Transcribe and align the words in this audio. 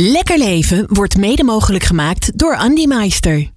Lekker 0.00 0.38
leven 0.38 0.86
wordt 0.88 1.16
mede 1.16 1.44
mogelijk 1.44 1.84
gemaakt 1.84 2.38
door 2.38 2.56
Andy 2.56 2.86
Meister. 2.86 3.50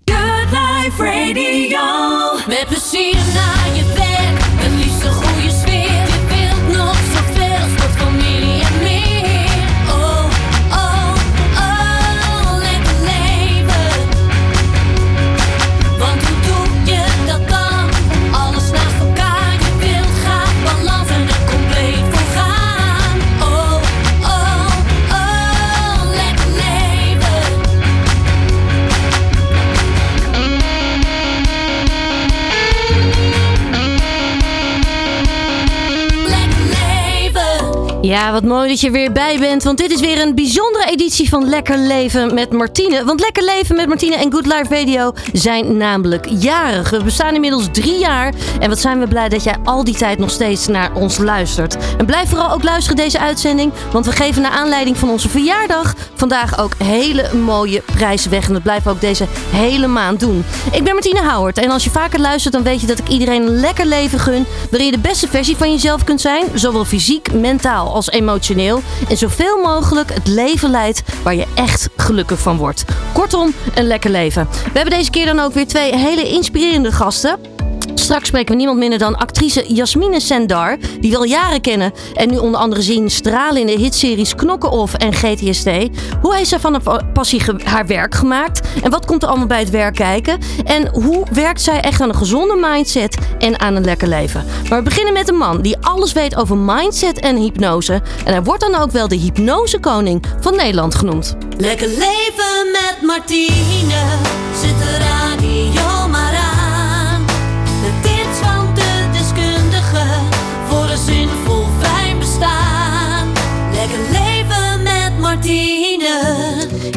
Ja, 38.08 38.32
wat 38.32 38.44
mooi 38.44 38.70
dat 38.70 38.80
je 38.80 38.88
er 38.88 38.94
weer 38.94 39.12
bij 39.12 39.40
bent. 39.40 39.64
Want 39.64 39.78
dit 39.78 39.92
is 39.92 40.00
weer 40.00 40.22
een 40.22 40.36
bijzondere 40.36 40.86
editie 40.90 41.30
van 41.30 41.50
Lekker 41.50 41.78
Leven 41.78 42.34
met 42.34 42.52
Martine. 42.52 43.04
Want 43.04 43.20
Lekker 43.20 43.44
Leven 43.44 43.76
met 43.76 43.88
Martine 43.88 44.16
en 44.16 44.32
Good 44.32 44.46
Life 44.46 44.76
Radio 44.76 45.14
zijn 45.34 45.78
namelijk 45.78 46.26
jarig. 46.30 46.90
We 46.90 47.04
bestaan 47.04 47.34
inmiddels 47.34 47.68
drie 47.72 48.00
jaar. 48.00 48.34
En 48.60 48.70
wat 48.70 48.80
zijn 48.80 49.00
we 49.00 49.08
blij 49.08 49.30
dat 49.30 49.44
jij 49.44 49.56
al 49.64 49.84
die 49.84 49.96
tijd 49.96 50.18
nog 50.18 50.30
steeds 50.30 50.68
naar 50.68 50.96
ons 50.96 51.18
luistert. 51.18 51.78
En 51.98 52.06
blijf 52.06 52.30
vooral 52.30 52.52
ook 52.52 52.64
luisteren 52.64 52.98
deze 52.98 53.20
uitzending. 53.20 53.72
Want 53.92 54.06
we 54.06 54.12
geven 54.12 54.42
naar 54.42 54.52
aanleiding 54.52 54.98
van 54.98 55.10
onze 55.10 55.30
verjaardag 55.30 55.96
vandaag 56.14 56.60
ook 56.60 56.74
hele 56.84 57.34
mooie 57.34 57.82
prijzen 57.96 58.32
weg. 58.32 58.48
En 58.48 58.54
dat 58.54 58.64
blijven 58.64 58.84
we 58.84 58.90
ook 58.90 59.02
deze 59.02 59.26
hele 59.50 59.88
maand 59.88 60.20
doen. 60.20 60.46
Ik 60.72 60.84
ben 60.84 60.94
Martine 60.94 61.22
Houwert. 61.22 61.58
En 61.58 61.70
als 61.70 61.84
je 61.84 61.90
vaker 61.90 62.20
luistert, 62.20 62.54
dan 62.54 62.64
weet 62.64 62.82
je 62.82 62.88
dat 62.88 63.00
ik 63.00 63.08
iedereen 63.08 63.42
een 63.42 63.60
lekker 63.60 63.86
leven 63.86 64.20
gun. 64.20 64.46
Waarin 64.70 64.90
je 64.90 64.96
de 64.96 65.08
beste 65.08 65.28
versie 65.28 65.58
van 65.58 65.72
jezelf 65.72 66.04
kunt 66.04 66.22
zijn. 66.22 66.46
Zowel 66.54 66.86
fysiek, 66.86 67.34
mentaal 67.34 67.96
als 67.98 68.12
emotioneel. 68.12 68.82
En 69.10 69.18
zoveel 69.18 69.58
mogelijk 69.58 70.14
het 70.14 70.28
leven 70.28 70.70
leidt 70.70 71.04
waar 71.24 71.36
je 71.36 71.46
echt 71.56 71.90
gelukkig 71.98 72.40
van 72.40 72.58
wordt. 72.58 72.86
Kortom, 73.14 73.54
een 73.76 73.88
lekker 73.88 74.10
leven. 74.10 74.48
We 74.52 74.80
hebben 74.80 74.98
deze 74.98 75.12
keer 75.12 75.26
dan 75.26 75.40
ook 75.40 75.54
weer 75.54 75.68
twee 75.68 75.96
hele 75.96 76.30
inspirerende 76.30 76.92
gasten. 76.92 77.57
Straks 77.94 78.28
spreken 78.28 78.52
we 78.52 78.56
niemand 78.56 78.80
minder 78.80 79.00
dan 79.00 79.18
actrice 79.18 79.74
Jasmine 79.74 80.20
Sendar, 80.20 80.78
die 81.00 81.12
we 81.12 81.18
al 81.18 81.24
jaren 81.24 81.62
kennen 81.62 81.94
en 82.14 82.30
nu 82.30 82.38
onder 82.38 82.60
andere 82.60 82.82
zien 82.82 83.10
stralen 83.10 83.62
in 83.62 83.68
de 83.68 83.84
hitseries 83.84 84.36
Knokken 84.36 84.72
Off 84.72 84.94
en 84.94 85.14
GTST. 85.14 85.70
Hoe 86.22 86.36
heeft 86.36 86.50
zij 86.50 86.60
van 86.60 86.74
haar 86.74 87.06
passie 87.14 87.42
haar 87.64 87.88
werk 87.88 88.16
gemaakt? 88.16 88.68
En 88.84 88.92
wat 88.92 89.06
komt 89.06 89.24
er 89.24 89.30
allemaal 89.30 89.48
bij 89.48 89.60
het 89.60 89.70
werk 89.70 89.96
kijken? 89.96 90.40
En 90.64 90.88
hoe 90.88 91.26
werkt 91.32 91.62
zij 91.62 91.80
echt 91.80 92.02
aan 92.02 92.10
een 92.10 92.16
gezonde 92.16 92.56
mindset 92.56 93.18
en 93.40 93.60
aan 93.60 93.76
een 93.76 93.86
lekker 93.86 94.08
leven? 94.08 94.46
Maar 94.70 94.78
we 94.78 94.84
beginnen 94.84 95.14
met 95.14 95.30
een 95.30 95.38
man 95.38 95.62
die 95.62 95.78
alles 95.82 96.14
weet 96.14 96.36
over 96.36 96.58
mindset 96.58 97.20
en 97.20 97.36
hypnose. 97.36 97.94
En 98.26 98.32
hij 98.32 98.44
wordt 98.44 98.62
dan 98.62 98.76
ook 98.76 98.92
wel 98.92 99.08
de 99.08 99.16
hypnosekoning 99.16 100.24
van 100.40 100.56
Nederland 100.56 100.96
genoemd. 100.96 101.36
Lekker 101.58 101.88
leven 101.88 102.72
met 102.72 102.98
Martine. 103.02 104.06
Zet 104.62 104.78
de 104.78 104.98
radio 104.98 105.97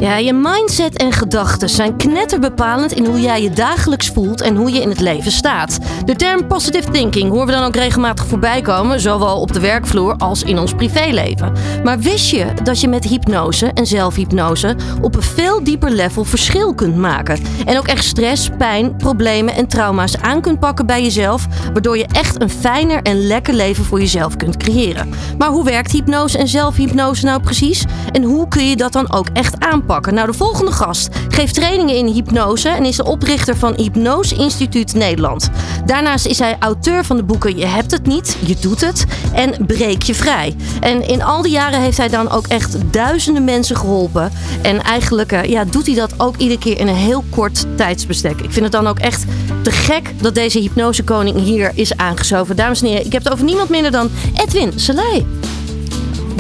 Ja, 0.01 0.17
je 0.17 0.33
mindset 0.33 0.97
en 0.97 1.13
gedachten 1.13 1.69
zijn 1.69 1.97
knetterbepalend 1.97 2.93
in 2.93 3.07
hoe 3.07 3.21
jij 3.21 3.43
je 3.43 3.51
dagelijks 3.51 4.09
voelt 4.09 4.41
en 4.41 4.57
hoe 4.57 4.73
je 4.73 4.81
in 4.81 4.89
het 4.89 5.01
leven 5.01 5.33
staat. 5.33 5.79
De 6.05 6.17
term 6.17 6.47
positive 6.47 6.91
thinking 6.91 7.31
horen 7.31 7.47
we 7.47 7.53
dan 7.53 7.65
ook 7.65 7.75
regelmatig 7.75 8.27
voorbij 8.27 8.63
komen, 8.63 9.01
zowel 9.01 9.41
op 9.41 9.53
de 9.53 9.61
werkvloer 9.61 10.15
als 10.17 10.43
in 10.43 10.59
ons 10.59 10.75
privéleven. 10.75 11.53
Maar 11.85 11.99
wist 11.99 12.31
je 12.31 12.47
dat 12.63 12.81
je 12.81 12.89
met 12.89 13.05
hypnose 13.05 13.67
en 13.67 13.87
zelfhypnose 13.87 14.77
op 15.01 15.17
een 15.17 15.23
veel 15.23 15.65
dieper 15.65 15.91
level 15.91 16.25
verschil 16.25 16.75
kunt 16.75 16.97
maken? 16.97 17.41
En 17.65 17.79
ook 17.79 17.87
echt 17.87 18.05
stress, 18.05 18.51
pijn, 18.59 18.97
problemen 18.97 19.55
en 19.55 19.67
trauma's 19.67 20.17
aan 20.17 20.41
kunt 20.41 20.61
pakken 20.61 20.87
bij 20.87 21.03
jezelf, 21.03 21.47
waardoor 21.73 21.97
je 21.97 22.07
echt 22.13 22.43
een 22.43 22.51
fijner 22.51 23.03
en 23.03 23.27
lekker 23.27 23.55
leven 23.55 23.85
voor 23.85 23.99
jezelf 23.99 24.37
kunt 24.37 24.57
creëren. 24.57 25.09
Maar 25.39 25.49
hoe 25.49 25.65
werkt 25.65 25.93
hypnose 25.93 26.39
en 26.39 26.49
zelfhypnose 26.49 27.25
nou 27.25 27.41
precies? 27.41 27.85
En 28.13 28.23
hoe 28.23 28.49
kun 28.49 28.69
je 28.69 28.77
dat 28.77 28.93
dan 28.93 29.13
ook 29.13 29.29
echt 29.33 29.59
aanpakken? 29.59 29.90
Nou, 29.91 30.27
de 30.27 30.33
volgende 30.33 30.73
gast 30.73 31.09
geeft 31.29 31.55
trainingen 31.55 31.95
in 31.95 32.07
hypnose 32.07 32.69
en 32.69 32.85
is 32.85 32.97
de 32.97 33.05
oprichter 33.05 33.57
van 33.57 33.75
Hypnose 33.77 34.35
Instituut 34.35 34.95
Nederland. 34.95 35.51
Daarnaast 35.85 36.27
is 36.27 36.39
hij 36.39 36.57
auteur 36.59 37.05
van 37.05 37.17
de 37.17 37.23
boeken 37.23 37.57
Je 37.57 37.67
hebt 37.67 37.91
het 37.91 38.07
niet, 38.07 38.37
je 38.45 38.57
doet 38.61 38.81
het 38.81 39.05
en 39.33 39.67
Breek 39.67 40.03
je 40.03 40.15
vrij. 40.15 40.57
En 40.81 41.09
in 41.09 41.23
al 41.23 41.43
die 41.43 41.53
jaren 41.53 41.81
heeft 41.81 41.97
hij 41.97 42.09
dan 42.09 42.31
ook 42.31 42.47
echt 42.47 42.93
duizenden 42.93 43.45
mensen 43.45 43.77
geholpen. 43.77 44.33
En 44.63 44.83
eigenlijk 44.83 45.33
eh, 45.33 45.45
ja, 45.45 45.65
doet 45.65 45.87
hij 45.87 45.95
dat 45.95 46.13
ook 46.17 46.37
iedere 46.37 46.61
keer 46.61 46.79
in 46.79 46.89
een 46.89 46.95
heel 46.95 47.25
kort 47.31 47.67
tijdsbestek. 47.77 48.41
Ik 48.41 48.53
vind 48.53 48.65
het 48.65 48.73
dan 48.73 48.87
ook 48.87 48.99
echt 48.99 49.25
te 49.63 49.71
gek 49.71 50.15
dat 50.21 50.35
deze 50.35 50.59
hypnosekoning 50.59 51.43
hier 51.43 51.73
is 51.75 51.97
aangeschoven. 51.97 52.57
Dames 52.57 52.83
en 52.83 52.89
heren, 52.89 53.07
ik 53.07 53.13
heb 53.13 53.25
het 53.25 53.33
over 53.33 53.45
niemand 53.45 53.69
minder 53.69 53.91
dan 53.91 54.11
Edwin 54.35 54.73
Selei. 54.77 55.27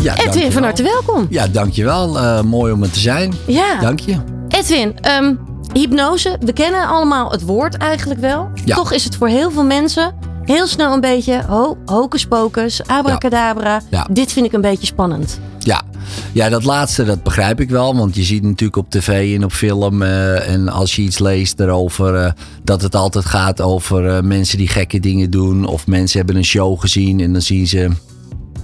Ja, 0.02 0.16
Edwin, 0.16 0.52
van 0.52 0.62
harte 0.62 0.82
welkom. 0.82 1.26
Ja, 1.30 1.46
dankjewel. 1.48 2.18
Eh 2.18 2.42
mooi 2.42 2.72
om 2.72 2.82
er 2.82 2.90
te 2.90 2.98
zijn. 2.98 3.34
Ja. 3.46 3.80
Dank 3.80 4.00
je. 4.00 4.16
Edwin, 4.48 4.98
ehm, 5.00 5.34
hypnose, 5.72 6.36
we 6.40 6.52
kennen 6.52 6.88
allemaal 6.88 7.30
het 7.30 7.42
woord 7.42 7.76
eigenlijk 7.76 8.20
wel. 8.20 8.48
Ja. 8.64 8.74
Toch 8.76 8.92
is 8.92 9.04
het 9.04 9.16
voor 9.16 9.28
heel 9.28 9.50
veel 9.50 9.64
mensen 9.64 10.14
heel 10.44 10.66
snel 10.66 10.92
een 10.92 11.00
beetje 11.00 11.42
ho 11.48 11.76
hocus 11.84 12.26
pocus, 12.26 12.80
abracadabra. 12.86 13.82
Ja. 13.90 14.06
Dit 14.10 14.32
vind 14.32 14.46
ik 14.46 14.52
een 14.52 14.60
beetje 14.60 14.86
spannend. 14.86 15.40
Ja. 15.58 15.82
ja, 16.32 16.48
dat 16.48 16.64
laatste 16.64 17.04
dat 17.04 17.22
begrijp 17.22 17.60
ik 17.60 17.70
wel. 17.70 17.96
Want 17.96 18.14
je 18.16 18.22
ziet 18.22 18.42
natuurlijk 18.42 18.76
op 18.76 18.90
tv 18.90 19.36
en 19.36 19.44
op 19.44 19.52
film. 19.52 20.02
eh, 20.02 20.48
en 20.52 20.68
als 20.68 20.96
je 20.96 21.02
iets 21.02 21.18
leest 21.18 21.60
erover. 21.60 22.14
eh, 22.16 22.32
dat 22.64 22.82
het 22.82 22.94
altijd 22.94 23.24
gaat 23.24 23.60
over 23.60 24.24
mensen 24.24 24.58
die 24.58 24.68
gekke 24.68 25.00
dingen 25.00 25.30
doen. 25.30 25.64
Of 25.66 25.86
mensen 25.86 26.18
hebben 26.18 26.36
een 26.36 26.44
show 26.44 26.80
gezien. 26.80 27.20
En 27.20 27.32
dan 27.32 27.42
zien 27.42 27.66
ze 27.66 27.88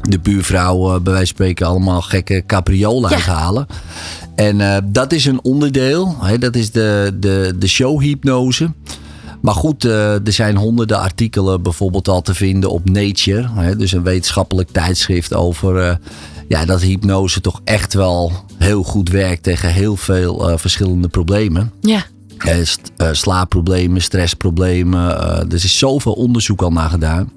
de 0.09 0.19
buurvrouw 0.19 0.95
eh, 0.95 1.01
bij 1.01 1.13
wijze 1.13 1.17
van 1.19 1.27
spreken 1.27 1.67
allemaal 1.67 2.03
gekke 2.03 2.43
capriolen 2.47 3.11
Ja. 3.11 3.17
uithalen. 3.17 3.67
En 4.35 4.61
eh, 4.61 4.77
dat 4.85 5.13
is 5.13 5.25
een 5.25 5.41
onderdeel. 5.43 6.17
Hè, 6.21 6.39
dat 6.39 6.57
is 6.57 6.71
de, 6.71 7.17
de, 7.21 7.55
de 7.59 7.67
showhypnose. 7.67 8.73
Maar 9.41 9.55
goed, 9.55 9.85
eh, 9.85 10.13
er 10.27 10.33
zijn 10.33 10.57
honderden 10.57 11.01
artikelen 11.01 11.63
bijvoorbeeld 11.63 12.09
al 12.09 12.23
te 12.23 12.35
vinden 12.35 12.71
op 12.71 12.91
Nature. 12.91 13.49
Hè, 13.55 13.77
dus 13.77 13.93
een 13.93 14.03
wetenschappelijk 14.03 14.71
tijdschrift 14.71 15.35
over 15.35 15.99
ja, 16.49 16.65
dat 16.65 16.81
hypnose 16.81 17.41
toch 17.41 17.61
echt 17.65 17.95
wel 17.95 18.33
heel 18.59 18.83
goed 18.83 19.09
werkt 19.11 19.43
tegen 19.43 19.73
heel 19.73 19.97
veel 19.97 20.59
verschillende 20.59 21.09
problemen. 21.09 21.73
Ja. 21.81 22.05
Eh, 22.37 23.09
slaapproblemen, 23.13 24.03
stressproblemen. 24.03 25.21
er 25.51 25.55
is 25.55 25.79
zoveel 25.79 26.13
onderzoek 26.13 26.63
al 26.63 26.71
naar 26.71 26.91
gedaan. 26.91 27.33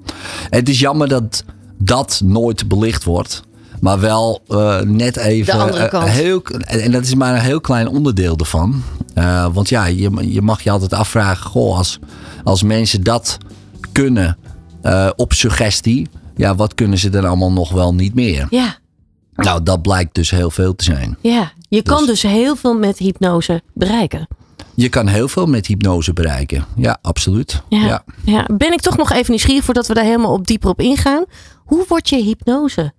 En 0.50 0.58
het 0.58 0.68
is 0.68 0.80
jammer 0.80 1.08
dat 1.08 1.44
dat 1.82 2.20
nooit 2.24 2.68
belicht 2.68 3.04
wordt. 3.04 3.42
Maar 3.80 4.00
wel 4.00 4.42
eh, 4.48 4.80
net 4.80 5.16
even. 5.16 5.58
De 5.58 5.62
andere 5.62 5.88
eh, 5.88 6.04
heel, 6.04 6.42
en 6.66 6.90
dat 6.92 7.02
is 7.02 7.14
maar 7.14 7.34
een 7.34 7.40
heel 7.40 7.60
klein 7.60 7.88
onderdeel 7.88 8.36
ervan. 8.36 8.82
Eh, 9.14 9.46
want 9.52 9.68
ja, 9.68 9.84
je, 9.86 10.32
je 10.32 10.42
mag 10.42 10.62
je 10.62 10.70
altijd 10.70 10.92
afvragen: 10.92 11.50
goh, 11.50 11.76
als, 11.76 11.98
als 12.44 12.62
mensen 12.62 13.02
dat 13.02 13.38
kunnen 13.92 14.38
op 15.16 15.32
suggestie. 15.32 16.08
Ja, 16.36 16.54
wat 16.54 16.74
kunnen 16.74 16.98
ze 16.98 17.08
dan 17.08 17.24
allemaal 17.24 17.52
nog 17.52 17.72
wel 17.72 17.94
niet 17.94 18.14
meer? 18.14 18.46
Ja. 18.50 18.78
Nou, 19.34 19.62
dat 19.62 19.82
blijkt 19.82 20.14
dus 20.14 20.30
heel 20.30 20.50
veel 20.50 20.76
te 20.76 20.84
zijn. 20.84 21.16
Ja. 21.20 21.52
Je 21.68 21.82
kan 21.82 21.98
Dus- 21.98 22.06
dus 22.06 22.22
heel 22.22 22.56
veel 22.56 22.74
met 22.74 22.98
hypnose 22.98 23.62
bereiken. 23.74 24.28
Je 24.74 24.88
kan 24.88 25.06
heel 25.06 25.28
veel 25.28 25.46
met 25.46 25.66
hypnose 25.66 26.12
bereiken. 26.12 26.64
Ja, 26.76 26.98
absoluut. 27.02 27.62
Ja. 27.68 27.86
ja. 27.86 28.04
ja. 28.24 28.46
Ben 28.52 28.72
ik 28.72 28.80
toch 28.80 28.96
nog 28.96 29.12
even 29.12 29.30
nieuwsgierig 29.30 29.64
voordat 29.64 29.86
we 29.86 29.94
daar 29.94 30.04
helemaal 30.04 30.32
op 30.32 30.46
dieper 30.46 30.70
op 30.70 30.80
ingaan. 30.80 31.24
Hoe 31.70 31.84
word 31.88 32.08
je 32.08 32.16
hypnose? 32.16 32.92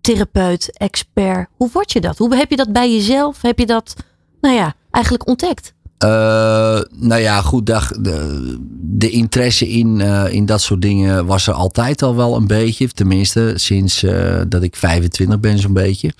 Therapeut, 0.00 0.78
expert. 0.78 1.48
Hoe 1.56 1.70
word 1.72 1.92
je 1.92 2.00
dat? 2.00 2.18
Hoe 2.18 2.36
heb 2.36 2.50
je 2.50 2.56
dat 2.56 2.72
bij 2.72 2.92
jezelf? 2.92 3.42
Heb 3.42 3.58
je 3.58 3.66
dat, 3.66 3.94
nou 4.40 4.54
ja, 4.54 4.74
eigenlijk 4.90 5.28
ontdekt? 5.28 5.74
Eh, 5.98 6.80
nou 6.90 7.20
ja, 7.20 7.40
goed. 7.42 7.66
De, 7.66 8.58
de 8.80 9.10
interesse 9.10 9.68
in, 9.68 10.00
eh, 10.00 10.32
in 10.32 10.46
dat 10.46 10.60
soort 10.60 10.82
dingen 10.82 11.26
was 11.26 11.46
er 11.46 11.54
altijd 11.54 12.02
al 12.02 12.16
wel 12.16 12.36
een 12.36 12.46
beetje. 12.46 12.88
Tenminste, 12.88 13.52
sinds 13.56 14.02
eh, 14.02 14.40
dat 14.48 14.62
ik 14.62 14.76
25 14.76 15.40
ben, 15.40 15.58
zo'n 15.58 15.72
beetje. 15.72 16.12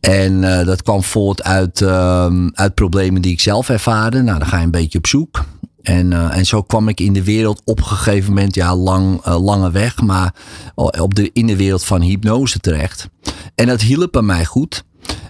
En 0.00 0.40
dat 0.40 0.82
kwam 0.82 1.02
voort 1.02 1.42
uit, 1.42 1.82
ehm, 1.82 2.48
uit 2.52 2.74
problemen 2.74 3.22
die 3.22 3.32
ik 3.32 3.40
zelf 3.40 3.68
ervaarde. 3.68 4.22
Nou, 4.22 4.38
dan 4.38 4.48
ga 4.48 4.58
je 4.58 4.64
een 4.64 4.70
beetje 4.70 4.98
op 4.98 5.06
zoek. 5.06 5.44
En, 5.82 6.12
eh, 6.12 6.36
en 6.36 6.44
zo 6.46 6.62
kwam 6.62 6.88
ik 6.88 7.00
in 7.00 7.12
de 7.12 7.24
wereld 7.24 7.62
op 7.64 7.78
een 7.78 7.84
gegeven 7.84 8.28
moment, 8.28 8.54
ja, 8.54 8.76
lang, 8.76 9.20
eh, 9.24 9.42
lange 9.42 9.70
weg, 9.70 10.00
maar 10.00 10.34
op 10.74 11.14
de, 11.14 11.30
in 11.32 11.46
de 11.46 11.56
wereld 11.56 11.84
van 11.84 12.00
hypnose 12.00 12.58
terecht. 12.58 13.08
En 13.54 13.66
dat 13.66 13.80
hielp 13.80 14.12
bij 14.12 14.22
mij 14.22 14.44
goed. 14.44 14.84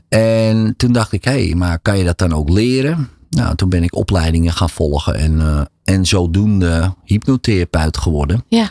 En 0.09 0.75
toen 0.77 0.93
dacht 0.93 1.13
ik, 1.13 1.25
hé, 1.25 1.47
hey, 1.47 1.55
maar 1.55 1.79
kan 1.79 1.99
je 1.99 2.05
dat 2.05 2.19
dan 2.19 2.33
ook 2.33 2.49
leren? 2.49 3.09
Nou, 3.31 3.55
toen 3.57 3.69
ben 3.69 3.83
ik 3.83 3.95
opleidingen 3.95 4.53
gaan 4.53 4.71
volgen 4.71 5.15
en, 5.15 5.41
eh, 5.41 5.61
en 5.85 6.07
zodoende 6.07 6.95
hypnotherapeut 7.05 7.97
geworden. 7.97 8.45
Ja. 8.49 8.71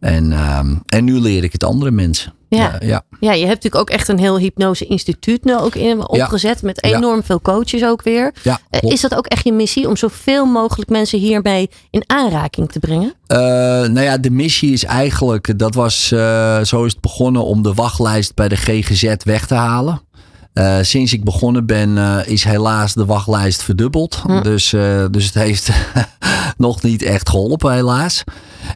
En, 0.00 0.32
ehm, 0.32 0.74
en 0.88 1.04
nu 1.04 1.20
leer 1.20 1.44
ik 1.44 1.52
het 1.52 1.64
andere 1.64 1.90
mensen. 1.90 2.32
Ja. 2.48 2.76
Ja. 2.80 3.02
Ja, 3.20 3.32
je 3.32 3.46
hebt 3.46 3.62
natuurlijk 3.62 3.82
ook 3.82 3.90
echt 3.90 4.08
een 4.08 4.18
heel 4.18 4.38
hypnose-instituut 4.38 5.44
nu 5.44 5.56
ook 5.56 5.74
in, 5.74 6.08
opgezet. 6.08 6.62
Met 6.62 6.82
enorm 6.84 7.22
veel 7.22 7.40
coaches 7.40 7.84
ook 7.84 8.02
weer. 8.02 8.32
Ja, 8.42 8.60
Eh, 8.70 8.90
is 8.90 9.00
dat 9.00 9.14
ook 9.14 9.26
echt 9.26 9.44
je 9.44 9.52
missie 9.52 9.88
om 9.88 9.96
zoveel 9.96 10.46
mogelijk 10.46 10.90
mensen 10.90 11.18
hiermee 11.18 11.70
in 11.90 12.02
aanraking 12.06 12.72
te 12.72 12.78
brengen? 12.78 13.14
Eh, 13.26 13.38
nou 13.38 14.00
ja, 14.00 14.18
de 14.18 14.30
missie 14.30 14.72
is 14.72 14.84
eigenlijk, 14.84 15.58
dat 15.58 15.74
was, 15.74 16.12
eh, 16.12 16.62
zo 16.62 16.84
is 16.84 16.92
het 16.92 17.00
begonnen 17.00 17.44
om 17.44 17.62
de 17.62 17.74
wachtlijst 17.74 18.34
bij 18.34 18.48
de 18.48 18.56
GGZ 18.56 19.14
weg 19.24 19.46
te 19.46 19.54
halen. 19.54 20.02
Eh, 20.52 20.78
sinds 20.80 21.12
ik 21.12 21.24
begonnen 21.24 21.66
ben, 21.66 21.98
eh, 21.98 22.18
is 22.24 22.44
helaas 22.44 22.94
de 22.94 23.04
wachtlijst 23.04 23.62
verdubbeld. 23.62 24.22
Dus, 24.42 24.72
eh, 24.72 25.04
dus 25.10 25.24
het 25.24 25.34
heeft 25.34 25.70
nog 26.56 26.82
niet 26.82 27.02
echt 27.02 27.28
geholpen, 27.28 27.72
helaas. 27.72 28.24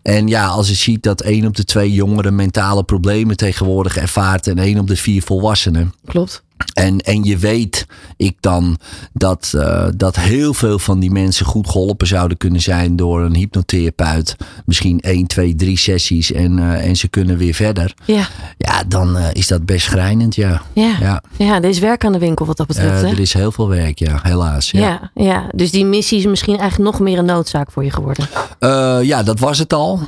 En 0.03 0.29
ja, 0.29 0.47
als 0.47 0.69
je 0.69 0.75
ziet 0.75 1.03
dat 1.03 1.21
één 1.21 1.47
op 1.47 1.57
de 1.57 1.65
twee 1.65 1.93
jongeren 1.93 2.35
mentale 2.35 2.85
problemen 2.85 3.37
tegenwoordig 3.37 3.97
ervaart 3.97 4.47
en 4.47 4.59
één 4.59 4.79
op 4.79 4.87
de 4.87 4.97
vier 4.97 5.23
volwassenen. 5.23 5.95
Klopt. 6.05 6.43
En, 6.75 6.99
en 6.99 7.25
je 7.25 7.39
weet 7.39 7.87
ik 8.17 8.37
dan 8.41 8.79
dat, 9.13 9.53
eh, 9.57 9.87
dat 9.97 10.17
heel 10.17 10.55
veel 10.55 10.79
van 10.79 11.01
die 11.01 11.11
mensen 11.11 11.47
goed 11.47 11.69
geholpen 11.69 12.07
zouden 12.07 12.37
kunnen 12.37 12.61
zijn 12.61 12.97
door 12.97 13.23
een 13.23 13.35
hypnotherapeut. 13.35 14.37
Misschien 14.65 15.01
1, 15.01 15.27
2, 15.27 15.55
3 15.55 15.79
sessies 15.79 16.33
en, 16.33 16.59
eh, 16.59 16.89
en 16.89 16.97
ze 16.97 17.09
kunnen 17.09 17.37
weer 17.37 17.55
verder. 17.55 17.95
Ja, 18.05 18.29
Ja, 18.59 18.85
dan 18.89 19.17
eh, 19.17 19.25
is 19.33 19.47
dat 19.47 19.67
best 19.67 19.87
schrijnend, 19.87 20.35
ja. 20.35 20.63
ja. 20.73 20.97
Ja, 21.01 21.23
ja. 21.37 21.55
er 21.57 21.69
is 21.69 21.79
werk 21.79 22.05
aan 22.05 22.13
de 22.13 22.19
winkel 22.19 22.47
wat 22.47 22.57
dat 22.57 22.67
betreft. 22.67 23.03
hè? 23.03 23.09
er 23.09 23.21
is 23.21 23.33
heel 23.33 23.53
veel 23.53 23.69
werk, 23.69 23.99
ja, 23.99 24.21
helaas. 24.23 24.71
Ja. 24.71 24.81
ja. 24.81 25.11
Ja, 25.25 25.47
dus 25.55 25.71
die 25.71 25.85
missie 25.85 26.19
is 26.19 26.27
misschien 26.27 26.59
eigenlijk 26.59 26.91
nog 26.91 27.01
meer 27.01 27.19
een 27.19 27.25
noodzaak 27.25 27.71
voor 27.71 27.85
je 27.85 27.91
geworden. 27.91 28.29
Ja, 29.07 29.23
dat 29.23 29.39
was 29.39 29.59
het 29.59 29.73
al. 29.73 30.01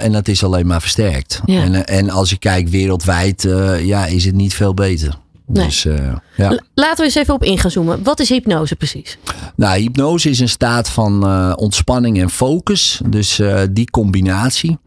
En 0.00 0.12
dat 0.12 0.28
is 0.28 0.44
alleen 0.44 0.66
maar 0.66 0.80
versterkt. 0.80 1.40
Ja. 1.44 1.62
En, 1.62 1.86
en 1.86 2.10
als 2.10 2.30
je 2.30 2.36
kijkt 2.36 2.70
wereldwijd, 2.70 3.48
ja, 3.82 4.06
is 4.06 4.24
het 4.24 4.34
niet 4.34 4.54
veel 4.54 4.74
beter. 4.74 5.22
Nee. 5.46 5.64
Dus 5.64 5.84
eh, 5.84 6.12
ja. 6.36 6.60
Laten 6.74 6.96
we 6.96 7.04
eens 7.04 7.14
even 7.14 7.34
op 7.34 7.44
in 7.44 7.58
gaan 7.58 7.70
zoomen. 7.70 8.02
Wat 8.02 8.20
is 8.20 8.28
hypnose 8.28 8.76
precies? 8.76 9.18
Nou, 9.56 9.80
hypnose 9.80 10.30
is 10.30 10.40
een 10.40 10.48
staat 10.48 10.88
van 10.88 11.26
eh, 11.26 11.52
ontspanning 11.56 12.20
en 12.20 12.30
focus. 12.30 13.00
Dus 13.06 13.38
eh, 13.38 13.60
die 13.70 13.90
combinatie. 13.90 14.78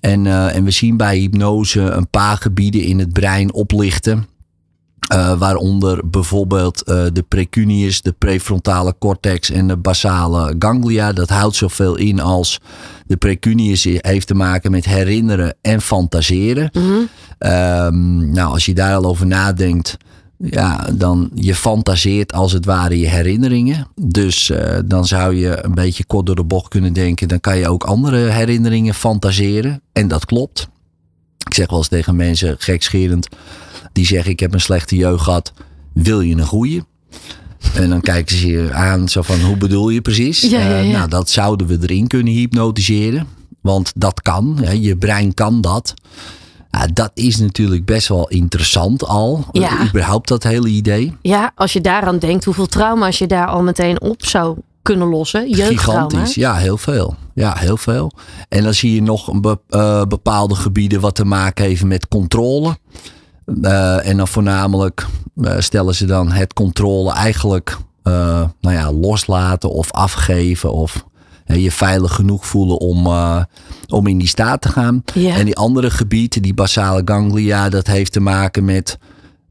En, 0.00 0.26
en 0.26 0.64
we 0.64 0.70
zien 0.70 0.96
bij 0.96 1.16
hypnose 1.16 1.80
een 1.80 2.08
paar 2.08 2.36
gebieden 2.36 2.82
in 2.82 2.98
het 2.98 3.12
brein 3.12 3.52
oplichten. 3.52 4.26
Eh, 5.08 5.38
waaronder 5.38 6.08
bijvoorbeeld 6.08 6.82
eh, 6.82 7.04
de 7.12 7.22
precuneus, 7.22 8.02
de 8.02 8.12
prefrontale 8.12 8.94
cortex 8.98 9.50
en 9.50 9.68
de 9.68 9.76
basale 9.76 10.54
ganglia. 10.58 11.12
Dat 11.12 11.28
houdt 11.28 11.56
zoveel 11.56 11.96
in 11.96 12.20
als 12.20 12.60
de 13.06 13.16
precuneus 13.16 13.84
heeft 13.84 14.26
te 14.26 14.34
maken 14.34 14.70
met 14.70 14.84
herinneren 14.84 15.56
en 15.60 15.80
fantaseren. 15.80 16.70
Ehm, 17.38 18.30
nou, 18.30 18.52
als 18.52 18.66
je 18.66 18.74
daar 18.74 18.94
al 18.94 19.04
over 19.04 19.26
nadenkt, 19.26 19.96
ja, 20.38 20.86
dan 20.92 21.30
je 21.34 21.54
fantaseert 21.54 22.32
als 22.32 22.52
het 22.52 22.64
ware 22.64 22.98
je 22.98 23.08
herinneringen. 23.08 23.86
Dus 23.94 24.50
eh, 24.50 24.78
dan 24.84 25.06
zou 25.06 25.34
je 25.34 25.64
een 25.64 25.74
beetje 25.74 26.04
kort 26.04 26.26
door 26.26 26.36
de 26.36 26.44
bocht 26.44 26.68
kunnen 26.68 26.92
denken. 26.92 27.28
Dan 27.28 27.40
kan 27.40 27.58
je 27.58 27.68
ook 27.68 27.84
andere 27.84 28.16
herinneringen 28.16 28.94
fantaseren. 28.94 29.80
En 29.92 30.08
dat 30.08 30.24
klopt. 30.24 30.68
Ik 31.46 31.54
zeg 31.54 31.70
wel 31.70 31.78
eens 31.78 31.88
tegen 31.88 32.16
mensen, 32.16 32.56
gekscherend, 32.58 33.28
die 33.98 34.06
zeggen 34.06 34.30
ik 34.30 34.40
heb 34.40 34.52
een 34.54 34.60
slechte 34.60 34.96
jeugd 34.96 35.22
gehad. 35.22 35.52
Wil 35.92 36.20
je 36.20 36.34
een 36.36 36.46
goeie? 36.46 36.82
En 37.74 37.88
dan 37.88 38.00
kijken 38.00 38.36
ze 38.36 38.46
je 38.48 38.72
aan 38.72 39.08
zo 39.08 39.22
van 39.22 39.40
hoe 39.40 39.56
bedoel 39.56 39.88
je 39.88 40.00
precies? 40.00 40.40
Ja, 40.40 40.60
ja, 40.60 40.66
Eh, 40.78 40.90
ja. 40.90 40.96
nou, 40.96 41.08
dat 41.08 41.30
zouden 41.30 41.66
we 41.66 41.78
erin 41.80 42.06
kunnen 42.06 42.32
hypnotiseren. 42.32 43.26
Want 43.60 43.92
dat 43.96 44.22
kan. 44.22 44.58
Hè, 44.62 44.70
je 44.72 44.96
brein 44.96 45.34
kan 45.34 45.60
dat. 45.60 45.94
Ja, 46.70 46.86
dat 46.92 47.10
is 47.14 47.36
natuurlijk 47.36 47.84
best 47.84 48.08
wel 48.08 48.28
interessant 48.28 49.04
al. 49.04 49.44
Ja. 49.52 49.80
Eh, 49.80 49.88
überhaupt 49.88 50.28
dat 50.28 50.42
hele 50.42 50.68
idee. 50.68 51.16
Ja, 51.22 51.52
als 51.54 51.72
je 51.72 51.80
daaraan 51.80 52.18
denkt, 52.18 52.44
hoeveel 52.44 52.66
trauma's 52.66 53.18
je 53.18 53.26
daar 53.26 53.46
al 53.46 53.62
meteen 53.62 54.00
op 54.00 54.24
zou 54.24 54.56
kunnen 54.82 55.08
lossen. 55.08 55.54
Gigantisch. 55.54 56.34
Ja, 56.34 56.54
heel 56.54 56.78
veel. 56.78 57.16
Ja, 57.34 57.54
heel 57.56 57.76
veel. 57.76 58.12
En 58.48 58.62
dan 58.62 58.74
zie 58.74 58.94
je 58.94 59.02
nog 59.02 59.28
eh, 59.68 60.02
bepaalde 60.02 60.54
gebieden 60.54 61.00
wat 61.00 61.14
te 61.14 61.24
maken 61.24 61.64
heeft 61.64 61.84
met 61.84 62.08
controle. 62.08 62.76
Eh, 63.62 64.06
en 64.06 64.16
dan 64.16 64.28
voornamelijk 64.28 65.06
eh, 65.42 65.54
stellen 65.58 65.94
ze 65.94 66.04
dan 66.04 66.32
het 66.32 66.52
controle 66.52 67.12
eigenlijk 67.12 67.78
eh, 68.02 68.44
nou 68.60 68.74
ja, 68.74 68.92
loslaten 68.92 69.70
of 69.70 69.92
afgeven. 69.92 70.72
Of 70.72 71.06
je 71.44 71.72
veilig 71.72 72.14
genoeg 72.14 72.46
voelen 72.46 72.78
om, 72.78 73.06
om 73.88 74.06
in 74.06 74.18
die 74.18 74.28
staat 74.28 74.60
te 74.60 74.68
gaan. 74.68 75.02
Ja. 75.14 75.34
En 75.34 75.44
die 75.44 75.56
andere 75.56 75.90
gebieden, 75.90 76.42
die 76.42 76.54
basale 76.54 77.02
ganglia, 77.04 77.68
dat 77.68 77.86
heeft 77.86 78.12
te 78.12 78.20
maken 78.20 78.64
met 78.64 78.98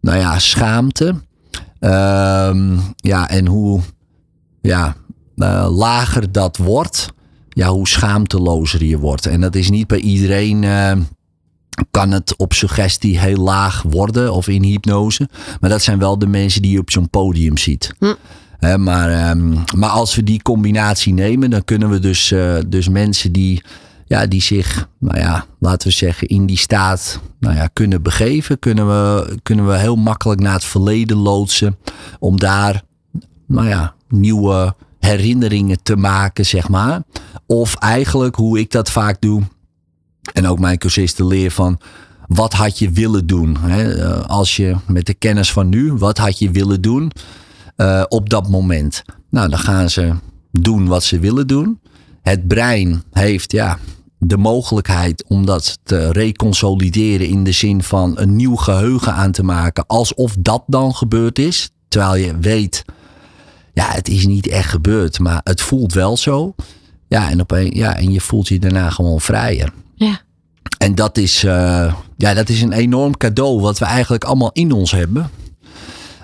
nou 0.02 0.18
ja, 0.18 0.40
schaamte. 0.40 1.16
Ehm, 1.80 2.78
ja, 2.96 3.30
en 3.30 3.48
hoe 3.48 3.82
ja, 4.62 4.96
lager 5.70 6.32
dat 6.32 6.58
wordt, 6.58 7.10
ja, 7.50 7.70
hoe 7.70 7.88
schaamtelozer 7.88 8.84
je 8.84 9.00
wordt. 9.00 9.26
En 9.26 9.42
dat 9.42 9.56
is 9.56 9.70
niet 9.70 9.88
bij 9.88 10.00
iedereen. 10.00 10.64
Kan 11.92 12.12
het 12.12 12.36
op 12.36 12.54
suggestie 12.54 13.20
heel 13.20 13.44
laag 13.44 13.82
worden 13.82 14.34
of 14.34 14.48
in 14.48 14.64
hypnose. 14.64 15.30
Maar 15.60 15.70
dat 15.70 15.82
zijn 15.82 16.00
wel 16.00 16.20
de 16.20 16.28
mensen 16.28 16.62
die 16.62 16.72
je 16.72 16.80
op 16.80 16.92
zo'n 16.92 17.10
podium 17.10 17.58
ziet. 17.58 17.94
Hè, 18.60 18.78
maar, 18.78 19.12
ehm, 19.12 19.54
maar 19.76 19.90
als 19.90 20.16
we 20.16 20.24
die 20.24 20.42
combinatie 20.42 21.14
nemen, 21.14 21.50
dan 21.50 21.64
kunnen 21.64 21.90
we 21.90 22.00
dus, 22.00 22.32
eh, 22.32 22.56
dus 22.68 22.90
mensen 22.90 23.32
die, 23.32 23.64
ja, 24.06 24.28
die 24.28 24.42
zich, 24.42 24.90
nou 25.00 25.20
ja, 25.20 25.46
laten 25.60 25.88
we 25.88 25.94
zeggen, 25.94 26.28
in 26.28 26.46
die 26.46 26.58
staat 26.58 27.20
nou 27.40 27.56
ja, 27.56 27.70
kunnen 27.74 28.02
begeven, 28.02 28.60
kunnen 28.60 28.88
we, 28.88 29.38
kunnen 29.44 29.68
we 29.68 29.78
heel 29.78 29.96
makkelijk 29.96 30.42
naar 30.42 30.54
het 30.54 30.64
verleden 30.64 31.18
loodsen. 31.18 31.78
Om 32.20 32.40
daar, 32.40 32.84
nou 33.48 33.68
ja, 33.68 33.94
nieuwe 34.10 34.76
herinneringen 35.00 35.84
te 35.84 35.96
maken, 35.96 36.46
zeg 36.46 36.70
maar. 36.70 37.02
Of 37.46 37.76
eigenlijk, 37.76 38.36
hoe 38.36 38.60
ik 38.60 38.72
dat 38.72 38.92
vaak 38.92 39.22
doe, 39.22 39.42
en 40.34 40.48
ook 40.48 40.60
mijn 40.60 40.78
cursisten 40.78 41.28
leer 41.28 41.52
van 41.52 41.80
wat 42.28 42.54
had 42.54 42.80
je 42.80 42.92
willen 42.92 43.28
doen? 43.28 43.58
Hè? 43.60 43.94
Eh, 43.94 44.26
Als 44.26 44.56
je 44.56 44.76
met 44.88 45.06
de 45.06 45.14
kennis 45.14 45.52
van 45.52 45.70
nu, 45.70 45.94
wat 45.94 46.18
had 46.18 46.40
je 46.40 46.52
willen 46.52 46.82
doen 46.82 47.12
eh, 47.76 48.04
op 48.08 48.30
dat 48.30 48.50
moment? 48.50 49.04
Nou, 49.30 49.50
dan 49.50 49.60
gaan 49.60 49.90
ze 49.90 50.14
doen 50.52 50.88
wat 50.88 51.04
ze 51.04 51.20
willen 51.20 51.48
doen. 51.48 51.80
Het 52.22 52.48
brein 52.48 53.04
heeft 53.12 53.52
ja, 53.52 53.78
de 54.18 54.38
mogelijkheid 54.38 55.24
om 55.28 55.46
dat 55.46 55.80
te 55.84 56.12
reconsolideren 56.12 57.28
in 57.28 57.44
de 57.44 57.52
zin 57.52 57.84
van 57.84 58.14
een 58.16 58.36
nieuw 58.36 58.56
geheugen 58.56 59.14
aan 59.14 59.32
te 59.32 59.44
maken, 59.44 59.86
alsof 59.86 60.36
dat 60.40 60.64
dan 60.68 60.96
gebeurd 60.96 61.40
is. 61.40 61.70
Terwijl 61.88 62.16
je 62.16 62.38
weet, 62.38 62.86
ja, 63.74 63.92
het 63.92 64.08
is 64.08 64.26
niet 64.26 64.48
echt 64.48 64.70
gebeurd, 64.70 65.20
maar 65.20 65.42
het 65.44 65.62
voelt 65.62 65.94
wel 65.94 66.18
zo. 66.18 66.56
Ja, 67.08 67.30
en, 67.30 67.42
opeen, 67.42 67.72
ja, 67.76 67.96
en 67.96 68.12
je 68.12 68.22
voelt 68.22 68.48
je 68.48 68.60
daarna 68.60 68.90
gewoon 68.90 69.22
vrijer. 69.22 69.74
Ja. 69.98 70.20
En 70.78 70.96
dat 70.96 71.18
is, 71.18 71.44
eh, 71.44 71.94
ja, 72.18 72.34
dat 72.34 72.50
is 72.50 72.62
een 72.62 72.72
enorm 72.72 73.18
cadeau 73.18 73.62
wat 73.62 73.80
we 73.80 73.86
eigenlijk 73.86 74.24
allemaal 74.24 74.52
in 74.54 74.72
ons 74.72 74.92
hebben. 74.92 75.30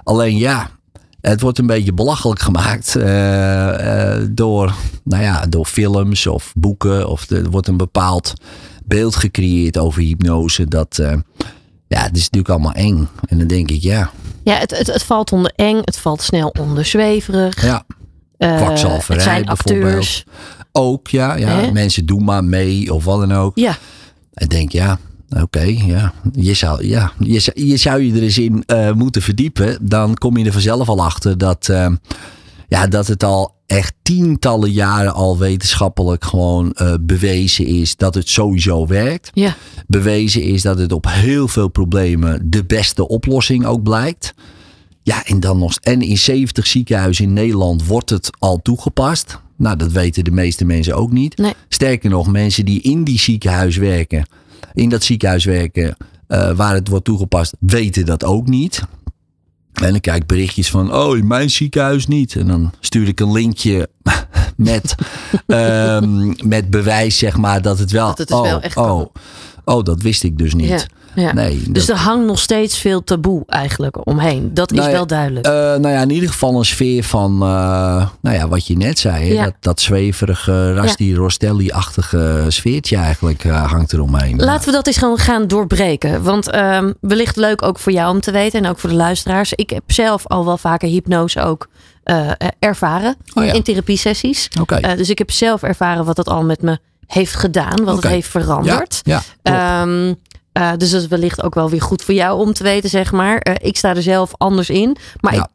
Alleen 0.03 0.37
ja, 0.37 0.69
het 1.21 1.41
wordt 1.41 1.57
een 1.57 1.67
beetje 1.67 1.93
belachelijk 1.93 2.41
gemaakt 2.41 2.95
eh, 2.95 4.13
eh, 4.15 4.27
door, 4.31 4.75
nou 5.03 5.23
ja, 5.23 5.45
door 5.45 5.65
films 5.65 6.27
of 6.27 6.53
boeken. 6.55 7.09
Of 7.09 7.29
er 7.29 7.49
wordt 7.49 7.67
een 7.67 7.77
bepaald 7.77 8.33
beeld 8.85 9.15
gecreëerd 9.15 9.77
over 9.77 10.01
hypnose. 10.01 10.67
Dat, 10.67 10.95
ja, 11.87 12.01
het 12.01 12.15
is 12.15 12.29
natuurlijk 12.29 12.49
allemaal 12.49 12.73
eng. 12.73 13.07
En 13.25 13.37
dan 13.37 13.47
denk 13.47 13.71
ik, 13.71 13.81
ja, 13.81 14.11
Ja, 14.43 14.55
het, 14.55 14.77
het, 14.77 14.87
het 14.87 15.03
valt 15.03 15.31
onder 15.31 15.51
eng, 15.55 15.81
het 15.83 15.97
valt 15.97 16.21
snel 16.21 16.53
onder 16.59 16.85
zweverig. 16.85 17.61
ja 17.61 17.85
kwakzalverij 18.37 19.15
het 19.15 19.25
zijn 19.25 19.45
bijvoorbeeld. 19.45 19.85
acteurs. 19.85 20.25
Ook, 20.73 21.07
ja, 21.07 21.35
ja. 21.35 21.47
Hè? 21.59 21.71
Mensen 21.71 22.05
doen 22.05 22.23
maar 22.23 22.43
mee 22.43 22.93
of 22.93 23.03
wat 23.03 23.19
dan 23.19 23.33
ook. 23.33 23.57
Ja, 23.57 23.77
En 24.33 24.47
denk, 24.47 24.71
ja, 24.71 24.99
oké, 25.41 25.61
ja. 25.85 26.13
Je 26.33 26.53
zou, 26.53 26.87
ja. 26.87 27.11
Je, 27.19 27.39
zou- 27.39 27.65
je 27.65 27.77
zou 27.77 28.01
je 28.03 28.13
er 28.13 28.21
eens 28.23 28.37
in 28.37 28.63
eh, 28.65 28.91
moeten 28.91 29.21
verdiepen. 29.21 29.77
Dan 29.81 30.15
kom 30.15 30.37
je 30.37 30.45
er 30.45 30.51
vanzelf 30.51 30.89
al 30.89 31.03
achter 31.03 31.37
dat, 31.37 31.69
eh, 31.69 31.87
ja, 32.67 32.87
dat 32.87 33.07
het 33.07 33.23
al 33.23 33.55
echt 33.67 33.93
tientallen 34.01 34.71
jaren 34.71 35.13
al 35.13 35.37
wetenschappelijk 35.37 36.25
gewoon 36.25 36.71
eh, 36.73 36.93
bewezen 37.01 37.65
is 37.65 37.95
dat 37.95 38.15
het 38.15 38.29
sowieso 38.29 38.87
werkt. 38.87 39.29
ja. 39.33 39.55
Bewezen 39.87 40.41
is 40.41 40.61
dat 40.61 40.77
het 40.77 40.91
op 40.91 41.05
heel 41.09 41.47
veel 41.47 41.67
problemen 41.67 42.49
de 42.49 42.65
beste 42.65 43.07
oplossing 43.07 43.65
ook 43.65 43.83
blijkt. 43.83 44.33
Ja, 45.03 45.25
en 45.25 45.39
dan 45.39 45.57
nog. 45.59 45.75
En 45.81 46.01
in 46.01 46.17
70 46.17 46.67
ziekenhuizen 46.67 47.25
in 47.25 47.33
Nederland 47.33 47.85
wordt 47.85 48.09
het 48.09 48.29
al 48.39 48.61
toegepast. 48.61 49.39
Nou, 49.63 49.77
dat 49.77 49.91
weten 49.91 50.23
de 50.23 50.31
meeste 50.31 50.65
mensen 50.65 50.95
ook 50.95 51.11
niet. 51.11 51.37
Nee. 51.37 51.53
Sterker 51.67 52.09
nog, 52.09 52.31
mensen 52.31 52.65
die 52.65 52.81
in 52.81 53.03
die 53.03 53.19
ziekenhuis 53.19 53.77
werken, 53.77 54.25
in 54.73 54.89
dat 54.89 55.03
ziekenhuis 55.03 55.45
werken, 55.45 55.95
eh, 56.27 56.51
waar 56.51 56.73
het 56.73 56.87
wordt 56.87 57.05
toegepast, 57.05 57.55
weten 57.59 58.05
dat 58.05 58.23
ook 58.23 58.47
niet. 58.47 58.81
En 59.73 59.91
dan 59.91 59.99
krijg 59.99 60.17
ik 60.17 60.25
berichtjes 60.25 60.69
van, 60.69 60.93
oh, 60.93 61.17
in 61.17 61.27
mijn 61.27 61.49
ziekenhuis 61.49 62.07
niet. 62.07 62.35
En 62.35 62.47
dan 62.47 62.71
stuur 62.79 63.07
ik 63.07 63.19
een 63.19 63.31
linkje 63.31 63.89
met, 64.55 64.95
ehm, 65.47 66.33
met 66.47 66.69
bewijs, 66.69 67.17
zeg 67.17 67.37
maar, 67.37 67.61
dat 67.61 67.79
het 67.79 67.91
wel... 67.91 68.07
Dat 68.07 68.17
het 68.17 68.27
dus 68.27 68.37
oh, 68.37 68.43
wel 68.43 68.61
echt 68.61 68.77
oh, 68.77 69.05
oh, 69.65 69.83
dat 69.83 70.01
wist 70.01 70.23
ik 70.23 70.37
dus 70.37 70.53
niet. 70.53 70.67
Ja, 70.67 70.85
ja. 71.15 71.33
Nee, 71.33 71.63
dus 71.69 71.85
dat- 71.85 71.95
er 71.97 72.01
hangt 72.03 72.25
nog 72.25 72.39
steeds 72.39 72.77
veel 72.79 73.03
taboe 73.03 73.43
eigenlijk 73.47 74.07
omheen. 74.07 74.53
Dat 74.53 74.71
is 74.71 74.77
Nou 74.77 74.89
ja, 74.89 74.95
wel 74.95 75.07
duidelijk. 75.07 75.45
Eh, 75.45 75.51
nou 75.53 75.87
ja, 75.87 76.01
in 76.01 76.09
ieder 76.09 76.29
geval 76.29 76.57
een 76.57 76.65
sfeer 76.65 77.03
van, 77.03 77.33
eh, 77.33 78.07
nou 78.21 78.35
ja, 78.37 78.47
wat 78.47 78.67
je 78.67 78.77
net 78.77 78.99
zei. 78.99 79.33
Ja. 79.33 79.43
Dat, 79.43 79.53
dat 79.59 79.81
zweverige, 79.81 80.73
Rasti 80.73 81.15
Rostelli-achtige 81.15 82.45
sfeertje 82.47 82.95
eigenlijk 82.97 83.43
eh, 83.43 83.71
hangt 83.71 83.93
eromheen. 83.93 84.37
Laten 84.39 84.65
we 84.65 84.71
dat 84.71 84.87
eens 84.87 84.97
gaan, 84.97 85.17
gaan 85.17 85.47
doorbreken. 85.47 86.23
Want 86.23 86.49
ehm, 86.49 86.91
wellicht 87.01 87.35
leuk 87.35 87.61
ook 87.61 87.79
voor 87.79 87.91
jou 87.91 88.13
om 88.13 88.19
te 88.21 88.31
weten 88.31 88.63
en 88.63 88.69
ook 88.69 88.79
voor 88.79 88.89
de 88.89 88.95
luisteraars. 88.95 89.53
Ik 89.53 89.69
heb 89.69 89.83
zelf 89.87 90.27
al 90.27 90.45
wel 90.45 90.57
vaker 90.57 90.89
hypnose 90.89 91.41
ook 91.41 91.67
ervaren 92.59 93.15
Oh 93.33 93.43
in 93.45 93.63
therapiesessies. 93.63 94.47
Eh, 94.81 94.97
dus 94.97 95.09
ik 95.09 95.17
heb 95.17 95.31
zelf 95.31 95.63
ervaren 95.63 96.05
wat 96.05 96.15
dat 96.15 96.29
al 96.29 96.43
met 96.43 96.61
me 96.61 96.79
heeft 97.07 97.35
gedaan, 97.35 97.83
wat 97.83 97.95
het 97.95 98.11
heeft 98.11 98.29
veranderd. 98.29 99.01
Ja, 99.03 99.21
ja, 99.43 99.85
eh, 100.53 100.71
dus 100.77 100.91
dat 100.91 101.01
is 101.01 101.07
wellicht 101.07 101.43
ook 101.43 101.53
wel 101.53 101.69
weer 101.69 101.81
goed 101.81 102.01
voor 102.03 102.13
jou 102.13 102.39
om 102.39 102.53
te 102.53 102.63
weten, 102.63 102.89
zeg 102.89 103.11
maar. 103.11 103.37
Eh, 103.37 103.67
ik 103.67 103.77
sta 103.77 103.95
er 103.95 104.01
zelf 104.01 104.31
anders 104.37 104.69
in. 104.69 104.95
Maar 105.19 105.33
Ja. 105.35 105.49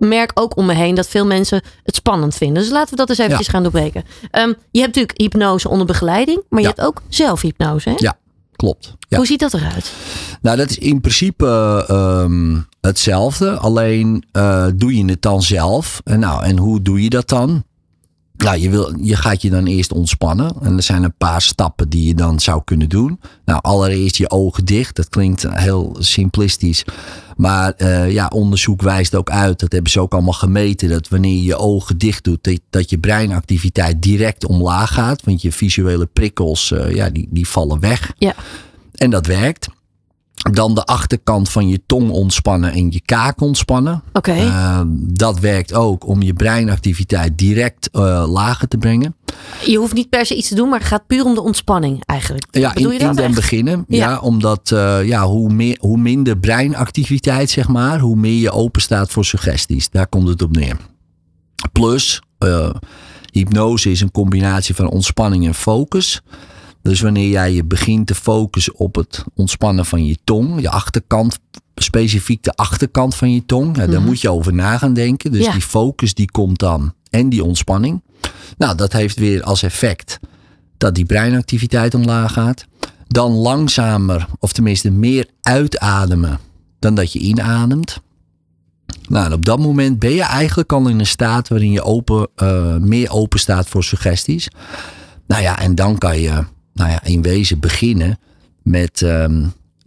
ik 0.00 0.06
merk 0.08 0.30
ook 0.34 0.56
om 0.56 0.66
me 0.66 0.74
heen 0.74 0.94
dat 0.94 1.08
veel 1.08 1.26
mensen 1.26 1.62
het 1.82 1.94
spannend 1.94 2.34
vinden. 2.34 2.62
Dus 2.62 2.72
laten 2.72 2.90
we 2.90 2.96
dat 2.96 3.08
eens 3.08 3.18
eventjes 3.18 3.46
Ja. 3.46 3.52
gaan 3.52 3.62
doorbreken. 3.62 4.04
Ehm, 4.30 4.48
je 4.70 4.80
hebt 4.80 4.94
natuurlijk 4.94 5.20
hypnose 5.20 5.68
onder 5.68 5.86
begeleiding, 5.86 6.42
maar 6.48 6.60
je 6.60 6.66
hebt 6.66 6.80
ook 6.80 7.02
zelfhypnose. 7.08 7.88
Hè? 7.88 7.94
ja, 7.98 8.16
klopt. 8.56 8.94
Ja. 9.08 9.16
Hoe 9.16 9.26
ziet 9.26 9.40
dat 9.40 9.54
eruit? 9.54 9.92
Nou, 10.42 10.56
dat 10.56 10.70
is 10.70 10.78
in 10.78 11.00
principe 11.00 11.84
ehm, 11.88 12.56
hetzelfde. 12.80 13.56
Alleen 13.58 14.24
eh, 14.32 14.66
doe 14.74 14.96
je 14.96 15.04
het 15.04 15.22
dan 15.22 15.42
zelf. 15.42 16.00
En, 16.04 16.20
nou, 16.20 16.44
en 16.44 16.58
hoe 16.58 16.82
doe 16.82 17.02
je 17.02 17.10
dat 17.10 17.28
dan? 17.28 17.64
Nou, 18.44 18.58
je, 18.58 18.70
wil, 18.70 18.94
je 19.00 19.16
gaat 19.16 19.42
je 19.42 19.50
dan 19.50 19.66
eerst 19.66 19.92
ontspannen. 19.92 20.52
En 20.62 20.76
er 20.76 20.82
zijn 20.82 21.02
een 21.02 21.16
paar 21.18 21.42
stappen 21.42 21.88
die 21.88 22.06
je 22.06 22.14
dan 22.14 22.40
zou 22.40 22.62
kunnen 22.64 22.88
doen. 22.88 23.20
Nou, 23.44 23.60
allereerst 23.62 24.16
je 24.16 24.30
ogen 24.30 24.64
dicht. 24.64 24.96
Dat 24.96 25.08
klinkt 25.08 25.46
heel 25.50 25.96
simplistisch. 25.98 26.84
Maar 27.36 27.72
eh, 27.72 28.12
ja, 28.12 28.26
onderzoek 28.26 28.82
wijst 28.82 29.14
ook 29.14 29.30
uit, 29.30 29.60
dat 29.60 29.72
hebben 29.72 29.90
ze 29.90 30.00
ook 30.00 30.12
allemaal 30.12 30.32
gemeten, 30.32 30.88
dat 30.88 31.08
wanneer 31.08 31.34
je 31.34 31.42
je 31.42 31.56
ogen 31.56 31.98
dicht 31.98 32.24
doet, 32.24 32.44
dat, 32.44 32.60
dat 32.70 32.90
je 32.90 32.98
breinactiviteit 32.98 34.02
direct 34.02 34.46
omlaag 34.46 34.92
gaat. 34.92 35.24
Want 35.24 35.42
je 35.42 35.52
visuele 35.52 36.06
prikkels, 36.06 36.72
eh, 36.72 36.94
ja, 36.94 37.10
die, 37.10 37.28
die 37.30 37.48
vallen 37.48 37.80
weg. 37.80 38.12
Ja. 38.18 38.34
En 38.94 39.10
dat 39.10 39.26
werkt. 39.26 39.68
Dan 40.38 40.74
de 40.74 40.84
achterkant 40.84 41.48
van 41.48 41.68
je 41.68 41.80
tong 41.86 42.10
ontspannen 42.10 42.72
en 42.72 42.90
je 42.90 43.00
kaak 43.04 43.40
ontspannen. 43.40 44.02
Oké. 44.12 44.32
Eh, 44.32 44.80
dat 44.94 45.38
werkt 45.38 45.74
ook 45.74 46.06
om 46.06 46.22
je 46.22 46.32
breinactiviteit 46.32 47.38
direct 47.38 47.88
eh, 47.90 48.24
lager 48.28 48.68
te 48.68 48.78
brengen. 48.78 49.14
je 49.64 49.76
hoeft 49.76 49.94
niet 49.94 50.08
per 50.08 50.26
se 50.26 50.34
iets 50.34 50.48
te 50.48 50.54
doen, 50.54 50.68
maar 50.68 50.78
het 50.78 50.88
gaat 50.88 51.06
puur 51.06 51.24
om 51.24 51.34
de 51.34 51.40
ontspanning 51.42 52.02
eigenlijk. 52.06 52.46
Ja, 52.50 52.72
Bedoel 52.72 52.90
in, 52.90 52.98
je 52.98 53.04
dat 53.04 53.10
in 53.10 53.16
den 53.16 53.24
echt? 53.24 53.34
beginnen. 53.34 53.84
Ja. 53.88 54.10
Ja, 54.10 54.18
omdat 54.18 54.70
eh, 54.70 55.04
ja, 55.04 55.26
hoe, 55.26 55.52
meer, 55.52 55.76
hoe 55.80 55.98
minder 55.98 56.38
breinactiviteit, 56.38 57.50
zeg 57.50 57.68
maar, 57.68 57.98
hoe 58.00 58.16
meer 58.16 58.40
je 58.40 58.50
open 58.50 58.82
staat 58.82 59.10
voor 59.10 59.24
suggesties. 59.24 59.90
Daar 59.90 60.06
komt 60.06 60.28
het 60.28 60.42
op 60.42 60.56
neer. 60.56 60.76
Plus, 61.72 62.22
hypnose 63.32 63.90
is 63.90 64.00
een 64.00 64.10
combinatie 64.10 64.74
van 64.74 64.88
ontspanning 64.88 65.46
en 65.46 65.54
focus. 65.54 66.22
Dus 66.82 67.00
wanneer 67.00 67.28
jij 67.28 67.52
je 67.52 67.64
begint 67.64 68.06
te 68.06 68.14
focussen 68.14 68.74
op 68.74 68.94
het 68.94 69.24
ontspannen 69.34 69.84
van 69.86 70.06
je 70.06 70.16
tong, 70.24 70.60
je 70.60 70.70
achterkant, 70.70 71.38
specifiek 71.74 72.42
de 72.42 72.52
achterkant 72.54 73.14
van 73.14 73.32
je 73.32 73.46
tong, 73.46 73.76
ja, 73.76 73.86
daar 73.86 74.02
moet 74.02 74.20
je 74.20 74.30
over 74.30 74.54
na 74.54 74.78
gaan 74.78 74.94
denken. 74.94 75.30
Dus 75.30 75.40
Mhm. 75.40 75.48
Ja. 75.48 75.54
die 75.54 75.66
focus 75.66 76.14
die 76.14 76.30
komt 76.30 76.58
dan 76.58 76.94
en 77.10 77.28
die 77.28 77.44
ontspanning. 77.44 78.02
Nou, 78.58 78.76
dat 78.76 78.92
heeft 78.92 79.16
weer 79.18 79.42
als 79.42 79.62
effect 79.62 80.18
dat 80.76 80.94
die 80.94 81.04
breinactiviteit 81.04 81.94
omlaag 81.94 82.32
gaat. 82.32 82.66
Dan 83.06 83.32
langzamer, 83.32 84.26
of 84.38 84.52
tenminste 84.52 84.90
meer 84.90 85.26
uitademen 85.42 86.38
dan 86.78 86.94
dat 86.94 87.12
je 87.12 87.18
inademt. 87.18 88.00
Nou, 89.08 89.26
en 89.26 89.32
op 89.32 89.44
dat 89.44 89.58
moment 89.58 89.98
ben 89.98 90.10
je 90.12 90.22
eigenlijk 90.22 90.72
al 90.72 90.88
in 90.88 90.98
een 90.98 91.06
staat 91.06 91.48
waarin 91.48 91.70
je 91.72 91.82
open, 91.82 92.28
eh, 92.34 92.76
meer 92.76 93.10
open 93.10 93.38
staat 93.38 93.68
voor 93.68 93.84
suggesties. 93.84 94.48
Nou 95.26 95.42
ja, 95.42 95.58
en 95.58 95.74
dan 95.74 95.98
kan 95.98 96.20
je 96.20 96.44
nou 96.78 96.90
ja, 96.90 97.04
in 97.04 97.22
wezen 97.22 97.60
beginnen 97.60 98.18
met, 98.62 99.02
ehm, 99.02 99.46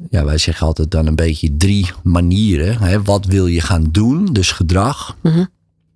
ja, 0.10 0.26
wij 0.26 0.38
zeggen 0.38 0.68
altijd 0.68 0.92
dan 0.92 1.06
een 1.08 1.16
beetje 1.16 1.58
drie 1.58 1.92
manieren. 2.04 2.78
Hè. 2.78 3.02
Wat 3.02 3.26
wil 3.26 3.48
je 3.48 3.62
gaan 3.62 3.88
doen, 3.92 4.26
dus 4.26 4.52
gedrag. 4.52 5.18
Mhm. 5.22 5.46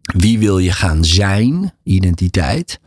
Wie 0.01 0.39
wil 0.39 0.57
je 0.57 0.71
gaan 0.71 1.05
zijn, 1.05 1.73
identiteit. 1.83 2.79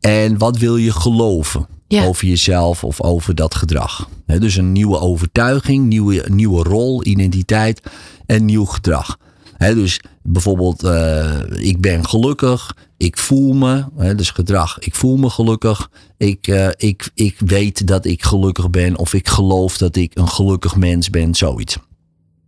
En 0.00 0.38
wat 0.38 0.58
wil 0.58 0.76
je 0.76 0.92
geloven 0.92 1.66
Ja. 1.88 2.04
over 2.04 2.26
jezelf 2.26 2.84
of 2.84 3.00
over 3.00 3.34
dat 3.34 3.54
gedrag. 3.54 4.08
Dus 4.26 4.56
een 4.56 4.72
nieuwe 4.72 4.98
overtuiging, 4.98 5.86
nieuwe, 5.86 6.24
nieuwe 6.30 6.62
rol, 6.62 7.04
identiteit 7.06 7.82
en 8.26 8.44
nieuw 8.44 8.64
gedrag. 8.64 9.18
Dus 9.58 10.00
bijvoorbeeld, 10.26 10.82
eh, 10.82 11.40
ik 11.50 11.80
ben 11.80 12.06
gelukkig, 12.08 12.76
ik 12.96 13.18
voel 13.18 13.52
me, 13.52 13.84
hè, 13.96 14.14
dus 14.14 14.30
gedrag, 14.30 14.78
ik 14.78 14.94
voel 14.94 15.16
me 15.16 15.30
gelukkig, 15.30 15.90
ik, 16.16 16.46
eh, 16.48 16.68
ik, 16.76 17.10
ik 17.14 17.36
weet 17.38 17.86
dat 17.86 18.04
ik 18.04 18.22
gelukkig 18.24 18.70
ben 18.70 18.96
of 18.98 19.14
ik 19.14 19.28
geloof 19.28 19.78
dat 19.78 19.96
ik 19.96 20.12
een 20.14 20.28
gelukkig 20.28 20.76
mens 20.76 21.10
ben, 21.10 21.34
zoiets. 21.34 21.76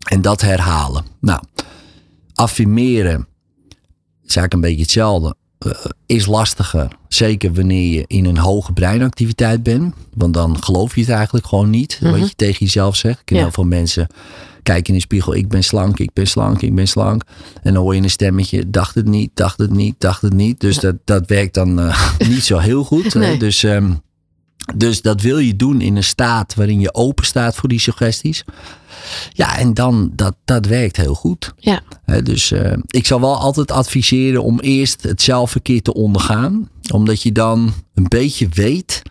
En 0.09 0.23
dat 0.23 0.41
herhalen. 0.41 1.05
Nou, 1.21 1.41
affirmeren 2.35 3.27
is 4.25 4.37
eigenlijk 4.37 4.53
een 4.53 4.61
beetje 4.61 4.83
hetzelfde. 4.83 5.35
eh, 5.59 5.71
is 6.07 6.27
lastiger. 6.27 6.89
Zeker 7.09 7.53
wanneer 7.55 7.93
je 7.93 8.05
in 8.07 8.25
een 8.25 8.39
hoge 8.39 8.73
breinactiviteit 8.73 9.63
bent. 9.63 9.95
Want 10.15 10.35
dan 10.35 10.63
geloof 10.63 10.95
je 10.95 11.01
het 11.01 11.11
eigenlijk 11.11 11.47
gewoon 11.47 11.71
niet. 11.71 11.99
Wat 12.03 12.29
je 12.29 12.35
tegen 12.35 12.59
jezelf 12.67 12.97
zegt. 12.97 13.19
Ik 13.21 13.25
ken 13.25 13.37
Ja. 13.37 13.43
heel 13.43 13.53
veel 13.53 13.65
mensen 13.65 14.07
kijken 14.67 14.87
in 14.87 14.95
de 14.95 15.01
spiegel. 15.01 15.35
Ik 15.35 15.49
ben 15.49 15.65
slank, 15.65 15.99
ik 15.99 16.13
ben 16.13 16.27
slank, 16.27 16.63
ik 16.63 16.75
ben 16.75 16.89
slank. 16.89 17.23
En 17.63 17.75
dan 17.75 17.83
hoor 17.83 17.95
je 17.95 18.03
een 18.03 18.11
stemmetje. 18.11 18.71
Dacht 18.71 18.95
het 18.95 19.07
niet, 19.07 19.31
dacht 19.35 19.59
het 19.59 19.71
niet, 19.71 19.95
dacht 19.99 20.23
het 20.23 20.33
niet. 20.33 20.61
Dus 20.61 20.79
dat, 20.79 20.97
dat 21.05 21.27
werkt 21.27 21.55
dan 21.55 21.81
eh, 21.81 22.11
niet 22.29 22.45
zo 22.45 22.59
heel 22.59 22.85
goed. 22.85 23.15
Nee. 23.15 23.39
Dus, 23.39 23.63
ehm, 23.63 23.93
dus 24.75 25.03
dat 25.03 25.21
wil 25.21 25.39
je 25.39 25.57
doen 25.57 25.81
in 25.81 25.97
een 25.97 26.05
staat 26.05 26.55
waarin 26.55 26.81
je 26.81 26.95
open 26.95 27.25
staat 27.25 27.55
voor 27.55 27.69
die 27.69 27.81
suggesties. 27.81 28.45
Ja, 29.33 29.59
en 29.59 29.75
dan, 29.75 30.13
dat, 30.15 30.37
dat 30.45 30.67
werkt 30.67 30.97
heel 30.97 31.15
goed. 31.15 31.55
Ja. 31.59 31.83
Hè, 32.05 32.23
dus 32.23 32.53
eh, 32.53 32.73
ik 32.87 33.07
zal 33.07 33.21
wel 33.21 33.37
altijd 33.37 33.71
adviseren 33.71 34.43
om 34.43 34.61
eerst 34.61 35.03
het 35.03 35.23
zelfverkeer 35.23 35.83
te 35.83 35.95
ondergaan. 35.95 36.69
Omdat 36.93 37.23
je 37.23 37.33
dan 37.33 37.73
een 37.95 38.09
beetje 38.09 38.49
weet. 38.49 39.03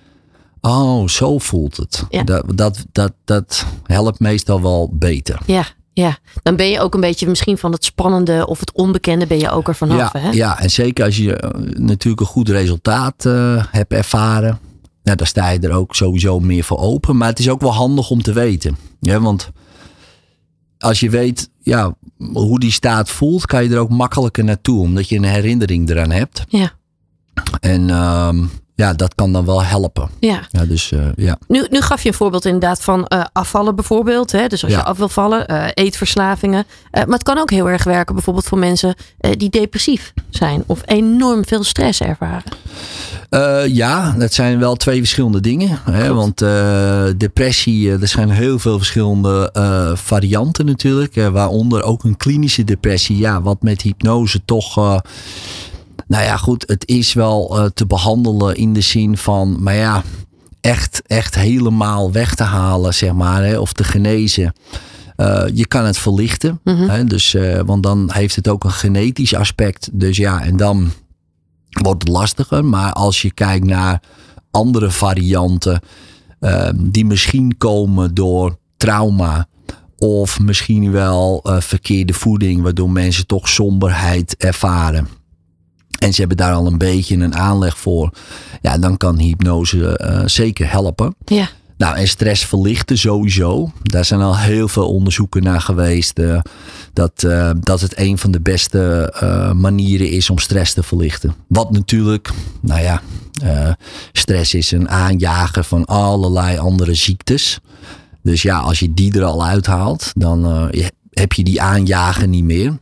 Oh, 0.65 1.07
zo 1.07 1.37
voelt 1.37 1.77
het. 1.77 2.03
Ja. 2.09 2.23
Dat, 2.23 2.45
dat, 2.55 2.85
dat, 2.91 3.13
dat 3.25 3.65
helpt 3.83 4.19
meestal 4.19 4.61
wel 4.61 4.89
beter. 4.93 5.39
Ja, 5.45 5.65
ja. 5.93 6.17
Dan 6.43 6.55
ben 6.55 6.69
je 6.69 6.79
ook 6.79 6.93
een 6.93 7.01
beetje 7.01 7.27
misschien 7.27 7.57
van 7.57 7.71
het 7.71 7.85
spannende 7.85 8.47
of 8.47 8.59
het 8.59 8.71
onbekende 8.71 9.27
ben 9.27 9.39
je 9.39 9.49
ook 9.49 9.67
er 9.67 9.75
vanaf. 9.75 10.13
ja, 10.13 10.19
hè? 10.19 10.29
ja, 10.29 10.59
en 10.59 10.69
zeker 10.69 11.05
als 11.05 11.17
je 11.17 11.35
eh, 11.35 11.61
natuurlijk 11.79 12.21
een 12.21 12.27
goed 12.27 12.49
resultaat 12.49 13.25
eh, 13.25 13.63
hebt 13.71 13.93
ervaren. 13.93 14.59
Nou, 15.03 15.17
dan 15.17 15.27
sta 15.27 15.49
je 15.49 15.59
er 15.59 15.71
ook 15.71 15.95
sowieso 15.95 16.39
meer 16.39 16.63
voor 16.63 16.79
open. 16.79 17.17
Maar 17.17 17.29
het 17.29 17.39
is 17.39 17.49
ook 17.49 17.61
wel 17.61 17.73
handig 17.73 18.09
om 18.09 18.21
te 18.21 18.33
weten. 18.33 18.77
Ja, 18.99 19.19
want 19.19 19.51
als 20.77 20.99
je 20.99 21.09
weet 21.09 21.49
ja, 21.61 21.95
hoe 22.33 22.59
die 22.59 22.71
staat 22.71 23.09
voelt, 23.09 23.45
kan 23.45 23.63
je 23.63 23.69
er 23.69 23.79
ook 23.79 23.89
makkelijker 23.89 24.43
naartoe. 24.43 24.79
Omdat 24.79 25.09
je 25.09 25.15
een 25.15 25.23
herinnering 25.23 25.89
eraan 25.89 26.11
hebt. 26.11 26.43
Ja. 26.47 26.71
En 27.59 27.89
ehm, 27.89 28.43
ja, 28.75 28.93
dat 28.93 29.15
kan 29.15 29.33
dan 29.33 29.45
wel 29.45 29.63
helpen. 29.63 30.09
ja. 30.19 30.39
Ja, 30.51 30.65
dus 30.65 30.91
eh, 30.91 30.99
ja. 31.15 31.37
Nu, 31.47 31.65
nu 31.69 31.81
gaf 31.81 32.01
je 32.01 32.07
een 32.07 32.13
voorbeeld 32.15 32.45
inderdaad 32.45 32.81
van 32.81 33.05
eh, 33.07 33.23
afvallen 33.33 33.75
bijvoorbeeld. 33.75 34.31
Hè? 34.31 34.47
Dus 34.47 34.63
als 34.63 34.71
Ja. 34.71 34.77
je 34.77 34.83
af 34.83 34.97
wil 34.97 35.09
vallen, 35.09 35.47
eh, 35.47 35.67
eetverslavingen. 35.73 36.65
Maar 36.91 37.05
het 37.07 37.23
kan 37.23 37.37
ook 37.37 37.49
heel 37.49 37.69
erg 37.69 37.83
werken 37.83 38.13
bijvoorbeeld 38.15 38.45
voor 38.45 38.57
mensen 38.57 38.95
die 39.19 39.49
depressief 39.49 40.13
zijn. 40.29 40.63
Of 40.65 40.81
enorm 40.85 41.45
veel 41.45 41.63
stress 41.63 42.01
ervaren. 42.01 42.43
Ja, 43.73 44.11
dat 44.17 44.33
zijn 44.33 44.59
wel 44.59 44.75
twee 44.75 44.97
verschillende 44.99 45.41
dingen. 45.41 45.79
Hè? 45.91 46.13
Want 46.13 46.37
depressie, 47.19 47.91
er 47.91 48.07
zijn 48.07 48.29
heel 48.29 48.59
veel 48.59 48.77
verschillende 48.77 49.49
varianten 49.97 50.65
natuurlijk. 50.65 51.15
waaronder 51.15 51.83
ook 51.83 52.03
een 52.03 52.17
klinische 52.17 52.63
depressie. 52.63 53.17
Ja, 53.17 53.41
wat 53.41 53.61
met 53.61 53.81
hypnose 53.81 54.41
toch... 54.45 55.01
nou 56.07 56.23
ja, 56.23 56.37
goed, 56.37 56.63
het 56.67 56.87
is 56.87 57.13
wel 57.13 57.57
eh, 57.57 57.65
te 57.73 57.85
behandelen 57.85 58.55
in 58.55 58.73
de 58.73 58.81
zin 58.81 59.17
van... 59.17 59.63
Maar 59.63 59.75
ja, 59.75 60.03
echt, 60.61 61.01
echt 61.07 61.35
helemaal 61.35 62.11
weg 62.11 62.35
te 62.35 62.43
halen, 62.43 62.93
zeg 62.93 63.13
maar. 63.13 63.43
Hè, 63.43 63.57
of 63.57 63.73
te 63.73 63.83
genezen. 63.83 64.53
Eh, 65.15 65.43
je 65.53 65.67
kan 65.67 65.85
het 65.85 65.97
verlichten. 65.97 66.59
Hè, 66.63 67.03
dus, 67.05 67.33
eh, 67.33 67.59
want 67.65 67.83
dan 67.83 68.11
heeft 68.13 68.35
het 68.35 68.47
ook 68.47 68.63
een 68.63 68.71
genetisch 68.71 69.35
aspect. 69.35 69.89
Dus 69.93 70.17
ja, 70.17 70.43
en 70.43 70.57
dan 70.57 70.91
wordt 71.69 72.01
het 72.01 72.11
lastiger. 72.11 72.65
Maar 72.65 72.93
als 72.93 73.21
je 73.21 73.33
kijkt 73.33 73.65
naar 73.65 74.01
andere 74.51 74.91
varianten, 74.91 75.79
die 76.75 77.05
misschien 77.05 77.57
komen 77.57 78.13
door 78.13 78.57
trauma 78.77 79.47
Of 79.97 80.39
misschien 80.39 80.91
wel 80.91 81.39
verkeerde 81.43 82.13
voeding, 82.13 82.61
waardoor 82.61 82.89
mensen 82.89 83.27
toch 83.27 83.49
somberheid 83.49 84.35
ervaren. 84.37 85.07
En 86.05 86.13
ze 86.13 86.19
hebben 86.19 86.37
daar 86.37 86.53
al 86.53 86.67
een 86.67 86.77
beetje 86.77 87.15
een 87.15 87.35
aanleg 87.35 87.77
voor. 87.77 88.13
Ja, 88.61 88.77
dan 88.77 88.97
kan 88.97 89.19
hypnose 89.19 89.97
eh, 89.97 90.21
zeker 90.25 90.71
helpen. 90.71 91.15
Ja. 91.25 91.49
Nou, 91.77 91.95
en 91.97 92.07
stress 92.07 92.45
verlichten 92.45 92.97
sowieso. 92.97 93.71
Daar 93.83 94.05
zijn 94.05 94.21
al 94.21 94.37
heel 94.37 94.67
veel 94.67 94.89
onderzoeken 94.89 95.43
naar 95.43 95.61
geweest. 95.61 96.19
eh, 96.19 96.39
dat, 96.93 97.23
eh, 97.23 97.51
dat 97.59 97.81
het 97.81 97.97
een 97.97 98.17
van 98.17 98.31
de 98.31 98.41
beste 98.41 99.13
manieren 99.55 100.09
is 100.09 100.29
om 100.29 100.39
stress 100.39 100.73
te 100.73 100.83
verlichten. 100.83 101.35
Wat 101.47 101.71
natuurlijk, 101.71 102.29
nou 102.61 102.81
ja, 102.81 103.01
stress 104.11 104.53
is 104.53 104.71
een 104.71 104.89
aanjager 104.89 105.63
van 105.63 105.85
allerlei 105.85 106.57
andere 106.57 106.93
ziektes. 106.93 107.59
Dus 108.23 108.41
ja, 108.41 108.59
als 108.59 108.79
je 108.79 108.93
die 108.93 109.13
er 109.13 109.23
al 109.23 109.45
uithaalt, 109.45 110.11
dan 110.15 110.69
heb 111.09 111.33
je 111.33 111.43
die 111.43 111.61
aanjager 111.61 112.27
niet 112.27 112.43
meer. 112.43 112.77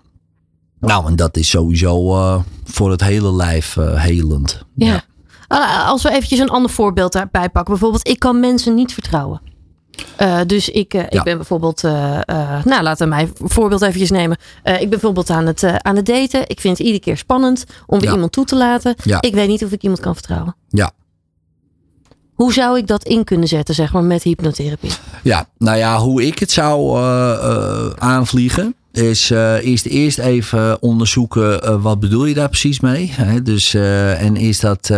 Nou, 0.87 1.07
en 1.07 1.15
dat 1.15 1.37
is 1.37 1.49
sowieso 1.49 2.15
eh, 2.15 2.39
voor 2.63 2.91
het 2.91 3.01
hele 3.01 3.33
lijf 3.33 3.77
eh, 3.77 4.01
helend. 4.01 4.65
Ja. 4.75 5.03
Ah, 5.47 5.87
Als 5.89 6.03
we 6.03 6.09
eventjes 6.11 6.39
een 6.39 6.49
ander 6.49 6.71
voorbeeld 6.71 7.11
daarbij 7.13 7.49
pakken. 7.49 7.71
Bijvoorbeeld, 7.73 8.07
ik 8.07 8.19
kan 8.19 8.39
mensen 8.39 8.73
niet 8.75 8.93
vertrouwen. 8.93 9.41
Eh, 10.15 10.39
dus 10.47 10.69
ik, 10.69 10.93
ik 10.93 11.23
ben 11.23 11.37
bijvoorbeeld, 11.37 11.83
eh, 11.83 12.19
eh, 12.25 12.63
nou 12.65 12.83
laten 12.83 13.03
we 13.09 13.15
mij 13.15 13.21
een 13.41 13.49
voorbeeld 13.49 13.81
eventjes 13.81 14.11
nemen. 14.11 14.37
Eh, 14.63 14.73
ik 14.73 14.79
ben 14.79 14.89
bijvoorbeeld 14.89 15.29
aan 15.29 15.45
het, 15.45 15.63
aan 15.63 15.95
het 15.95 16.05
daten. 16.05 16.49
Ik 16.49 16.59
vind 16.59 16.77
het 16.77 16.85
iedere 16.87 17.03
keer 17.03 17.17
spannend 17.17 17.63
om 17.85 17.97
weer 17.99 18.07
Ja. 18.07 18.13
iemand 18.13 18.31
toe 18.31 18.45
te 18.45 18.55
laten. 18.55 18.95
Ja. 19.03 19.21
Ik 19.21 19.33
weet 19.33 19.47
niet 19.47 19.63
of 19.63 19.71
ik 19.71 19.81
iemand 19.81 20.01
kan 20.01 20.13
vertrouwen. 20.13 20.55
Ja. 20.69 20.91
Hoe 22.33 22.53
zou 22.53 22.77
ik 22.77 22.87
dat 22.87 23.03
in 23.03 23.23
kunnen 23.23 23.47
zetten, 23.47 23.75
zeg 23.75 23.93
maar, 23.93 24.03
met 24.03 24.23
hypnotherapie? 24.23 24.91
Ja, 25.23 25.45
nou 25.57 25.77
ja, 25.77 25.97
hoe 25.99 26.25
ik 26.25 26.39
het 26.39 26.51
zou 26.51 26.97
aanvliegen. 27.99 28.75
Is 28.93 29.31
eh, 29.31 29.65
eerst, 29.65 29.85
eerst 29.85 30.17
even 30.17 30.81
onderzoeken 30.81 31.63
eh, 31.63 31.81
wat 31.81 31.99
bedoel 31.99 32.25
je 32.25 32.33
daar 32.33 32.49
precies 32.49 32.79
mee. 32.79 33.11
Hè? 33.11 33.41
Dus, 33.41 33.73
eh, 33.73 34.21
en 34.21 34.35
is 34.35 34.59
dat 34.59 34.91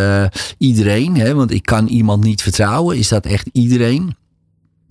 iedereen? 0.58 1.18
Hè? 1.18 1.34
Want 1.34 1.52
ik 1.52 1.64
kan 1.64 1.88
iemand 1.88 2.24
niet 2.24 2.42
vertrouwen. 2.42 2.98
Is 2.98 3.08
dat 3.08 3.26
echt 3.26 3.50
iedereen? 3.52 4.16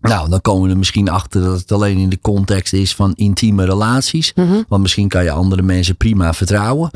Nou, 0.01 0.29
dan 0.29 0.41
komen 0.41 0.63
we 0.65 0.71
er 0.71 0.79
misschien 0.79 1.09
achter 1.09 1.43
dat 1.43 1.59
het 1.59 1.73
alleen 1.73 1.99
in 1.99 2.09
de 2.09 2.21
context 2.21 2.73
is 2.73 2.95
van 2.95 3.13
intieme 3.15 3.65
relaties. 3.65 4.33
Mhm. 4.35 4.63
Want 4.69 4.83
misschien 4.83 5.09
kan 5.09 5.25
je 5.25 5.31
andere 5.31 5.63
mensen 5.63 5.97
prima 5.97 6.35
vertrouwen. 6.35 6.91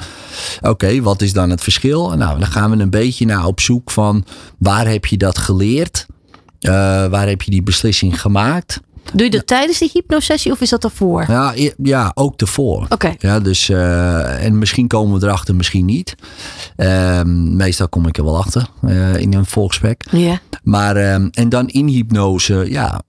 Oké, 0.61 1.01
wat 1.01 1.23
is 1.23 1.33
dan 1.33 1.51
het 1.51 1.63
verschil? 1.63 2.17
Nou, 2.17 2.39
dan 2.39 2.49
gaan 2.49 2.71
we 2.71 2.83
een 2.83 2.91
beetje 2.91 3.27
naar 3.27 3.47
op 3.47 3.61
zoek 3.61 3.91
van 3.91 4.25
waar 4.59 4.89
heb 4.89 5.07
je 5.07 5.17
dat 5.17 5.39
geleerd? 5.39 6.07
Waar 7.11 7.29
heb 7.29 7.43
je 7.43 7.51
die 7.51 7.63
beslissing 7.63 8.21
gemaakt? 8.21 8.81
Doe 9.13 9.25
je 9.25 9.31
dat 9.31 9.47
tijdens 9.47 9.79
die 9.79 9.91
hypnosessie 9.93 10.53
of 10.53 10.61
is 10.61 10.71
dat 10.71 10.83
daarvoor? 10.83 11.25
Ja, 11.29 11.55
ja 11.83 12.11
ook 12.15 12.41
ervoor. 12.41 12.87
Oké. 12.89 13.15
Ja, 13.19 13.41
dus, 13.41 13.69
eh, 13.69 14.45
en 14.45 14.59
misschien 14.59 14.87
komen 14.87 15.21
we 15.21 15.27
erachter, 15.27 15.55
misschien 15.55 15.85
niet. 15.85 16.15
Ehm, 16.77 17.57
meestal 17.57 17.89
kom 17.89 18.07
ik 18.07 18.19
er 18.19 18.25
wel 18.25 18.39
achter 18.39 18.69
eh, 18.83 19.17
in 19.17 19.35
een 19.35 19.47
volksgesprek. 19.47 20.05
Ja. 20.11 20.41
Maar, 20.63 20.97
ehm, 20.97 21.29
en 21.33 21.49
dan 21.49 21.69
in 21.69 21.87
hypnose, 21.87 22.67
ja, 22.71 23.03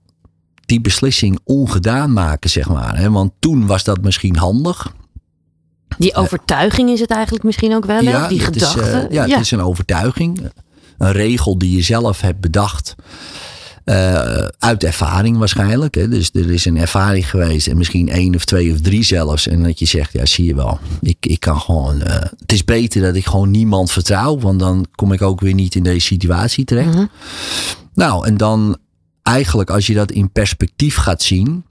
die 0.66 0.80
beslissing 0.80 1.38
ongedaan 1.44 2.12
maken, 2.12 2.50
zeg 2.50 2.68
maar. 2.68 2.98
Hè? 2.98 3.10
Want 3.10 3.32
toen 3.38 3.66
was 3.66 3.84
dat 3.84 4.02
misschien 4.02 4.36
handig. 4.36 4.92
Die 5.98 6.14
overtuiging 6.14 6.90
is 6.90 7.00
het 7.00 7.10
eigenlijk 7.10 7.44
misschien 7.44 7.74
ook 7.74 7.84
wel, 7.84 8.04
hè? 8.04 8.28
Die 8.28 8.38
is, 8.38 8.44
eh, 8.44 8.52
gedachte. 8.52 9.06
ja, 9.10 9.26
het 9.28 9.40
is 9.40 9.50
een 9.50 9.62
overtuiging. 9.62 10.50
Een 10.98 11.12
regel 11.12 11.58
die 11.58 11.76
je 11.76 11.82
zelf 11.82 12.20
hebt 12.20 12.40
bedacht. 12.40 12.94
Eh, 13.84 14.46
uit 14.58 14.84
ervaring 14.84 15.36
waarschijnlijk. 15.38 15.94
Hè? 15.94 16.08
Dus 16.08 16.30
er 16.32 16.50
is 16.50 16.64
een 16.64 16.76
ervaring 16.76 17.30
geweest. 17.30 17.66
En 17.66 17.76
misschien 17.76 18.08
één 18.08 18.34
of 18.34 18.44
twee 18.44 18.72
of 18.72 18.80
drie 18.80 19.02
zelfs. 19.02 19.46
En 19.48 19.62
dat 19.62 19.78
je 19.78 19.86
zegt, 19.86 20.12
ja 20.12 20.26
zie 20.26 20.44
je 20.44 20.54
wel. 20.54 20.78
Ik, 21.00 21.16
ik 21.20 21.40
kan 21.40 21.60
gewoon... 21.60 22.02
eh, 22.02 22.14
het 22.38 22.52
is 22.52 22.64
beter 22.64 23.02
dat 23.02 23.14
ik 23.14 23.26
gewoon 23.26 23.50
niemand 23.50 23.90
vertrouw. 23.92 24.38
Want 24.38 24.60
dan 24.60 24.86
kom 24.94 25.12
ik 25.12 25.22
ook 25.22 25.40
weer 25.40 25.54
niet 25.54 25.74
in 25.74 25.82
deze 25.82 26.06
situatie 26.06 26.64
terecht. 26.64 26.94
Mhm. 26.94 27.04
Nou, 27.94 28.26
en 28.26 28.36
dan 28.36 28.76
eigenlijk 29.22 29.70
als 29.70 29.86
je 29.86 29.94
dat 29.94 30.10
in 30.10 30.30
perspectief 30.30 30.96
gaat 30.96 31.22
zien. 31.22 31.64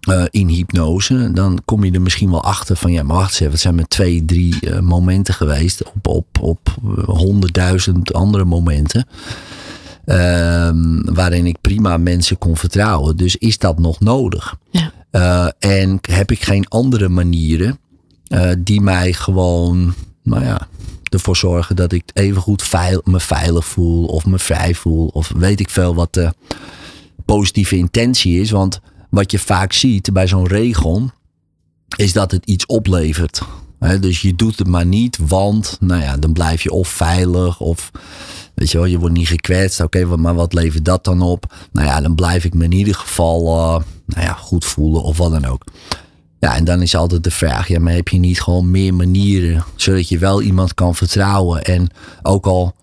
eh, 0.00 0.24
in 0.30 0.48
hypnose, 0.48 1.30
dan 1.34 1.58
kom 1.64 1.84
je 1.84 1.92
er 1.92 2.02
misschien 2.02 2.30
wel 2.30 2.42
achter 2.44 2.76
van 2.76 2.92
ja, 2.92 3.02
maar 3.02 3.16
wacht 3.16 3.30
eens 3.30 3.40
even, 3.40 3.52
het 3.52 3.60
zijn 3.60 3.74
maar 3.74 3.88
twee, 3.88 4.24
drie 4.24 4.80
momenten 4.80 5.34
geweest 5.34 5.82
op, 5.84 6.08
op, 6.08 6.26
op 6.40 6.76
honderdduizend 7.06 8.12
andere 8.12 8.44
momenten. 8.44 9.06
Ehm, 10.04 11.14
waarin 11.14 11.46
ik 11.46 11.60
prima 11.60 11.96
mensen 11.96 12.38
kon 12.38 12.56
vertrouwen. 12.56 13.16
Dus 13.16 13.36
is 13.36 13.58
dat 13.58 13.78
nog 13.78 14.00
nodig? 14.00 14.56
Ja. 14.70 14.92
Eh, 15.10 15.48
en 15.58 15.98
heb 16.00 16.30
ik 16.30 16.42
geen 16.42 16.68
andere 16.68 17.08
manieren 17.08 17.78
eh, 18.26 18.50
die 18.58 18.80
mij 18.80 19.12
gewoon, 19.12 19.94
nou 20.22 20.44
ja, 20.44 20.68
ervoor 21.08 21.36
zorgen 21.36 21.76
dat 21.76 21.92
ik 21.92 22.10
even 22.12 22.42
goed 22.42 22.62
veil, 22.62 23.00
me 23.04 23.20
veilig 23.20 23.64
voel 23.64 24.06
of 24.06 24.26
me 24.26 24.38
vrij 24.38 24.74
voel 24.74 25.06
of 25.06 25.32
weet 25.36 25.60
ik 25.60 25.70
veel 25.70 25.94
wat 25.94 26.14
de 26.14 26.34
positieve 27.24 27.76
intentie 27.76 28.40
is. 28.40 28.50
Want 28.50 28.80
wat 29.10 29.30
je 29.30 29.38
vaak 29.38 29.72
ziet 29.72 30.12
bij 30.12 30.26
zo'n 30.26 30.46
regel 30.46 31.10
is 31.96 32.12
dat 32.12 32.30
het 32.30 32.46
iets 32.46 32.66
oplevert. 32.66 33.42
Dus 34.00 34.22
je 34.22 34.34
doet 34.34 34.58
het 34.58 34.68
maar 34.68 34.86
niet, 34.86 35.18
want 35.26 35.76
nou 35.80 36.02
ja, 36.02 36.16
dan 36.16 36.32
blijf 36.32 36.62
je 36.62 36.70
of 36.70 36.88
veilig 36.88 37.60
of 37.60 37.90
weet 38.54 38.70
je 38.70 38.78
wel, 38.78 38.86
je 38.86 38.98
wordt 38.98 39.16
niet 39.16 39.28
gekwetst. 39.28 39.80
Oké, 39.80 40.04
maar 40.04 40.34
wat 40.34 40.52
levert 40.52 40.84
dat 40.84 41.04
dan 41.04 41.22
op? 41.22 41.54
Nou 41.72 41.86
ja, 41.86 42.00
dan 42.00 42.14
blijf 42.14 42.44
ik 42.44 42.54
me 42.54 42.64
in 42.64 42.72
ieder 42.72 42.94
geval 42.94 43.40
eh, 43.40 43.84
nou 44.06 44.26
ja, 44.26 44.32
goed 44.32 44.64
voelen 44.64 45.02
of 45.02 45.16
wat 45.16 45.30
dan 45.30 45.44
ook. 45.44 45.64
Ja, 46.40 46.56
en 46.56 46.64
dan 46.64 46.82
is 46.82 46.96
altijd 46.96 47.24
de 47.24 47.30
vraag, 47.30 47.68
ja, 47.68 47.80
maar 47.80 47.92
heb 47.92 48.08
je 48.08 48.18
niet 48.18 48.40
gewoon 48.40 48.70
meer 48.70 48.94
manieren 48.94 49.64
zodat 49.76 50.08
je 50.08 50.18
wel 50.18 50.42
iemand 50.42 50.74
kan 50.74 50.94
vertrouwen 50.94 51.64
en 51.64 51.88
ook 52.22 52.46
al, 52.46 52.74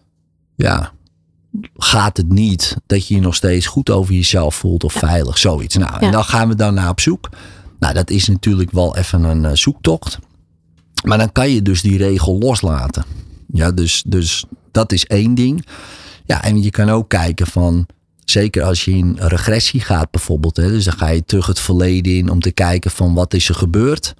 ja, 0.55 0.91
gaat 1.77 2.17
het 2.17 2.29
niet 2.29 2.77
dat 2.85 3.07
je 3.07 3.15
je 3.15 3.21
nog 3.21 3.35
steeds 3.35 3.65
goed 3.67 3.89
over 3.89 4.13
jezelf 4.13 4.55
voelt 4.55 4.83
of 4.83 4.93
veilig, 4.93 5.37
zoiets. 5.37 5.75
Nou, 5.75 5.91
Ja. 5.93 5.99
en 5.99 6.11
dan 6.11 6.23
gaan 6.23 6.47
we 6.47 6.55
dan 6.55 6.73
naar 6.73 6.89
op 6.89 6.99
zoek. 6.99 7.29
Nou, 7.79 7.93
dat 7.93 8.09
is 8.09 8.27
natuurlijk 8.27 8.71
wel 8.71 8.97
even 8.97 9.23
een 9.23 9.45
eh, 9.45 9.51
zoektocht. 9.55 10.19
Maar 11.03 11.17
dan 11.17 11.31
kan 11.31 11.49
je 11.49 11.61
dus 11.61 11.81
die 11.81 11.97
regel 11.97 12.37
loslaten. 12.37 13.03
Ja, 13.53 13.71
dus, 13.71 14.03
dus 14.07 14.45
dat 14.71 14.91
is 14.91 15.05
één 15.05 15.35
ding. 15.35 15.65
Ja, 16.25 16.43
en 16.43 16.63
je 16.63 16.69
kan 16.69 16.89
ook 16.89 17.09
kijken 17.09 17.47
van, 17.47 17.85
zeker 18.25 18.63
als 18.63 18.85
je 18.85 18.91
in 18.91 19.17
regressie 19.19 19.79
gaat 19.79 20.11
bijvoorbeeld. 20.11 20.57
Hè, 20.57 20.67
dus 20.67 20.83
dan 20.83 20.97
ga 20.97 21.07
je 21.07 21.25
terug 21.25 21.45
het 21.45 21.59
verleden 21.59 22.15
in 22.15 22.29
om 22.29 22.39
te 22.39 22.51
kijken 22.51 22.91
van 22.91 23.13
wat 23.13 23.33
is 23.33 23.49
er 23.49 23.55
gebeurd. 23.55 24.13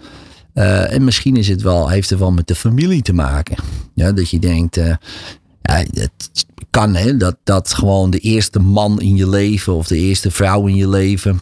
Eh, 0.54 0.94
en 0.94 1.04
misschien 1.04 1.36
is 1.36 1.48
het 1.48 1.62
wel, 1.62 1.90
heeft 1.90 2.10
het 2.10 2.20
wel 2.20 2.32
met 2.32 2.48
de 2.48 2.56
familie 2.56 3.02
te 3.02 3.14
maken. 3.14 3.58
Ja, 3.94 4.12
dat 4.12 4.30
je 4.30 4.40
denkt, 4.40 4.78
eh, 4.78 4.96
het 5.62 6.32
kan 6.70 6.96
hè, 6.96 7.18
dat, 7.18 7.38
dat 7.44 7.74
gewoon 7.74 8.10
de 8.10 8.20
eerste 8.20 8.60
man 8.60 9.02
in 9.02 9.16
je 9.16 9.30
leven 9.30 9.74
of 9.74 9.88
de 9.88 9.98
eerste 9.98 10.32
vrouw 10.32 10.68
in 10.68 10.76
je 10.76 10.90
leven 10.90 11.42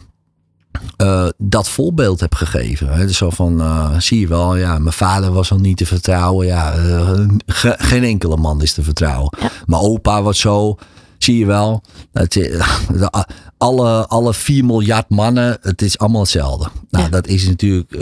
eh, 0.96 1.26
dat 1.38 1.68
voorbeeld 1.68 2.20
heb 2.20 2.34
gegeven. 2.34 2.92
Hè. 2.92 3.06
Dus 3.06 3.16
zo 3.16 3.30
van, 3.30 3.60
eh, 3.60 3.98
zie 3.98 4.20
je 4.20 4.26
wel, 4.26 4.56
ja, 4.56 4.78
mijn 4.78 4.94
vader 4.94 5.32
was 5.32 5.50
al 5.52 5.58
niet 5.58 5.76
te 5.76 5.86
vertrouwen. 5.86 6.46
Ja, 6.46 6.72
eh, 6.72 7.20
ge- 7.46 7.74
geen 7.78 8.04
enkele 8.04 8.36
man 8.36 8.62
is 8.62 8.72
te 8.72 8.82
vertrouwen. 8.82 9.38
Mijn 9.66 9.82
opa 9.82 10.22
was 10.22 10.40
zo, 10.40 10.76
zie 11.18 11.38
je 11.38 11.46
wel. 11.46 11.82
Het, 12.12 12.32
de- 12.32 13.24
alle, 13.58 14.06
alle 14.06 14.34
4 14.34 14.64
miljard 14.64 15.08
mannen, 15.08 15.58
het 15.60 15.82
is 15.82 15.98
allemaal 15.98 16.20
hetzelfde. 16.20 16.68
Nou, 16.90 17.04
Ja. 17.04 17.10
dat 17.10 17.26
is 17.26 17.46
natuurlijk 17.46 17.94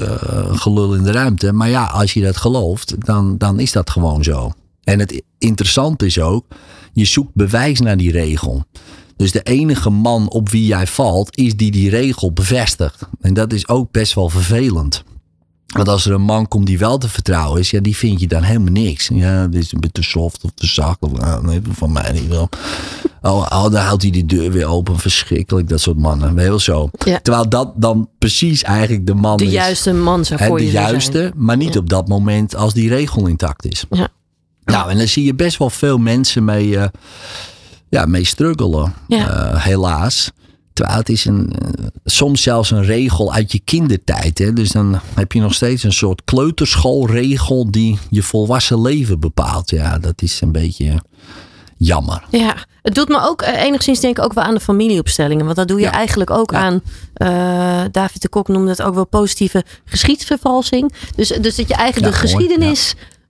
gelul 0.53 0.95
in 0.95 1.03
de 1.03 1.13
ruimte. 1.13 1.53
Maar 1.53 1.69
ja, 1.69 1.85
als 1.85 2.13
je 2.13 2.21
dat 2.23 2.37
gelooft, 2.37 2.95
dan, 3.07 3.39
dan 3.39 3.61
is 3.61 3.73
dat 3.73 3.91
gewoon 3.91 4.25
zo. 4.25 4.51
En 4.85 4.99
het 4.99 5.23
interessante 5.39 6.07
is 6.07 6.21
ook, 6.21 6.45
je 6.93 7.05
zoekt 7.05 7.35
bewijs 7.35 7.81
naar 7.81 7.97
die 7.97 8.11
regel. 8.13 8.65
Dus 9.19 9.33
de 9.33 9.43
enige 9.43 9.91
man 9.91 10.31
op 10.31 10.49
wie 10.49 10.67
jij 10.67 10.87
valt, 10.87 11.37
is 11.37 11.57
die 11.57 11.71
die 11.71 11.91
regel 11.91 12.33
bevestigt. 12.33 13.01
En 13.21 13.35
dat 13.35 13.53
is 13.53 13.69
ook 13.69 13.91
best 13.93 14.15
wel 14.15 14.29
vervelend. 14.29 15.05
Want 15.67 15.89
als 15.89 16.07
er 16.07 16.13
een 16.13 16.23
man 16.23 16.49
komt 16.49 16.67
die 16.67 16.79
wel 16.79 16.99
te 16.99 17.09
vertrouwen 17.09 17.61
is, 17.61 17.71
ja, 17.71 17.81
die 17.81 17.97
vind 17.97 18.21
je 18.21 18.27
dan 18.27 18.43
helemaal 18.43 18.73
niks. 18.73 19.09
Ja, 19.13 19.47
dit 19.47 19.63
is 19.63 19.73
een 19.73 19.81
beetje 19.81 20.03
te 20.03 20.09
soft 20.09 20.45
of 20.45 20.51
te 20.55 20.67
zacht. 20.67 20.97
Of, 21.01 21.19
ah, 21.19 21.41
nee, 21.43 21.61
van 21.71 21.93
mij 21.93 22.13
niet 22.13 22.29
wel. 22.29 22.49
Oh, 23.23 23.37
oh, 23.51 23.63
dan 23.63 23.75
houdt 23.75 24.03
hij 24.03 24.11
die 24.11 24.25
deur 24.27 24.51
weer 24.53 24.67
open. 24.67 24.99
Verschrikkelijk, 24.99 25.69
dat 25.69 25.81
soort 25.81 25.99
mannen. 25.99 26.39
Heel 26.39 26.59
zo. 26.59 26.91
Ja. 27.05 27.21
Terwijl 27.23 27.49
dat 27.49 27.73
dan 27.77 28.09
precies 28.19 28.63
eigenlijk 28.63 29.07
de 29.07 29.15
man 29.15 29.37
De 29.37 29.45
is. 29.45 29.53
juiste 29.53 29.93
man 29.93 30.25
zou 30.25 30.45
voor 30.45 30.59
de 30.59 30.65
je 30.65 30.71
zijn. 30.71 30.91
juiste, 30.91 31.33
maar 31.37 31.57
niet 31.57 31.77
op 31.79 31.89
dat 31.89 32.09
moment 32.09 32.57
als 32.57 32.75
die 32.75 32.89
regel 32.89 33.27
intact 33.27 33.65
is. 33.67 33.85
Ja. 33.91 34.09
Nou, 34.65 34.91
en 34.91 34.99
dan 34.99 35.09
zie 35.09 35.25
je 35.25 35.35
best 35.35 35.57
wel 35.59 35.71
veel 35.71 35.99
mensen 35.99 36.45
mee, 36.45 36.79
eh, 36.79 36.89
ja, 37.89 38.05
mee 38.07 38.25
struggelen, 38.25 38.95
Ja. 39.09 39.29
eh, 39.53 39.63
helaas. 39.65 40.31
Terwijl 40.73 40.99
het 40.99 41.09
is 41.09 41.25
een, 41.25 41.53
eh, 41.53 41.87
soms 42.05 42.43
zelfs 42.43 42.71
een 42.71 42.85
regel 42.85 43.33
uit 43.33 43.53
je 43.53 43.61
kindertijd. 43.65 44.39
Hè? 44.39 44.53
Dus 44.53 44.71
dan 44.71 45.01
heb 45.15 45.33
je 45.33 45.41
nog 45.41 45.55
steeds 45.55 45.83
een 45.83 45.93
soort 45.93 46.23
kleuterschoolregel 46.25 47.71
die 47.71 47.99
je 48.11 48.23
volwassen 48.23 48.81
leven 48.83 49.21
bepaalt. 49.21 49.71
Ja, 49.71 49.99
dat 49.99 50.23
is 50.23 50.41
een 50.41 50.53
beetje 50.53 51.03
jammer. 51.77 52.23
Ja, 52.31 52.55
het 52.83 52.95
doet 52.95 53.09
me 53.09 53.21
ook 53.23 53.43
eh, 53.43 53.63
enigszins 53.65 54.01
denken 54.01 54.25
ook 54.25 54.33
wel 54.33 54.45
aan 54.45 54.55
de 54.55 54.61
familieopstellingen. 54.61 55.45
Want 55.45 55.57
dat 55.57 55.69
doe 55.69 55.79
je 55.79 55.85
Ja. 55.85 55.93
eigenlijk 55.93 56.31
ook 56.31 56.51
Ja. 56.51 56.59
aan, 56.59 56.81
eh, 57.15 57.85
David 57.91 58.23
de 58.23 58.29
Kok 58.29 58.49
noemde 58.49 58.71
het 58.71 58.83
ook 58.83 58.95
wel 58.95 59.07
positieve 59.07 59.65
geschiedsvervalsing. 59.85 60.93
Dus, 61.17 61.29
dus 61.29 61.57
dat 61.57 61.69
je 61.69 61.75
eigenlijk 61.75 62.15
Ja, 62.15 62.21
de 62.21 62.33
mooi, 62.33 62.45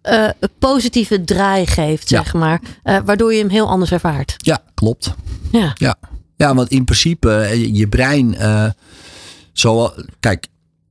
eh, 0.02 0.28
een 0.40 0.48
positieve 0.58 1.24
draai 1.24 1.66
geeft, 1.66 2.08
Ja. 2.08 2.22
zeg 2.22 2.32
maar. 2.34 2.60
Eh, 2.82 2.98
waardoor 3.04 3.32
je 3.32 3.38
hem 3.40 3.48
heel 3.48 3.68
anders 3.68 3.92
ervaart. 3.92 4.34
Ja, 4.36 4.62
klopt. 4.74 5.14
Ja, 5.52 5.72
Ja, 5.78 5.96
ja 6.36 6.54
want 6.54 6.68
in 6.70 6.84
principe, 6.84 7.30
eh, 7.34 7.74
je, 7.74 7.88
brein, 7.88 8.36
zo, 9.52 9.92
kijk, 10.20 10.46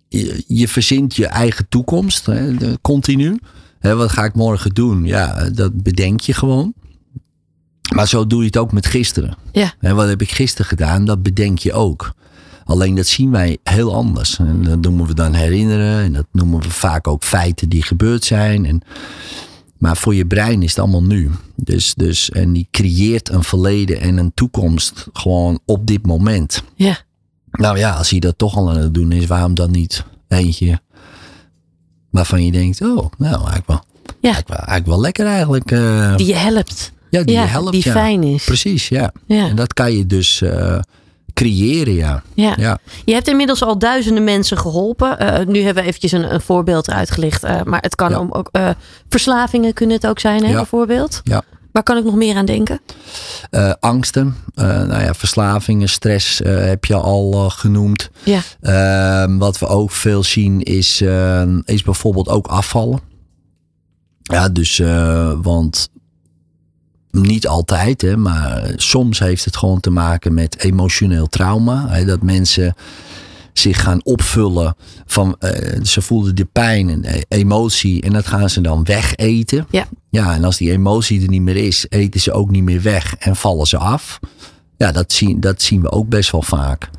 je, 0.09 0.43
je 0.47 0.67
verzint 0.67 1.15
je 1.15 1.25
eigen 1.27 1.65
toekomst 1.69 2.25
hè, 2.25 2.55
continu. 2.81 3.39
Hè, 3.79 3.95
wat 3.95 4.11
ga 4.11 4.23
ik 4.23 4.33
morgen 4.35 4.73
doen? 4.73 5.05
Ja, 5.05 5.49
dat 5.49 5.83
bedenk 5.83 6.19
je 6.19 6.33
gewoon. 6.33 6.73
Maar 7.95 8.07
zo 8.07 8.27
doe 8.27 8.39
je 8.39 8.45
het 8.45 8.57
ook 8.57 8.71
met 8.71 8.85
gisteren. 8.85 9.37
ja, 9.51 9.73
Hè, 9.79 9.93
wat 9.93 10.07
heb 10.07 10.21
ik 10.21 10.31
gisteren 10.31 10.65
gedaan? 10.65 11.05
Dat 11.05 11.23
bedenk 11.23 11.59
je 11.59 11.73
ook. 11.73 12.13
Alleen 12.67 12.95
dat 12.95 13.07
zien 13.07 13.31
wij 13.31 13.57
heel 13.63 13.93
anders. 13.95 14.39
En 14.39 14.63
dat 14.63 14.79
noemen 14.81 15.07
we 15.07 15.13
dan 15.13 15.33
herinneren. 15.33 16.03
En 16.03 16.13
dat 16.13 16.25
noemen 16.31 16.61
we 16.61 16.69
vaak 16.69 17.07
ook 17.07 17.23
feiten 17.23 17.69
die 17.69 17.83
gebeurd 17.83 18.23
zijn. 18.23 18.65
En, 18.65 18.81
maar 19.77 19.97
voor 19.97 20.15
je 20.15 20.25
brein 20.25 20.63
is 20.63 20.69
het 20.69 20.79
allemaal 20.79 21.03
nu. 21.03 21.31
Dus, 21.55 21.93
dus, 21.93 22.29
en 22.29 22.53
die 22.53 22.67
creëert 22.71 23.29
een 23.29 23.43
verleden 23.43 23.99
en 24.01 24.17
een 24.17 24.31
toekomst 24.33 25.07
gewoon 25.13 25.59
op 25.65 25.85
dit 25.87 26.05
moment. 26.05 26.63
ja. 26.75 26.97
Nou 27.51 27.77
ja, 27.77 27.91
als 27.91 28.09
hij 28.09 28.19
dat 28.19 28.37
toch 28.37 28.55
al 28.57 28.69
aan 28.69 28.77
het 28.77 28.93
doen 28.93 29.11
is, 29.11 29.25
waarom 29.25 29.53
dan 29.53 29.71
niet 29.71 30.03
eentje 30.27 30.79
waarvan 32.09 32.45
je 32.45 32.51
denkt, 32.51 32.81
oh, 32.81 33.05
nou 33.17 33.33
eigenlijk 33.35 33.67
wel, 33.67 33.81
Ja. 34.21 34.31
eigenlijk 34.33 34.47
wel, 34.47 34.57
eigenlijk 34.57 34.87
wel 34.87 35.01
lekker 35.01 35.25
eigenlijk. 35.25 35.71
eh, 35.71 36.15
Die 36.15 36.27
je 36.27 36.35
helpt. 36.35 36.91
ja, 37.09 37.23
die 37.23 37.35
ja, 37.35 37.41
je 37.41 37.47
helpt. 37.47 37.71
die 37.71 37.81
ja. 37.85 37.91
fijn 37.91 38.23
is. 38.23 38.43
Precies, 38.43 38.89
ja. 38.89 39.11
Ja. 39.25 39.47
En 39.47 39.55
dat 39.55 39.73
kan 39.73 39.91
je 39.91 40.05
dus 40.05 40.41
eh, 40.41 40.79
creëren, 41.37 41.93
ja. 41.93 42.23
Ja. 42.33 42.53
Ja. 42.57 42.77
Je 43.05 43.13
hebt 43.13 43.27
inmiddels 43.27 43.63
al 43.63 43.77
duizenden 43.79 44.23
mensen 44.23 44.57
geholpen. 44.57 45.19
Eh, 45.19 45.45
nu 45.45 45.61
hebben 45.61 45.83
we 45.83 45.89
eventjes 45.89 46.11
een, 46.11 46.33
een 46.33 46.41
voorbeeld 46.41 46.89
uitgelicht. 46.91 47.43
eh, 47.43 47.61
maar 47.63 47.81
het 47.81 47.95
kan 47.95 48.09
Ja. 48.09 48.19
om 48.19 48.31
ook 48.31 48.49
eh, 48.51 48.69
verslavingen 49.09 49.73
kunnen 49.73 49.95
het 49.95 50.07
ook 50.07 50.19
zijn, 50.19 50.43
hè, 50.43 50.49
Ja. 50.49 50.55
bijvoorbeeld. 50.55 51.21
Ja. 51.23 51.41
Waar 51.71 51.83
kan 51.83 51.97
ik 51.97 52.03
nog 52.03 52.15
meer 52.15 52.35
aan 52.35 52.45
denken? 52.45 52.79
Angsten, 53.79 54.35
nou 54.55 55.01
ja, 55.03 55.13
verslavingen, 55.13 55.89
stress 55.89 56.39
heb 56.43 56.85
je 56.85 56.95
al 56.95 57.49
genoemd. 57.49 58.09
Ja. 58.23 58.39
Ehm, 58.61 59.37
wat 59.37 59.59
we 59.59 59.67
ook 59.67 59.91
veel 59.91 60.23
zien 60.23 60.61
is, 60.61 61.01
eh, 61.01 61.43
is 61.65 61.83
bijvoorbeeld 61.83 62.27
ook 62.29 62.47
afvallen. 62.47 62.99
Ja, 64.21 64.49
dus, 64.49 64.81
want 65.41 65.89
niet 67.21 67.47
altijd, 67.47 68.01
hè, 68.01 68.17
maar 68.17 68.73
soms 68.75 69.19
heeft 69.19 69.45
het 69.45 69.57
gewoon 69.57 69.79
te 69.79 69.89
maken 69.89 70.33
met 70.33 70.59
emotioneel 70.59 71.27
trauma. 71.27 71.87
Hè, 71.89 72.05
dat 72.05 72.21
mensen 72.21 72.75
zich 73.53 73.81
gaan 73.81 74.03
opvullen 74.03 74.75
van, 75.05 75.35
eh, 75.39 75.83
ze 75.83 76.01
voelden 76.01 76.35
de 76.35 76.45
pijn 76.45 76.89
en 76.89 77.03
eh, 77.03 77.21
emotie 77.27 78.01
en 78.01 78.13
dat 78.13 78.27
gaan 78.27 78.49
ze 78.49 78.61
dan 78.61 78.83
wegeten. 78.83 79.67
Ja. 79.69 79.87
Ja, 80.09 80.33
en 80.33 80.43
als 80.43 80.57
die 80.57 80.71
emotie 80.71 81.21
er 81.21 81.29
niet 81.29 81.41
meer 81.41 81.55
is, 81.55 81.85
eten 81.89 82.19
ze 82.19 82.31
ook 82.31 82.49
niet 82.49 82.63
meer 82.63 82.81
weg 82.81 83.15
en 83.15 83.35
vallen 83.35 83.67
ze 83.67 83.77
af. 83.77 84.19
Ja, 84.77 84.91
dat 84.91 85.13
zien, 85.13 85.39
dat 85.39 85.61
zien 85.61 85.81
we 85.81 85.91
ook 85.91 86.09
best 86.09 86.31
wel 86.31 86.41
vaak. 86.41 86.89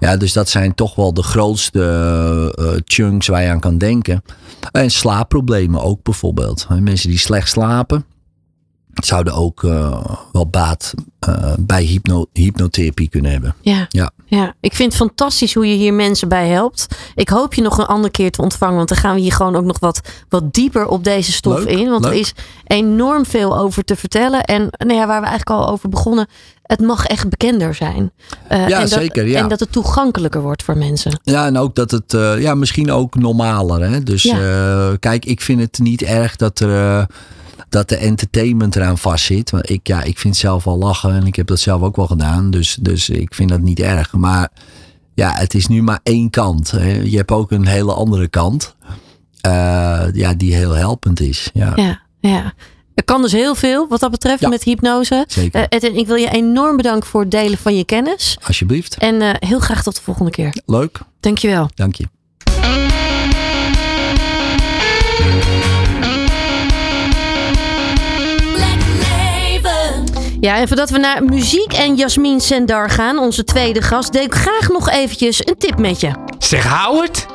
Ja, 0.00 0.16
dus 0.16 0.32
dat 0.32 0.48
zijn 0.48 0.74
toch 0.74 0.94
wel 0.94 1.14
de 1.14 1.22
grootste 1.22 1.82
eh, 2.58 2.80
chunks 2.84 3.26
waar 3.26 3.42
je 3.42 3.48
aan 3.48 3.60
kan 3.60 3.78
denken. 3.78 4.22
En 4.72 4.90
slaapproblemen 4.90 5.82
ook 5.82 6.02
bijvoorbeeld. 6.02 6.66
Mensen 6.80 7.08
die 7.08 7.18
slecht 7.18 7.48
slapen, 7.48 8.04
zouden 8.94 9.34
ook 9.34 9.64
eh, 9.64 10.04
wel 10.32 10.46
baat 10.46 10.94
eh, 11.18 11.52
bij 11.58 11.82
hypno 11.82 12.26
hypnotherapie 12.32 13.08
kunnen 13.08 13.30
hebben. 13.30 13.54
Ja. 13.60 13.86
Ja. 13.88 14.10
ja, 14.24 14.54
ik 14.60 14.74
vind 14.74 14.92
het 14.92 15.02
fantastisch 15.02 15.54
hoe 15.54 15.66
je 15.66 15.74
hier 15.74 15.94
mensen 15.94 16.28
bij 16.28 16.48
helpt. 16.48 16.86
Ik 17.14 17.28
hoop 17.28 17.54
je 17.54 17.62
nog 17.62 17.78
een 17.78 17.86
andere 17.86 18.12
keer 18.12 18.30
te 18.30 18.42
ontvangen. 18.42 18.76
Want 18.76 18.88
dan 18.88 18.98
gaan 18.98 19.14
we 19.14 19.20
hier 19.20 19.32
gewoon 19.32 19.56
ook 19.56 19.64
nog 19.64 19.78
wat, 19.78 20.00
wat 20.28 20.54
dieper 20.54 20.86
op 20.86 21.04
deze 21.04 21.32
stof 21.32 21.58
Leuk, 21.58 21.78
in. 21.78 21.90
Want 21.90 22.04
er 22.04 22.12
is 22.12 22.32
enorm 22.64 23.26
veel 23.26 23.58
over 23.58 23.84
te 23.84 23.96
vertellen. 23.96 24.42
En 24.44 24.68
nou 24.78 24.92
ja, 24.94 25.06
waar 25.06 25.20
we 25.20 25.26
eigenlijk 25.26 25.60
al 25.60 25.68
over 25.68 25.88
begonnen. 25.88 26.26
Het 26.62 26.80
mag 26.80 27.06
echt 27.06 27.28
bekender 27.28 27.74
zijn. 27.74 28.12
Eh, 28.48 28.68
Ja, 28.68 28.74
en 28.74 28.80
dat, 28.80 28.90
zeker, 28.90 29.26
ja. 29.26 29.38
En 29.38 29.48
dat 29.48 29.60
het 29.60 29.72
toegankelijker 29.72 30.42
wordt 30.42 30.62
voor 30.62 30.76
mensen. 30.76 31.20
Ja, 31.22 31.46
en 31.46 31.56
ook 31.56 31.74
dat 31.74 31.90
het, 31.90 32.16
ja, 32.38 32.54
misschien 32.54 32.90
ook 32.90 33.14
normaler. 33.14 33.90
Hè? 33.90 34.02
Dus 34.02 34.22
Ja. 34.22 34.96
kijk, 34.98 35.24
ik 35.24 35.40
vind 35.40 35.60
het 35.60 35.78
niet 35.78 36.02
erg 36.02 36.36
dat 36.36 36.60
er. 36.60 37.06
Dat 37.70 37.88
de 37.88 37.96
entertainment 37.96 38.76
eraan 38.76 38.98
vastzit. 38.98 39.50
Want 39.50 39.70
ik, 39.70 39.86
ja, 39.86 40.02
ik 40.02 40.18
vind 40.18 40.36
zelf 40.36 40.64
wel 40.64 40.78
lachen 40.78 41.14
en 41.14 41.26
ik 41.26 41.36
heb 41.36 41.46
dat 41.46 41.60
zelf 41.60 41.82
ook 41.82 41.96
wel 41.96 42.06
gedaan. 42.06 42.50
Dus, 42.50 42.78
dus 42.80 43.08
ik 43.10 43.34
vind 43.34 43.48
dat 43.50 43.60
niet 43.60 43.80
erg. 43.80 44.12
Maar 44.12 44.48
ja, 45.14 45.32
het 45.32 45.54
is 45.54 45.66
nu 45.66 45.82
maar 45.82 46.00
één 46.02 46.30
kant. 46.30 46.70
Hè. 46.70 46.92
Je 46.92 47.16
hebt 47.16 47.30
ook 47.30 47.50
een 47.50 47.66
hele 47.66 47.92
andere 47.94 48.28
kant. 48.28 48.74
eh, 49.40 50.06
ja, 50.12 50.34
die 50.34 50.54
heel 50.54 50.72
helpend 50.72 51.20
is. 51.20 51.50
Ja, 51.54 51.72
Ja, 51.76 52.00
ja. 52.20 52.52
Er 52.94 53.04
kan 53.06 53.22
dus 53.22 53.32
heel 53.32 53.54
veel 53.54 53.88
wat 53.88 54.00
dat 54.00 54.10
betreft 54.10 54.40
Ja. 54.40 54.48
met 54.48 54.62
hypnose. 54.62 55.24
zeker. 55.28 55.60
Eh, 55.60 55.66
Edwin, 55.68 55.96
ik 55.98 56.06
wil 56.06 56.16
je 56.16 56.30
enorm 56.30 56.76
bedanken 56.76 57.08
voor 57.08 57.20
het 57.20 57.30
delen 57.30 57.58
van 57.58 57.76
je 57.76 57.84
kennis. 57.84 58.38
Alsjeblieft. 58.46 58.96
En 58.96 59.22
eh, 59.22 59.48
heel 59.48 59.58
graag 59.60 59.82
tot 59.82 59.96
de 59.96 60.02
volgende 60.02 60.30
keer. 60.30 60.54
Leuk. 60.66 60.98
Dankjewel. 61.20 61.70
Dank 61.74 61.94
je. 61.94 62.04
Ja, 70.40 70.56
en 70.56 70.68
voordat 70.68 70.90
we 70.90 70.98
naar 70.98 71.24
muziek 71.24 71.72
en 71.72 71.94
Jasmin 71.94 72.40
Sendar 72.40 72.90
gaan, 72.90 73.18
onze 73.18 73.44
tweede 73.44 73.82
gast, 73.82 74.12
deel 74.12 74.22
ik 74.22 74.34
graag 74.34 74.68
nog 74.68 74.90
eventjes 74.90 75.46
een 75.46 75.58
tip 75.58 75.78
met 75.78 76.00
je. 76.00 76.10
Zeg 76.38 76.64
Howard, 76.64 77.26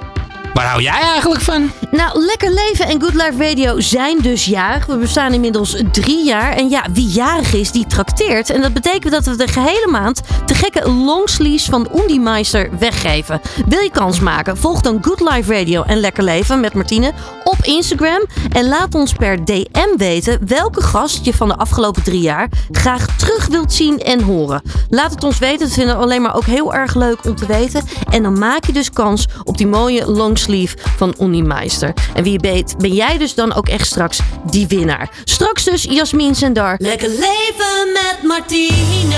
waar 0.53 0.65
hou 0.65 0.81
jij 0.81 1.01
eigenlijk 1.01 1.41
van? 1.41 1.71
Nou, 1.91 2.19
Lekker 2.25 2.53
Leven 2.53 2.85
en 2.85 3.01
Good 3.01 3.13
Life 3.13 3.47
Radio 3.49 3.79
zijn 3.79 4.17
dus 4.21 4.45
jarig. 4.45 4.85
We 4.85 4.97
bestaan 4.97 5.33
inmiddels 5.33 5.75
drie 5.91 6.25
jaar. 6.25 6.53
En 6.53 6.69
ja, 6.69 6.85
wie 6.93 7.07
jarig 7.07 7.53
is, 7.53 7.71
die 7.71 7.87
trakteert. 7.87 8.49
En 8.49 8.61
dat 8.61 8.73
betekent 8.73 9.13
dat 9.13 9.25
we 9.25 9.35
de 9.35 9.47
gehele 9.47 9.87
maand 9.91 10.21
de 10.45 10.53
gekke 10.53 10.89
longsleeves 10.89 11.65
van 11.65 11.87
Oendie 11.93 12.19
Meister 12.19 12.69
weggeven. 12.79 13.41
Wil 13.67 13.79
je 13.79 13.91
kans 13.91 14.19
maken? 14.19 14.57
Volg 14.57 14.81
dan 14.81 14.97
Good 15.01 15.19
Life 15.19 15.53
Radio 15.53 15.83
en 15.83 15.97
Lekker 15.97 16.23
Leven 16.23 16.59
met 16.59 16.73
Martine 16.73 17.13
op 17.57 17.65
Instagram. 17.65 18.25
En 18.51 18.67
laat 18.67 18.95
ons 18.95 19.13
per 19.13 19.45
DM 19.45 19.97
weten 19.97 20.39
welke 20.47 20.81
gast 20.81 21.25
je 21.25 21.33
van 21.33 21.47
de 21.47 21.55
afgelopen 21.55 22.03
drie 22.03 22.21
jaar 22.21 22.49
graag 22.71 23.17
terug 23.17 23.47
wilt 23.47 23.73
zien 23.73 23.99
en 23.99 24.21
horen. 24.21 24.61
Laat 24.89 25.11
het 25.11 25.23
ons 25.23 25.39
weten. 25.39 25.59
Dat 25.59 25.71
vinden 25.71 25.97
we 25.97 26.01
alleen 26.01 26.21
maar 26.21 26.35
ook 26.35 26.45
heel 26.45 26.73
erg 26.73 26.95
leuk 26.95 27.25
om 27.25 27.35
te 27.35 27.45
weten. 27.45 27.83
En 28.09 28.23
dan 28.23 28.39
maak 28.39 28.65
je 28.65 28.73
dus 28.73 28.89
kans 28.89 29.27
op 29.43 29.57
die 29.57 29.67
mooie 29.67 30.11
longsleeve 30.11 30.77
van 30.97 31.15
Oendie 31.19 31.43
Meister. 31.43 31.93
En 32.13 32.23
wie 32.23 32.39
weet 32.39 32.77
ben 32.77 32.93
jij 32.93 33.17
dus 33.17 33.35
dan 33.35 33.53
ook 33.53 33.67
echt 33.67 33.87
straks 33.87 34.19
die 34.49 34.67
winnaar. 34.67 35.09
Straks 35.23 35.63
dus 35.63 35.83
Jasmin 35.83 36.35
Sendar. 36.35 36.75
Lekker 36.77 37.09
leven 37.09 37.91
met 37.93 38.17
Martine. 38.23 39.15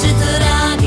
Zet 0.00 0.18
de 0.18 0.83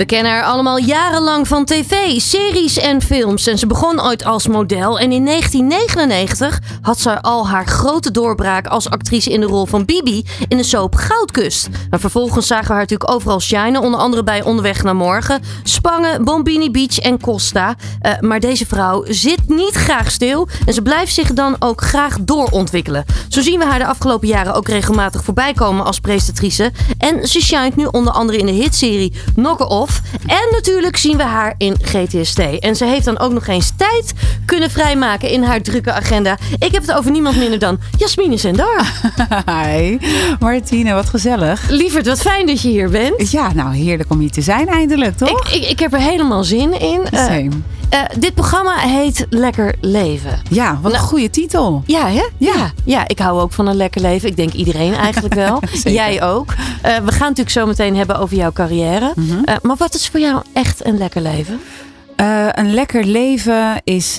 We 0.00 0.06
kennen 0.06 0.32
haar 0.32 0.44
allemaal 0.44 0.78
jarenlang 0.78 1.48
van 1.48 1.64
tv, 1.64 2.20
series 2.20 2.78
en 2.78 3.02
films. 3.02 3.46
En 3.46 3.58
ze 3.58 3.66
begon 3.66 4.02
ooit 4.02 4.24
als 4.24 4.46
model. 4.46 4.98
En 4.98 5.12
in 5.12 5.24
1999 5.24 6.60
had 6.80 7.00
ze 7.00 7.22
al 7.22 7.48
haar 7.48 7.66
grote 7.66 8.10
doorbraak 8.10 8.66
als 8.66 8.90
actrice 8.90 9.30
in 9.30 9.40
de 9.40 9.46
rol 9.46 9.66
van 9.66 9.84
Bibi 9.84 10.24
in 10.48 10.56
de 10.56 10.62
soap 10.62 10.94
Goudkust. 10.94 11.68
Maar 11.90 12.00
vervolgens 12.00 12.46
zagen 12.46 12.66
we 12.66 12.72
haar 12.72 12.80
natuurlijk 12.80 13.10
overal 13.10 13.40
shinen. 13.40 13.80
Onder 13.80 14.00
andere 14.00 14.22
bij 14.22 14.42
Onderweg 14.42 14.82
naar 14.82 14.96
Morgen, 14.96 15.42
Spangen, 15.62 16.24
Bombini 16.24 16.70
Beach 16.70 16.98
en 16.98 17.20
Costa. 17.20 17.74
Eh, 18.00 18.12
maar 18.20 18.40
deze 18.40 18.66
vrouw 18.66 19.04
zit 19.08 19.48
niet 19.48 19.74
graag 19.74 20.10
stil. 20.10 20.48
En 20.66 20.74
ze 20.74 20.82
blijft 20.82 21.14
zich 21.14 21.32
dan 21.32 21.56
ook 21.58 21.82
graag 21.82 22.16
doorontwikkelen. 22.20 23.04
Zo 23.28 23.40
zien 23.40 23.58
we 23.58 23.64
haar 23.64 23.78
de 23.78 23.86
afgelopen 23.86 24.28
jaren 24.28 24.54
ook 24.54 24.68
regelmatig 24.68 25.24
voorbij 25.24 25.52
komen 25.52 25.84
als 25.84 26.00
presentatrice. 26.00 26.72
En 26.98 27.28
ze 27.28 27.40
shined 27.40 27.76
nu 27.76 27.84
onder 27.84 28.12
andere 28.12 28.38
in 28.38 28.46
de 28.46 28.52
hitserie 28.52 29.12
Knock 29.34 29.70
Off. 29.70 29.88
En 30.26 30.48
natuurlijk 30.50 30.96
zien 30.96 31.16
we 31.16 31.22
haar 31.22 31.54
in 31.58 31.76
GTST. 31.82 32.38
En 32.38 32.76
ze 32.76 32.84
heeft 32.84 33.04
dan 33.04 33.18
ook 33.18 33.32
nog 33.32 33.46
eens 33.46 33.72
tijd 33.76 34.12
kunnen 34.44 34.70
vrijmaken 34.70 35.28
in 35.28 35.42
haar 35.42 35.62
drukke 35.62 35.92
agenda. 35.92 36.38
Ik 36.58 36.72
heb 36.72 36.82
het 36.82 36.92
over 36.92 37.10
niemand 37.10 37.36
minder 37.36 37.58
dan 37.58 37.78
Jasmine 37.96 38.36
Zendar. 38.36 38.84
Hi, 39.52 39.98
Martine, 40.40 40.94
wat 40.94 41.08
gezellig. 41.08 41.68
Lieverd, 41.68 42.06
wat 42.06 42.20
fijn 42.20 42.46
dat 42.46 42.62
je 42.62 42.68
hier 42.68 42.90
bent. 42.90 43.30
Ja, 43.30 43.52
nou 43.52 43.74
heerlijk 43.74 44.10
om 44.10 44.18
hier 44.18 44.30
te 44.30 44.40
zijn 44.40 44.68
eindelijk, 44.68 45.16
toch? 45.16 45.48
Ik, 45.48 45.54
ik, 45.54 45.68
ik 45.68 45.78
heb 45.78 45.92
er 45.92 46.00
helemaal 46.00 46.44
zin 46.44 46.80
in. 46.80 47.00
Eh, 47.10 47.24
Same. 47.24 47.50
Eh, 47.90 48.00
dit 48.18 48.34
programma 48.34 48.76
heet 48.76 49.26
Lekker 49.30 49.74
Leven. 49.80 50.40
Ja, 50.50 50.78
wat 50.82 50.92
nou- 50.92 51.02
een 51.02 51.08
goede 51.08 51.30
titel. 51.30 51.82
Ja, 51.86 52.08
hè? 52.08 52.28
Ja. 52.36 52.72
ja. 52.84 53.08
ik 53.08 53.18
hou 53.18 53.40
ook 53.40 53.52
van 53.52 53.66
een 53.66 53.76
lekker 53.76 54.00
leven. 54.00 54.28
Ik 54.28 54.36
denk 54.36 54.52
iedereen 54.52 54.94
eigenlijk 54.94 55.34
wel. 55.34 55.62
Jij 55.84 56.22
ook. 56.22 56.54
Eh, 56.82 56.96
we 56.96 57.12
gaan 57.12 57.28
natuurlijk 57.28 57.50
zo 57.50 57.66
meteen 57.66 57.96
hebben 57.96 58.18
over 58.18 58.36
jouw 58.36 58.52
carrière. 58.52 59.12
Mhm. 59.14 59.44
Eh, 59.44 59.54
maar 59.62 59.76
wat 59.76 59.94
is 59.94 60.08
voor 60.08 60.20
jou 60.20 60.42
echt 60.52 60.84
een 60.86 60.98
lekker 60.98 61.22
leven? 61.22 61.60
Een 62.50 62.74
lekker 62.74 63.04
leven 63.04 63.80
is 63.84 64.18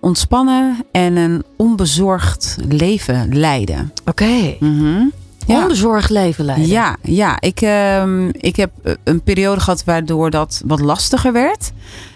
ontspannen 0.00 0.76
en 0.92 1.16
een 1.16 1.44
onbezorgd 1.56 2.56
leven 2.68 3.28
leiden. 3.38 3.92
Oké. 4.04 4.56
Mhm. 4.60 5.04
Ja. 5.46 5.62
Onbezorgd 5.62 6.10
leven 6.10 6.44
leiden. 6.44 6.68
Ja, 6.68 6.96
ja. 7.02 7.40
Ik, 7.40 7.60
ehm, 7.60 8.28
ik 8.28 8.56
heb 8.56 8.70
een 9.04 9.22
periode 9.22 9.60
gehad 9.60 9.84
waardoor 9.84 10.30
dat 10.30 10.62
wat 10.66 10.80
lastiger 10.80 11.32
werd. 11.32 11.72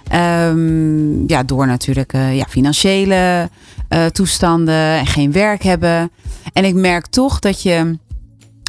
Ehm, 0.09 1.27
ja, 1.27 1.43
door 1.43 1.67
natuurlijk 1.67 2.13
eh, 2.13 2.37
ja, 2.37 2.45
financiële 2.49 3.51
eh, 3.89 4.05
toestanden 4.05 4.99
en 4.99 5.07
geen 5.07 5.33
werk 5.33 5.63
hebben. 5.63 6.11
En 6.53 6.65
ik 6.65 6.75
merk 6.75 7.07
toch 7.07 7.39
dat 7.39 7.63
je 7.63 7.99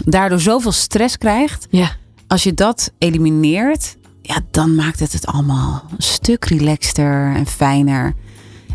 daardoor 0.05 0.39
zoveel 0.39 0.71
stress 0.71 1.17
krijgt. 1.17 1.67
Ja. 1.69 1.91
Als 2.27 2.43
je 2.43 2.53
dat 2.53 2.91
elimineert, 2.97 3.95
ja, 4.21 4.39
dan 4.51 4.75
maakt 4.75 4.99
het 4.99 5.13
het 5.13 5.25
allemaal 5.25 5.83
een 5.89 6.03
stuk 6.03 6.45
relaxter 6.45 7.35
en 7.35 7.45
fijner. 7.45 8.13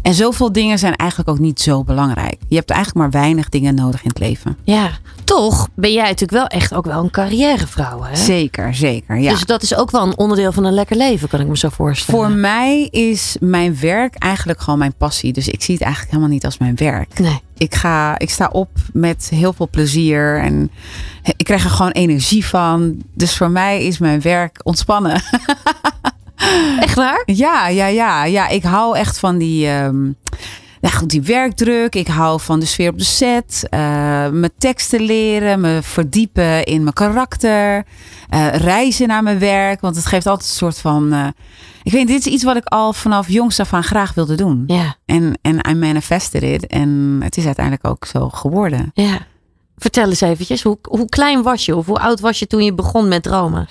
En 0.02 0.14
zoveel 0.14 0.52
dingen 0.52 0.78
zijn 0.78 0.96
eigenlijk 0.96 1.30
ook 1.30 1.38
niet 1.38 1.60
zo 1.60 1.84
belangrijk. 1.84 2.36
Je 2.48 2.56
hebt 2.56 2.70
eigenlijk 2.70 3.12
maar 3.12 3.22
weinig 3.22 3.48
dingen 3.48 3.74
nodig 3.74 4.02
in 4.02 4.08
het 4.08 4.18
leven. 4.18 4.56
Ja. 4.64 4.90
Toch 5.24 5.68
ben 5.74 5.92
jij 5.92 6.02
natuurlijk 6.02 6.30
wel 6.30 6.46
echt 6.46 6.74
ook 6.74 6.84
wel 6.84 7.02
een 7.02 7.10
carrièrevrouw, 7.10 8.02
hè? 8.02 8.16
Zeker, 8.16 8.74
zeker. 8.74 9.18
Ja. 9.18 9.30
Dus 9.30 9.44
dat 9.44 9.62
is 9.62 9.76
ook 9.76 9.90
wel 9.90 10.02
een 10.02 10.18
onderdeel 10.18 10.52
van 10.52 10.64
een 10.64 10.72
lekker 10.72 10.96
leven, 10.96 11.28
kan 11.28 11.40
ik 11.40 11.46
me 11.46 11.56
zo 11.56 11.68
voorstellen. 11.68 12.20
Voor 12.20 12.30
mij 12.30 12.88
is 12.90 13.36
mijn 13.40 13.78
werk 13.80 14.14
eigenlijk 14.14 14.60
gewoon 14.60 14.78
mijn 14.78 14.94
passie. 14.94 15.32
Dus 15.32 15.48
ik 15.48 15.62
zie 15.62 15.74
het 15.74 15.82
eigenlijk 15.82 16.12
helemaal 16.12 16.34
niet 16.34 16.44
als 16.44 16.58
mijn 16.58 16.76
werk. 16.76 17.18
Nee. 17.18 17.40
Ik, 17.56 17.74
ga, 17.74 18.18
ik 18.18 18.30
sta 18.30 18.48
op 18.52 18.70
met 18.92 19.30
heel 19.34 19.52
veel 19.52 19.68
plezier 19.68 20.38
en 20.38 20.70
ik 21.22 21.44
krijg 21.44 21.64
er 21.64 21.70
gewoon 21.70 21.92
energie 21.92 22.46
van. 22.46 23.02
Dus 23.14 23.36
voor 23.36 23.50
mij 23.50 23.84
is 23.84 23.98
mijn 23.98 24.20
werk 24.20 24.60
ontspannen. 24.62 25.22
Echt 26.80 26.94
waar? 26.94 27.22
Ja, 27.26 27.68
ja, 27.68 27.86
ja, 27.86 28.24
ja. 28.24 28.48
Ik 28.48 28.62
hou 28.62 28.96
echt 28.96 29.18
van 29.18 29.38
die, 29.38 29.66
ehm, 29.68 30.04
ja, 30.80 30.88
goed, 30.88 31.10
die 31.10 31.22
werkdruk. 31.22 31.94
Ik 31.94 32.06
hou 32.06 32.40
van 32.40 32.60
de 32.60 32.66
sfeer 32.66 32.90
op 32.90 32.98
de 32.98 33.04
set. 33.04 33.66
eh, 33.70 33.80
mijn 34.28 34.50
teksten 34.58 35.00
leren, 35.00 35.60
me 35.60 35.78
verdiepen 35.82 36.64
in 36.64 36.82
mijn 36.82 36.94
karakter. 36.94 37.84
eh, 38.28 38.48
reizen 38.54 39.08
naar 39.08 39.22
mijn 39.22 39.38
werk. 39.38 39.80
Want 39.80 39.96
het 39.96 40.06
geeft 40.06 40.26
altijd 40.26 40.48
een 40.48 40.56
soort 40.56 40.78
van. 40.78 41.12
eh, 41.12 41.26
ik 41.82 41.92
weet, 41.92 42.06
dit 42.06 42.26
is 42.26 42.32
iets 42.32 42.44
wat 42.44 42.56
ik 42.56 42.64
al 42.66 42.92
vanaf 42.92 43.28
jongs 43.28 43.60
af 43.60 43.72
aan 43.72 43.82
graag 43.84 44.14
wilde 44.14 44.34
doen. 44.34 44.64
Ja. 44.66 44.96
En, 45.06 45.38
en 45.42 45.58
I 45.70 45.74
manifested 45.74 46.42
it. 46.42 46.66
En 46.66 47.20
het 47.22 47.36
is 47.36 47.44
uiteindelijk 47.46 47.86
ook 47.86 48.04
zo 48.06 48.28
geworden. 48.28 48.90
Ja. 48.94 49.18
Vertel 49.76 50.08
eens 50.08 50.20
eventjes, 50.20 50.62
hoe, 50.62 50.78
hoe 50.82 51.08
klein 51.08 51.42
was 51.42 51.64
je? 51.64 51.76
Of 51.76 51.86
hoe 51.86 51.98
oud 51.98 52.20
was 52.20 52.38
je 52.38 52.46
toen 52.46 52.62
je 52.64 52.74
begon 52.74 53.08
met 53.08 53.22
dromen? 53.22 53.66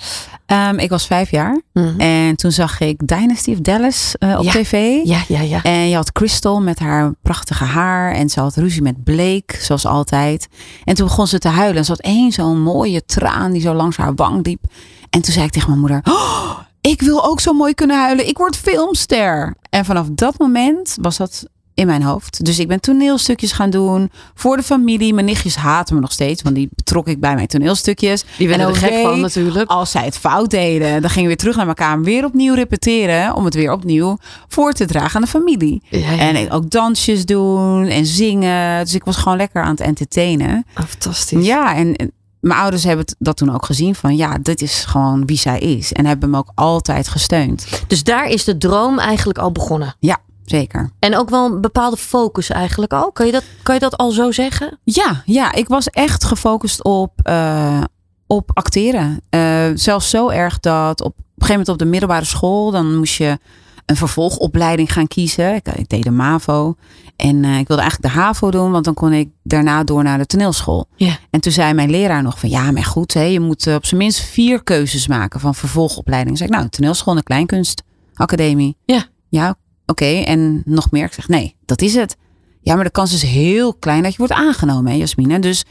Ehm, 0.46 0.78
ik 0.78 0.90
was 0.90 1.06
vijf 1.06 1.30
jaar. 1.30 1.60
Mhm. 1.72 2.00
En 2.00 2.36
toen 2.36 2.50
zag 2.52 2.80
ik 2.80 3.06
Dynasty 3.08 3.52
of 3.52 3.58
Dallas 3.60 4.14
eh, 4.18 4.38
op 4.38 4.44
Ja. 4.44 4.50
tv. 4.52 5.00
Ja, 5.04 5.22
ja, 5.28 5.40
ja. 5.40 5.62
En 5.62 5.88
je 5.88 5.94
had 5.94 6.12
Crystal 6.12 6.60
met 6.60 6.78
haar 6.78 7.12
prachtige 7.22 7.64
haar. 7.64 8.12
En 8.14 8.28
ze 8.28 8.40
had 8.40 8.56
ruzie 8.56 8.82
met 8.82 9.04
Blake, 9.04 9.54
zoals 9.60 9.86
altijd. 9.86 10.48
En 10.84 10.94
toen 10.94 11.06
begon 11.06 11.26
ze 11.26 11.38
te 11.38 11.48
huilen. 11.48 11.76
En 11.76 11.84
ze 11.84 11.90
had 11.90 12.00
één 12.00 12.32
zo'n 12.32 12.60
mooie 12.62 13.04
traan 13.04 13.52
die 13.52 13.60
zo 13.62 13.74
langs 13.74 13.96
haar 13.96 14.14
wang 14.14 14.46
liep. 14.46 14.64
En 15.10 15.20
toen 15.20 15.32
zei 15.32 15.44
ik 15.46 15.52
tegen 15.52 15.68
mijn 15.68 15.80
moeder... 15.80 16.00
"Oh, 16.04 16.58
ik 16.80 17.00
wil 17.02 17.24
ook 17.24 17.40
zo 17.40 17.52
mooi 17.52 17.74
kunnen 17.74 17.98
huilen. 17.98 18.28
Ik 18.28 18.38
word 18.38 18.56
filmster. 18.56 19.54
En 19.70 19.84
vanaf 19.84 20.06
dat 20.12 20.38
moment 20.38 20.96
was 21.00 21.16
dat 21.16 21.46
in 21.74 21.86
mijn 21.86 22.02
hoofd. 22.02 22.44
Dus 22.44 22.58
ik 22.58 22.68
ben 22.68 22.80
toneelstukjes 22.80 23.52
gaan 23.52 23.70
doen. 23.70 24.10
Voor 24.34 24.56
de 24.56 24.62
familie. 24.62 25.14
Mijn 25.14 25.26
nichtjes 25.26 25.56
haten 25.56 25.94
me 25.94 26.00
nog 26.00 26.12
steeds. 26.12 26.42
Want 26.42 26.54
die 26.54 26.68
betrok 26.74 27.08
ik 27.08 27.20
bij 27.20 27.34
mijn 27.34 27.46
toneelstukjes. 27.46 28.24
Die 28.38 28.48
werden 28.48 28.66
En 28.66 28.72
er 28.72 28.78
gek 28.78 29.02
van 29.02 29.20
natuurlijk. 29.20 29.70
als 29.70 29.90
zij 29.90 30.04
het 30.04 30.18
fout 30.18 30.50
deden, 30.50 31.00
dan 31.00 31.10
gingen 31.10 31.22
we 31.22 31.26
weer 31.26 31.36
terug 31.36 31.56
naar 31.56 31.64
mijn 31.64 31.76
kamer. 31.76 32.04
Weer 32.04 32.24
opnieuw 32.24 32.54
repeteren. 32.54 33.34
Om 33.34 33.44
het 33.44 33.54
weer 33.54 33.72
opnieuw 33.72 34.18
voor 34.48 34.72
te 34.72 34.84
dragen 34.84 35.14
aan 35.14 35.22
de 35.22 35.28
familie. 35.28 35.82
Ja, 35.88 35.98
ja. 35.98 36.18
En 36.18 36.50
ook 36.50 36.70
dansjes 36.70 37.24
doen 37.24 37.86
en 37.86 38.06
zingen. 38.06 38.84
Dus 38.84 38.94
ik 38.94 39.04
was 39.04 39.16
gewoon 39.16 39.36
lekker 39.36 39.62
aan 39.62 39.70
het 39.70 39.80
entertainen. 39.80 40.64
Oh, 40.80 40.84
fantastisch. 40.84 41.46
Ja, 41.46 41.74
en, 41.74 41.96
en 41.96 42.12
mijn 42.40 42.60
ouders 42.60 42.84
hebben 42.84 43.04
dat 43.18 43.36
toen 43.36 43.54
ook 43.54 43.64
gezien. 43.64 43.94
Van 43.94 44.16
ja, 44.16 44.38
dit 44.38 44.62
is 44.62 44.84
gewoon 44.84 45.26
wie 45.26 45.38
zij 45.38 45.58
is. 45.58 45.92
En 45.92 46.06
hebben 46.06 46.30
me 46.30 46.38
ook 46.38 46.52
altijd 46.54 47.08
gesteund. 47.08 47.66
Dus 47.86 48.04
daar 48.04 48.28
is 48.28 48.44
de 48.44 48.58
droom 48.58 48.98
eigenlijk 48.98 49.38
al 49.38 49.52
begonnen. 49.52 49.94
Ja, 49.98 50.18
zeker. 50.44 50.90
En 50.98 51.16
ook 51.16 51.30
wel 51.30 51.46
een 51.46 51.60
bepaalde 51.60 51.96
focus 51.96 52.50
eigenlijk 52.50 52.92
al. 52.92 53.12
Kan 53.12 53.26
je 53.26 53.32
dat, 53.32 53.44
kan 53.62 53.74
je 53.74 53.80
dat 53.80 53.96
al 53.96 54.10
zo 54.10 54.30
zeggen? 54.30 54.78
Ja, 54.84 55.22
ja, 55.24 55.52
ik 55.52 55.68
was 55.68 55.88
echt 55.88 56.24
gefocust 56.24 56.84
op, 56.84 57.12
eh, 57.22 57.82
op 58.26 58.50
acteren. 58.54 59.20
Eh, 59.30 59.64
zelfs 59.74 60.10
zo 60.10 60.28
erg 60.28 60.60
dat 60.60 61.00
op, 61.00 61.06
op 61.06 61.14
een 61.16 61.24
gegeven 61.46 61.52
moment 61.52 61.68
op 61.68 61.78
de 61.78 61.84
middelbare 61.84 62.24
school, 62.24 62.70
dan 62.70 62.96
moest 62.96 63.14
je 63.14 63.38
een 63.86 63.96
vervolgopleiding 63.96 64.92
gaan 64.92 65.06
kiezen. 65.06 65.54
Ik, 65.54 65.68
ik 65.68 65.88
deed 65.88 66.02
de 66.02 66.10
MAVO. 66.10 66.76
En 67.16 67.44
eh, 67.44 67.58
ik 67.58 67.68
wilde 67.68 67.82
eigenlijk 67.82 68.14
de 68.14 68.20
HAVO 68.20 68.50
doen, 68.50 68.70
want 68.70 68.84
dan 68.84 68.94
kon 68.94 69.12
ik 69.12 69.28
daarna 69.42 69.84
door 69.84 70.02
naar 70.02 70.18
de 70.18 70.26
toneelschool. 70.26 70.86
Ja. 70.96 71.18
En 71.30 71.40
toen 71.40 71.52
zei 71.52 71.74
mijn 71.74 71.90
leraar 71.90 72.22
nog 72.22 72.38
van 72.38 72.48
ja, 72.48 72.70
maar 72.70 72.84
goed, 72.84 73.14
hè, 73.14 73.22
je 73.22 73.40
moet 73.40 73.66
op 73.66 73.86
zijn 73.86 74.00
minst 74.00 74.20
vier 74.20 74.62
keuzes 74.62 75.06
maken 75.06 75.40
van 75.40 75.54
vervolgopleiding. 75.54 76.38
Zeg 76.38 76.48
ik, 76.48 76.54
nou, 76.54 76.68
toneelschool 76.68 77.16
en 77.16 77.22
kleinkunstacademie. 77.22 78.76
Ja. 78.84 79.04
Ja, 79.28 79.56
oké. 79.86 80.04
En 80.04 80.62
nog 80.64 80.90
meer? 80.90 81.04
Ik 81.04 81.12
zeg, 81.12 81.28
nee, 81.28 81.56
dat 81.64 81.82
is 81.82 81.94
het. 81.94 82.16
Ja, 82.60 82.74
maar 82.74 82.84
de 82.84 82.90
kans 82.90 83.12
is 83.14 83.22
heel 83.22 83.74
klein 83.74 84.02
dat 84.02 84.12
je 84.12 84.18
wordt 84.18 84.32
aangenomen, 84.32 84.92
hè, 84.92 84.98
Jasmine. 84.98 85.38
Dus 85.38 85.64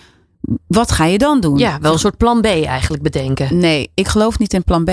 wat 0.68 0.92
ga 0.92 1.06
je 1.06 1.18
dan 1.18 1.40
doen? 1.40 1.58
Ja, 1.58 1.80
wel 1.80 1.94
een 1.94 2.00
soort 2.00 2.18
plan 2.18 2.42
B 2.42 2.46
eigenlijk 2.46 3.04
bedenken. 3.04 3.58
Nee, 3.58 3.92
ik 3.94 4.08
geloof 4.08 4.40
niet 4.40 4.54
in 4.54 4.64
plan 4.64 4.84
B. 4.84 4.90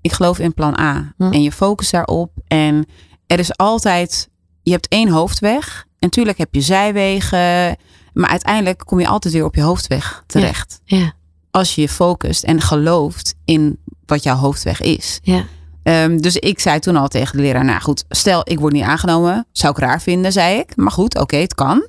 Ik 0.00 0.12
geloof 0.12 0.38
in 0.38 0.54
plan 0.54 0.78
A. 0.80 1.14
Hm. 1.16 1.22
En 1.32 1.42
je 1.42 1.52
focus 1.52 1.90
daarop. 1.90 2.32
En 2.46 2.86
er 3.26 3.38
is 3.38 3.56
altijd, 3.56 4.28
je 4.62 4.70
hebt 4.70 4.88
één 4.88 5.08
hoofdweg. 5.08 5.86
En 5.98 6.10
tuurlijk 6.10 6.38
heb 6.38 6.54
je 6.54 6.60
zijwegen. 6.60 7.76
Maar 8.12 8.30
uiteindelijk 8.30 8.82
kom 8.84 9.00
je 9.00 9.06
altijd 9.08 9.34
weer 9.34 9.44
op 9.44 9.54
je 9.54 9.62
hoofdweg 9.62 10.22
terecht. 10.26 10.80
Ja, 10.84 11.12
Als 11.50 11.74
je 11.74 11.80
je 11.80 11.88
focust 11.88 12.44
en 12.44 12.60
gelooft 12.60 13.34
in 13.44 13.78
wat 14.06 14.22
jouw 14.22 14.36
hoofdweg 14.36 14.80
is. 14.80 15.18
ja. 15.22 15.44
Ehm, 15.90 16.16
dus 16.16 16.36
ik 16.36 16.60
zei 16.60 16.78
toen 16.78 16.96
al 16.96 17.08
tegen 17.08 17.36
de 17.36 17.42
leraar, 17.42 17.64
nou 17.64 17.80
goed, 17.80 18.04
stel 18.08 18.40
ik 18.44 18.60
word 18.60 18.72
niet 18.72 18.84
aangenomen. 18.84 19.46
Zou 19.52 19.72
ik 19.72 19.78
raar 19.78 20.00
vinden, 20.00 20.32
zei 20.32 20.58
ik. 20.58 20.76
Maar 20.76 20.90
goed, 20.90 21.18
oké, 21.18 21.36
het 21.36 21.54
kan. 21.54 21.86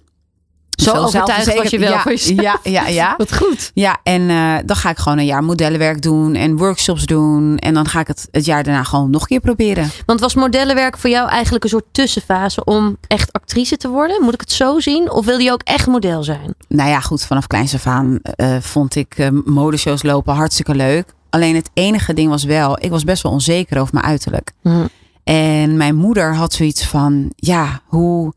Zo 0.70 0.94
overtuigd 0.94 1.56
was 1.56 1.70
je 1.70 1.80
wel 1.80 1.92
ja. 1.92 2.04
Ja, 2.36 2.60
ja, 2.64 2.88
ja. 2.88 3.14
Wat 3.18 3.36
goed. 3.36 3.72
Ja, 3.74 4.00
en 4.04 4.30
eh, 4.30 4.56
dan 4.66 4.76
ga 4.76 4.90
ik 4.90 4.98
gewoon 4.98 5.18
een 5.18 5.26
jaar 5.26 5.44
modellenwerk 5.44 6.02
doen 6.02 6.36
en 6.36 6.58
workshops 6.58 7.06
doen. 7.06 7.58
En 7.58 7.74
dan 7.74 7.88
ga 7.88 8.00
ik 8.00 8.08
het 8.08 8.28
het 8.32 8.46
jaar 8.46 8.64
daarna 8.64 8.84
gewoon 8.84 9.10
nog 9.10 9.22
een 9.22 9.28
keer 9.28 9.40
proberen. 9.40 9.90
Want 10.06 10.20
was 10.20 10.36
modellenwerk 10.36 10.98
voor 10.98 11.10
jou 11.10 11.30
eigenlijk 11.30 11.64
een 11.64 11.70
soort 11.70 11.86
tussenfase 11.92 12.64
om 12.64 12.98
echt 13.08 13.34
actrice 13.34 13.78
te 13.78 13.90
worden? 13.90 14.24
Moet 14.24 14.34
ik 14.34 14.40
het 14.40 14.52
zo 14.52 14.80
zien? 14.80 15.12
Of 15.12 15.26
wil 15.26 15.38
je 15.38 15.52
ook 15.52 15.64
echt 15.64 15.88
model 15.88 16.24
zijn? 16.24 16.56
Nou 16.68 16.90
ja, 16.90 17.00
goed, 17.00 17.24
vanaf 17.24 17.48
kleins 17.48 17.74
af 17.74 17.88
aan 17.88 18.20
eh, 18.22 18.58
vond 18.60 18.96
ik 18.96 19.14
eh, 19.18 19.28
modeshows 19.46 20.04
lopen 20.04 20.34
hartstikke 20.34 20.76
leuk. 20.76 21.14
Alleen 21.32 21.56
het 21.56 21.70
enige 21.74 22.14
ding 22.14 22.30
was 22.30 22.44
wel, 22.44 22.78
ik 22.84 22.90
was 22.90 23.04
best 23.04 23.24
wel 23.24 23.32
onzeker 23.32 23.80
over 23.80 23.94
mijn 23.94 24.06
uiterlijk. 24.06 24.52
Hm. 24.62 24.88
En 25.24 25.78
mijn 25.78 25.96
moeder 25.96 26.36
had 26.36 26.54
zoiets 26.54 26.86
van, 26.86 27.32
ja, 27.36 27.82
hoe, 27.86 28.34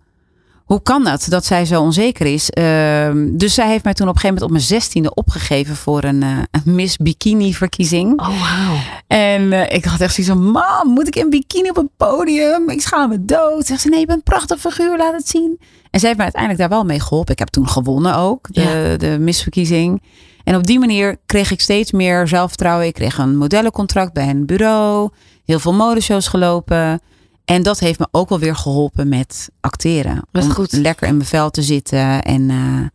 hoe 0.64 0.82
kan 0.82 1.04
dat 1.04 1.26
dat 1.28 1.44
zij 1.44 1.64
zo 1.64 1.80
onzeker 1.80 2.26
is? 2.26 2.50
Ehm, 2.50 3.36
dus 3.36 3.54
zij 3.54 3.68
heeft 3.68 3.84
mij 3.84 3.94
toen 3.94 4.08
op 4.08 4.14
een 4.14 4.20
gegeven 4.20 4.42
moment 4.42 4.42
op 4.42 4.50
mijn 4.50 4.80
zestiende 4.80 5.14
opgegeven 5.14 5.76
voor 5.76 6.04
een, 6.04 6.22
een 6.22 6.46
Miss 6.64 6.96
Bikini 6.96 7.54
verkiezing. 7.54 8.20
Oh, 8.20 8.26
wauw. 8.26 8.76
En 9.06 9.52
eh, 9.52 9.76
ik 9.76 9.84
had 9.84 10.00
echt 10.00 10.14
zoiets 10.14 10.32
van, 10.32 10.50
mam, 10.50 10.88
moet 10.88 11.06
ik 11.06 11.16
in 11.16 11.30
bikini 11.30 11.68
op 11.68 11.76
een 11.76 11.90
podium? 11.96 12.70
Ik 12.70 12.80
schaam 12.80 13.08
me 13.08 13.24
dood. 13.24 13.66
Zegt 13.66 13.80
ze, 13.80 13.88
nee, 13.88 14.00
je 14.00 14.06
bent 14.06 14.18
een 14.18 14.24
prachtig 14.24 14.60
figuur, 14.60 14.96
laat 14.96 15.14
het 15.14 15.28
zien. 15.28 15.58
En 15.90 16.00
zij 16.00 16.08
heeft 16.08 16.16
me 16.16 16.24
uiteindelijk 16.24 16.60
daar 16.60 16.78
wel 16.78 16.84
mee 16.84 17.00
geholpen. 17.00 17.32
Ik 17.32 17.38
heb 17.38 17.48
toen 17.48 17.68
gewonnen 17.68 18.16
ook, 18.16 18.48
de, 18.52 18.94
de 18.98 19.16
misverkiezing. 19.20 20.02
En 20.44 20.56
op 20.56 20.66
die 20.66 20.78
manier 20.78 21.16
kreeg 21.26 21.50
ik 21.50 21.60
steeds 21.60 21.92
meer 21.92 22.28
zelfvertrouwen. 22.28 22.86
Ik 22.86 22.94
kreeg 22.94 23.18
een 23.18 23.36
modellencontract 23.36 24.12
bij 24.12 24.28
een 24.28 24.46
bureau. 24.46 25.10
Heel 25.44 25.58
veel 25.58 25.74
modeshows 25.74 26.28
gelopen. 26.28 27.00
En 27.44 27.62
dat 27.62 27.78
heeft 27.78 27.98
me 27.98 28.08
ook 28.10 28.28
wel 28.28 28.38
weer 28.38 28.56
geholpen 28.56 29.08
met 29.08 29.50
acteren. 29.60 30.22
Om 30.32 30.50
goed. 30.50 30.72
lekker 30.72 31.08
in 31.08 31.16
mijn 31.16 31.28
vel 31.28 31.50
te 31.50 31.62
zitten. 31.62 32.22
En 32.22 32.50
eh, 32.50 32.86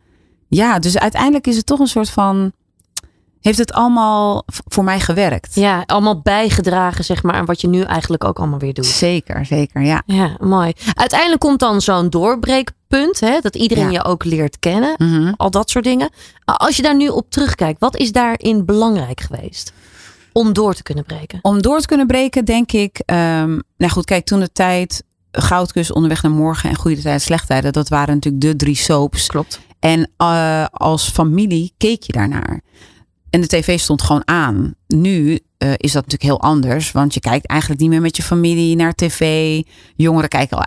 ja, 0.48 0.78
dus 0.78 0.98
uiteindelijk 0.98 1.46
is 1.46 1.56
het 1.56 1.66
toch 1.66 1.78
een 1.78 1.86
soort 1.86 2.10
van... 2.10 2.52
Heeft 3.40 3.58
het 3.58 3.72
allemaal 3.72 4.42
voor 4.46 4.84
mij 4.84 5.00
gewerkt? 5.00 5.54
Ja, 5.54 5.82
allemaal 5.86 6.20
bijgedragen 6.20 7.04
zeg 7.04 7.22
maar 7.22 7.34
aan 7.34 7.44
wat 7.44 7.60
je 7.60 7.68
nu 7.68 7.82
eigenlijk 7.82 8.24
ook 8.24 8.38
allemaal 8.38 8.58
weer 8.58 8.74
doet. 8.74 8.86
Zeker, 8.86 9.46
zeker, 9.46 9.82
ja. 9.82 10.02
Ja, 10.06 10.36
mooi. 10.40 10.72
Uiteindelijk 10.94 11.40
komt 11.40 11.58
dan 11.60 11.80
zo'n 11.80 12.10
doorbreekpunt, 12.10 13.20
hè, 13.20 13.38
dat 13.40 13.56
iedereen 13.56 13.84
Ja. 13.84 13.90
je 13.90 14.04
ook 14.04 14.24
leert 14.24 14.58
kennen. 14.58 14.94
Mhm. 14.98 15.32
Al 15.36 15.50
dat 15.50 15.70
soort 15.70 15.84
dingen. 15.84 16.10
Als 16.44 16.76
je 16.76 16.82
daar 16.82 16.96
nu 16.96 17.08
op 17.08 17.30
terugkijkt, 17.30 17.80
wat 17.80 17.96
is 17.96 18.12
daarin 18.12 18.64
belangrijk 18.64 19.20
geweest? 19.20 19.72
Om 20.32 20.52
door 20.52 20.74
te 20.74 20.82
kunnen 20.82 21.04
breken. 21.04 21.38
Om 21.42 21.62
door 21.62 21.80
te 21.80 21.86
kunnen 21.86 22.06
breken, 22.06 22.44
denk 22.44 22.72
ik. 22.72 22.98
ehm, 23.04 23.58
nou 23.76 23.92
goed, 23.92 24.04
kijk, 24.04 24.24
toen 24.26 24.40
de 24.40 24.52
tijd. 24.52 25.02
Goudkus, 25.32 25.92
Onderweg 25.92 26.22
naar 26.22 26.32
Morgen 26.32 26.70
en 26.70 26.76
Goede 26.76 27.00
Tijden, 27.02 27.20
Slechte 27.20 27.46
Tijden. 27.46 27.72
Dat 27.72 27.88
waren 27.88 28.14
natuurlijk 28.14 28.42
de 28.42 28.56
drie 28.56 28.74
soaps. 28.76 29.26
Klopt. 29.26 29.60
En 29.80 30.10
eh, 30.16 30.64
als 30.70 31.08
familie 31.08 31.72
keek 31.78 32.02
je 32.02 32.12
daarnaar. 32.12 32.60
En 33.30 33.40
de 33.40 33.46
tv 33.46 33.78
stond 33.78 34.02
gewoon 34.02 34.22
aan. 34.24 34.74
Nu 34.86 35.38
eh, 35.58 35.68
is 35.76 35.92
dat 35.92 36.04
natuurlijk 36.06 36.22
heel 36.22 36.40
anders. 36.40 36.92
Want 36.92 37.14
je 37.14 37.20
kijkt 37.20 37.46
eigenlijk 37.46 37.80
niet 37.80 37.90
meer 37.90 38.00
met 38.00 38.16
je 38.16 38.22
familie 38.22 38.76
naar 38.76 38.94
tv. 38.94 39.62
Jongeren 39.96 40.28
kijken 40.28 40.56
al, 40.56 40.64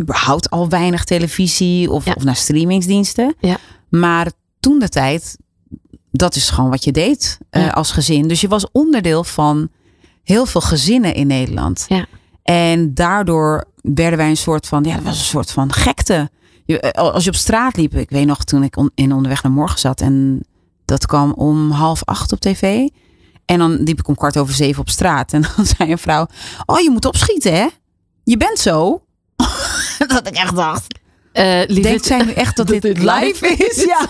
überhaupt 0.00 0.50
al 0.50 0.68
weinig 0.68 1.04
televisie 1.04 1.90
of, 1.90 2.04
Ja. 2.04 2.12
of 2.16 2.24
naar 2.24 2.36
streamingsdiensten. 2.36 3.34
Ja. 3.40 3.56
Maar 3.88 4.30
toen 4.60 4.78
de 4.78 4.88
tijd, 4.88 5.36
dat 6.10 6.34
is 6.34 6.50
gewoon 6.50 6.70
wat 6.70 6.84
je 6.84 6.92
deed 6.92 7.38
eh, 7.50 7.62
Ja. 7.62 7.68
als 7.68 7.90
gezin. 7.90 8.28
Dus 8.28 8.40
je 8.40 8.48
was 8.48 8.70
onderdeel 8.72 9.24
van 9.24 9.68
heel 10.22 10.46
veel 10.46 10.60
gezinnen 10.60 11.14
in 11.14 11.26
Nederland. 11.26 11.84
Ja. 11.88 12.06
En 12.42 12.94
daardoor 12.94 13.64
werden 13.82 14.18
wij 14.18 14.28
een 14.28 14.36
soort 14.36 14.66
van, 14.66 14.84
ja, 14.84 14.94
dat 14.94 15.04
was 15.04 15.18
een 15.18 15.24
soort 15.24 15.50
van 15.50 15.72
gekte. 15.72 16.30
Je, 16.64 16.80
eh, 16.80 17.12
als 17.12 17.24
je 17.24 17.30
op 17.30 17.36
straat 17.36 17.76
liep, 17.76 17.94
ik 17.94 18.10
weet 18.10 18.26
nog 18.26 18.44
toen 18.44 18.62
ik 18.62 18.76
on- 18.76 18.90
in 18.94 19.12
onderweg 19.12 19.42
naar 19.42 19.52
morgen 19.52 19.78
zat 19.78 20.00
en 20.00 20.40
dat 20.84 21.06
kwam 21.06 21.32
om 21.32 21.70
half 21.70 22.04
acht 22.04 22.32
op 22.32 22.40
tv. 22.40 22.88
En 23.44 23.58
dan 23.58 23.72
liep 23.72 23.98
ik 23.98 24.08
om 24.08 24.14
kwart 24.14 24.36
over 24.36 24.54
zeven 24.54 24.80
op 24.80 24.88
straat. 24.88 25.32
En 25.32 25.42
dan 25.42 25.66
zei 25.76 25.90
een 25.90 25.98
vrouw, 25.98 26.26
oh 26.66 26.80
je 26.80 26.90
moet 26.90 27.04
opschieten 27.04 27.54
hè? 27.54 27.66
Je 28.24 28.36
bent 28.36 28.58
zo. 28.58 29.02
dat 30.06 30.26
ik 30.26 30.34
echt 30.34 30.56
dacht, 30.56 30.98
lieverd, 31.32 31.82
denkt 31.82 32.04
zij 32.04 32.24
nu 32.24 32.32
echt 32.32 32.56
dat, 32.56 32.66
dit, 32.72 32.82
dit 32.82 32.98
live 32.98 33.46
is? 33.46 33.84
Ja. 33.84 34.08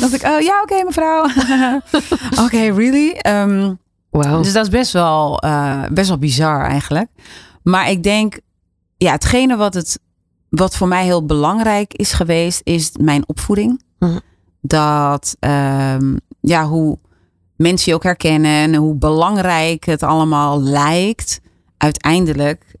dat 0.00 0.12
ik, 0.12 0.22
oh 0.22 0.40
ja 0.40 0.62
oké 0.62 0.84
mevrouw. 0.84 1.22
oké, 2.44 2.58
really? 2.58 3.10
Ehm, 3.10 3.74
Wauw. 4.10 4.42
dus 4.42 4.52
dat 4.52 4.64
is 4.64 4.70
best 4.70 4.92
wel, 4.92 5.38
eh, 5.38 5.82
best 5.92 6.08
wel 6.08 6.18
bizar 6.18 6.64
eigenlijk. 6.64 7.10
Maar 7.62 7.90
ik 7.90 8.02
denk, 8.02 8.40
ja, 8.96 9.12
hetgene 9.12 9.56
wat, 9.56 9.74
het, 9.74 9.98
wat 10.48 10.76
voor 10.76 10.88
mij 10.88 11.04
heel 11.04 11.26
belangrijk 11.26 11.94
is 11.94 12.12
geweest, 12.12 12.60
is 12.64 12.90
mijn 13.00 13.28
opvoeding. 13.28 13.82
Mhm. 13.98 14.18
Dat, 14.62 15.36
ehm, 15.40 16.16
ja, 16.40 16.66
hoe 16.66 16.98
mensen 17.56 17.90
je 17.90 17.96
ook 17.96 18.02
herkennen 18.02 18.50
en 18.50 18.74
hoe 18.74 18.94
belangrijk 18.94 19.84
het 19.84 20.02
allemaal 20.02 20.62
lijkt. 20.62 21.40
Uiteindelijk, 21.76 22.76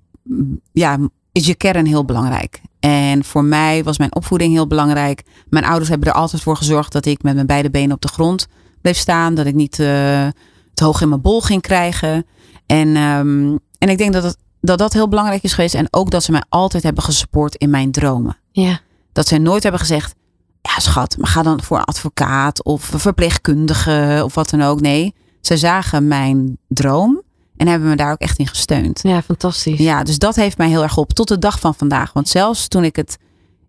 ja, 0.72 0.98
is 1.32 1.46
je 1.46 1.54
kern 1.54 1.86
heel 1.86 2.04
belangrijk. 2.04 2.60
En 2.80 3.24
voor 3.24 3.44
mij 3.44 3.84
was 3.84 3.98
mijn 3.98 4.14
opvoeding 4.14 4.52
heel 4.52 4.66
belangrijk. 4.66 5.22
Mijn 5.48 5.64
ouders 5.64 5.88
hebben 5.88 6.08
er 6.08 6.14
altijd 6.14 6.42
voor 6.42 6.56
gezorgd 6.56 6.92
dat 6.92 7.06
ik 7.06 7.22
met 7.22 7.34
mijn 7.34 7.46
beide 7.46 7.70
benen 7.70 7.94
op 7.94 8.00
de 8.00 8.08
grond 8.08 8.46
bleef 8.80 8.96
staan. 8.96 9.34
Dat 9.34 9.46
ik 9.46 9.54
niet 9.54 9.78
eh, 9.78 10.26
te 10.74 10.84
hoog 10.84 11.00
in 11.00 11.08
mijn 11.08 11.20
bol 11.20 11.40
ging 11.40 11.62
krijgen. 11.62 12.26
En, 12.66 12.96
ehm, 12.96 13.56
en 13.78 13.88
ik 13.88 13.98
denk 13.98 14.12
dat, 14.12 14.22
het, 14.22 14.36
dat 14.60 14.78
dat 14.78 14.92
heel 14.92 15.08
belangrijk 15.08 15.42
is 15.42 15.52
geweest. 15.52 15.74
En 15.74 15.86
ook 15.90 16.10
dat 16.10 16.22
ze 16.22 16.30
mij 16.30 16.42
altijd 16.48 16.82
hebben 16.82 17.04
gesupport 17.04 17.54
in 17.54 17.70
mijn 17.70 17.90
dromen. 17.90 18.36
Ja. 18.50 18.80
Dat 19.12 19.28
zij 19.28 19.38
nooit 19.38 19.62
hebben 19.62 19.80
gezegd: 19.80 20.14
Ja, 20.62 20.78
schat, 20.80 21.16
maar 21.18 21.30
ga 21.30 21.42
dan 21.42 21.62
voor 21.62 21.76
een 21.78 21.84
advocaat 21.84 22.64
of 22.64 22.92
een 22.92 23.00
verpleegkundige 23.00 24.20
of 24.24 24.34
wat 24.34 24.50
dan 24.50 24.62
ook. 24.62 24.80
Nee, 24.80 25.14
zij 25.40 25.56
zagen 25.56 26.08
mijn 26.08 26.58
droom 26.68 27.22
en 27.56 27.68
hebben 27.68 27.88
me 27.88 27.96
daar 27.96 28.12
ook 28.12 28.18
echt 28.20 28.38
in 28.38 28.46
gesteund. 28.46 29.00
ja, 29.02 29.22
fantastisch. 29.22 29.78
Ja, 29.78 30.02
dus 30.02 30.18
dat 30.18 30.36
heeft 30.36 30.58
mij 30.58 30.68
heel 30.68 30.82
erg 30.82 30.90
geholpen 30.90 31.14
tot 31.14 31.28
de 31.28 31.38
dag 31.38 31.60
van 31.60 31.74
vandaag. 31.74 32.12
Want 32.12 32.28
zelfs 32.28 32.68
toen 32.68 32.84
ik 32.84 32.96
het 32.96 33.18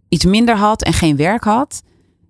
iets 0.09 0.25
minder 0.25 0.57
had 0.57 0.83
en 0.83 0.93
geen 0.93 1.15
werk 1.15 1.43
had, 1.43 1.81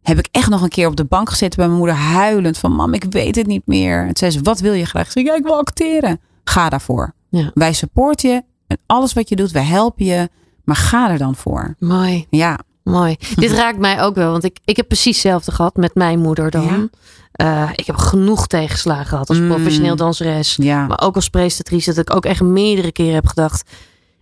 heb 0.01 0.17
ik 0.17 0.27
echt 0.31 0.49
nog 0.49 0.61
een 0.61 0.69
keer 0.69 0.87
op 0.87 0.95
de 0.95 1.05
bank 1.05 1.29
gezeten 1.29 1.57
bij 1.57 1.67
mijn 1.67 1.77
moeder 1.77 1.95
huilend 1.95 2.57
van 2.57 2.71
mam, 2.71 2.93
ik 2.93 3.05
weet 3.09 3.35
het 3.35 3.47
niet 3.47 3.67
meer. 3.67 4.07
En 4.07 4.17
zei 4.17 4.31
ze, 4.31 4.41
wat 4.41 4.59
wil 4.59 4.73
je 4.73 4.85
graag? 4.85 5.11
Zei, 5.11 5.25
ja, 5.25 5.35
ik 5.35 5.43
wil 5.43 5.57
acteren. 5.57 6.19
Ga 6.43 6.69
daarvoor. 6.69 7.13
Ja. 7.29 7.51
Wij 7.53 7.73
supporten 7.73 8.29
je 8.29 8.43
en 8.67 8.77
alles 8.85 9.13
wat 9.13 9.29
je 9.29 9.35
doet, 9.35 9.51
wij 9.51 9.63
helpen 9.63 10.05
je, 10.05 10.29
maar 10.63 10.75
ga 10.75 11.11
er 11.11 11.17
dan 11.17 11.35
voor. 11.35 11.75
Mooi. 11.79 12.27
Ja, 12.29 12.59
Mooi. 12.83 13.15
Dit 13.35 13.51
raakt 13.51 13.77
mij 13.79 14.01
ook 14.01 14.15
wel, 14.15 14.31
want 14.31 14.43
ik, 14.43 14.57
ik 14.65 14.75
heb 14.77 14.87
precies 14.87 15.13
hetzelfde 15.15 15.51
gehad 15.51 15.75
met 15.75 15.95
mijn 15.95 16.19
moeder 16.19 16.51
dan. 16.51 16.63
Ja? 16.65 16.87
Eh, 17.31 17.69
ik 17.75 17.85
heb 17.85 17.95
genoeg 17.95 18.47
tegenslagen 18.47 19.05
gehad 19.05 19.29
als 19.29 19.39
Mm. 19.39 19.47
professioneel 19.47 19.95
danseres. 19.95 20.55
ja. 20.61 20.87
Maar 20.87 21.01
ook 21.01 21.15
als 21.15 21.29
presentatrice, 21.29 21.93
dat 21.93 22.09
ik 22.09 22.15
ook 22.15 22.25
echt 22.25 22.41
meerdere 22.41 22.91
keren 22.91 23.13
heb 23.13 23.27
gedacht. 23.27 23.69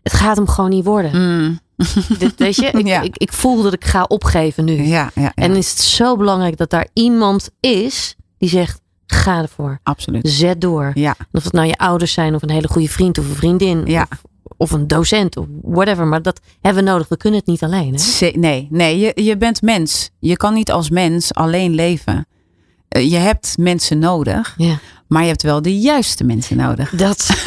Het 0.04 0.13
gaat 0.13 0.38
hem 0.38 0.47
gewoon 0.47 0.69
niet 0.69 0.86
worden. 0.86 1.12
Mm, 1.36 1.60
Dit, 2.19 2.34
weet 2.38 2.56
je, 2.56 2.65
ik, 2.65 2.88
Ja. 2.88 3.02
ik, 3.02 3.17
ik 3.17 3.34
voel 3.34 3.62
dat 3.63 3.74
ik 3.74 3.86
ga 3.86 4.04
opgeven 4.04 4.65
nu. 4.65 4.84
ja, 4.84 5.12
En 5.36 5.56
is 5.56 5.69
het 5.69 5.80
zo 5.80 6.15
belangrijk 6.17 6.58
dat 6.58 6.69
daar 6.69 6.88
iemand 6.93 7.50
is 7.60 8.15
die 8.38 8.50
zegt: 8.50 8.82
ga 9.08 9.41
ervoor. 9.41 9.80
absoluut. 9.84 10.30
Zet 10.30 10.62
door. 10.62 10.91
Ja, 10.93 11.15
Of 11.32 11.43
het 11.43 11.54
nou 11.54 11.67
je 11.67 11.78
ouders 11.78 12.13
zijn, 12.13 12.36
of 12.36 12.41
een 12.41 12.50
hele 12.50 12.67
goede 12.67 12.89
vriend 12.89 13.17
of 13.17 13.30
een 13.30 13.36
vriendin. 13.36 13.86
Ja. 13.86 14.08
Of, 14.12 14.21
of 14.62 14.71
een 14.71 14.88
docent, 14.88 15.38
of 15.38 15.45
whatever. 15.62 16.08
Maar 16.08 16.21
dat 16.21 16.39
hebben 16.62 16.84
we 16.84 16.89
nodig. 16.89 17.08
We 17.08 17.17
kunnen 17.17 17.39
het 17.39 17.47
niet 17.47 17.63
alleen. 17.63 17.95
Hè? 18.19 18.28
Nee, 18.36 18.67
nee 18.71 19.00
je, 19.00 19.12
je 19.24 19.38
bent 19.38 19.62
mens. 19.62 20.10
Je 20.19 20.38
kan 20.38 20.54
niet 20.54 20.71
als 20.71 20.89
mens 20.89 21.34
alleen 21.34 21.74
leven. 21.74 22.28
Eh, 22.88 23.10
Je 23.12 23.17
hebt 23.17 23.58
mensen 23.58 24.00
nodig, 24.00 24.54
Ja. 24.58 24.80
maar 25.08 25.21
je 25.21 25.28
hebt 25.28 25.43
wel 25.43 25.62
de 25.62 25.80
juiste 25.80 26.24
mensen 26.24 26.58
nodig. 26.58 26.89
Dat 26.89 27.17
is 27.19 27.43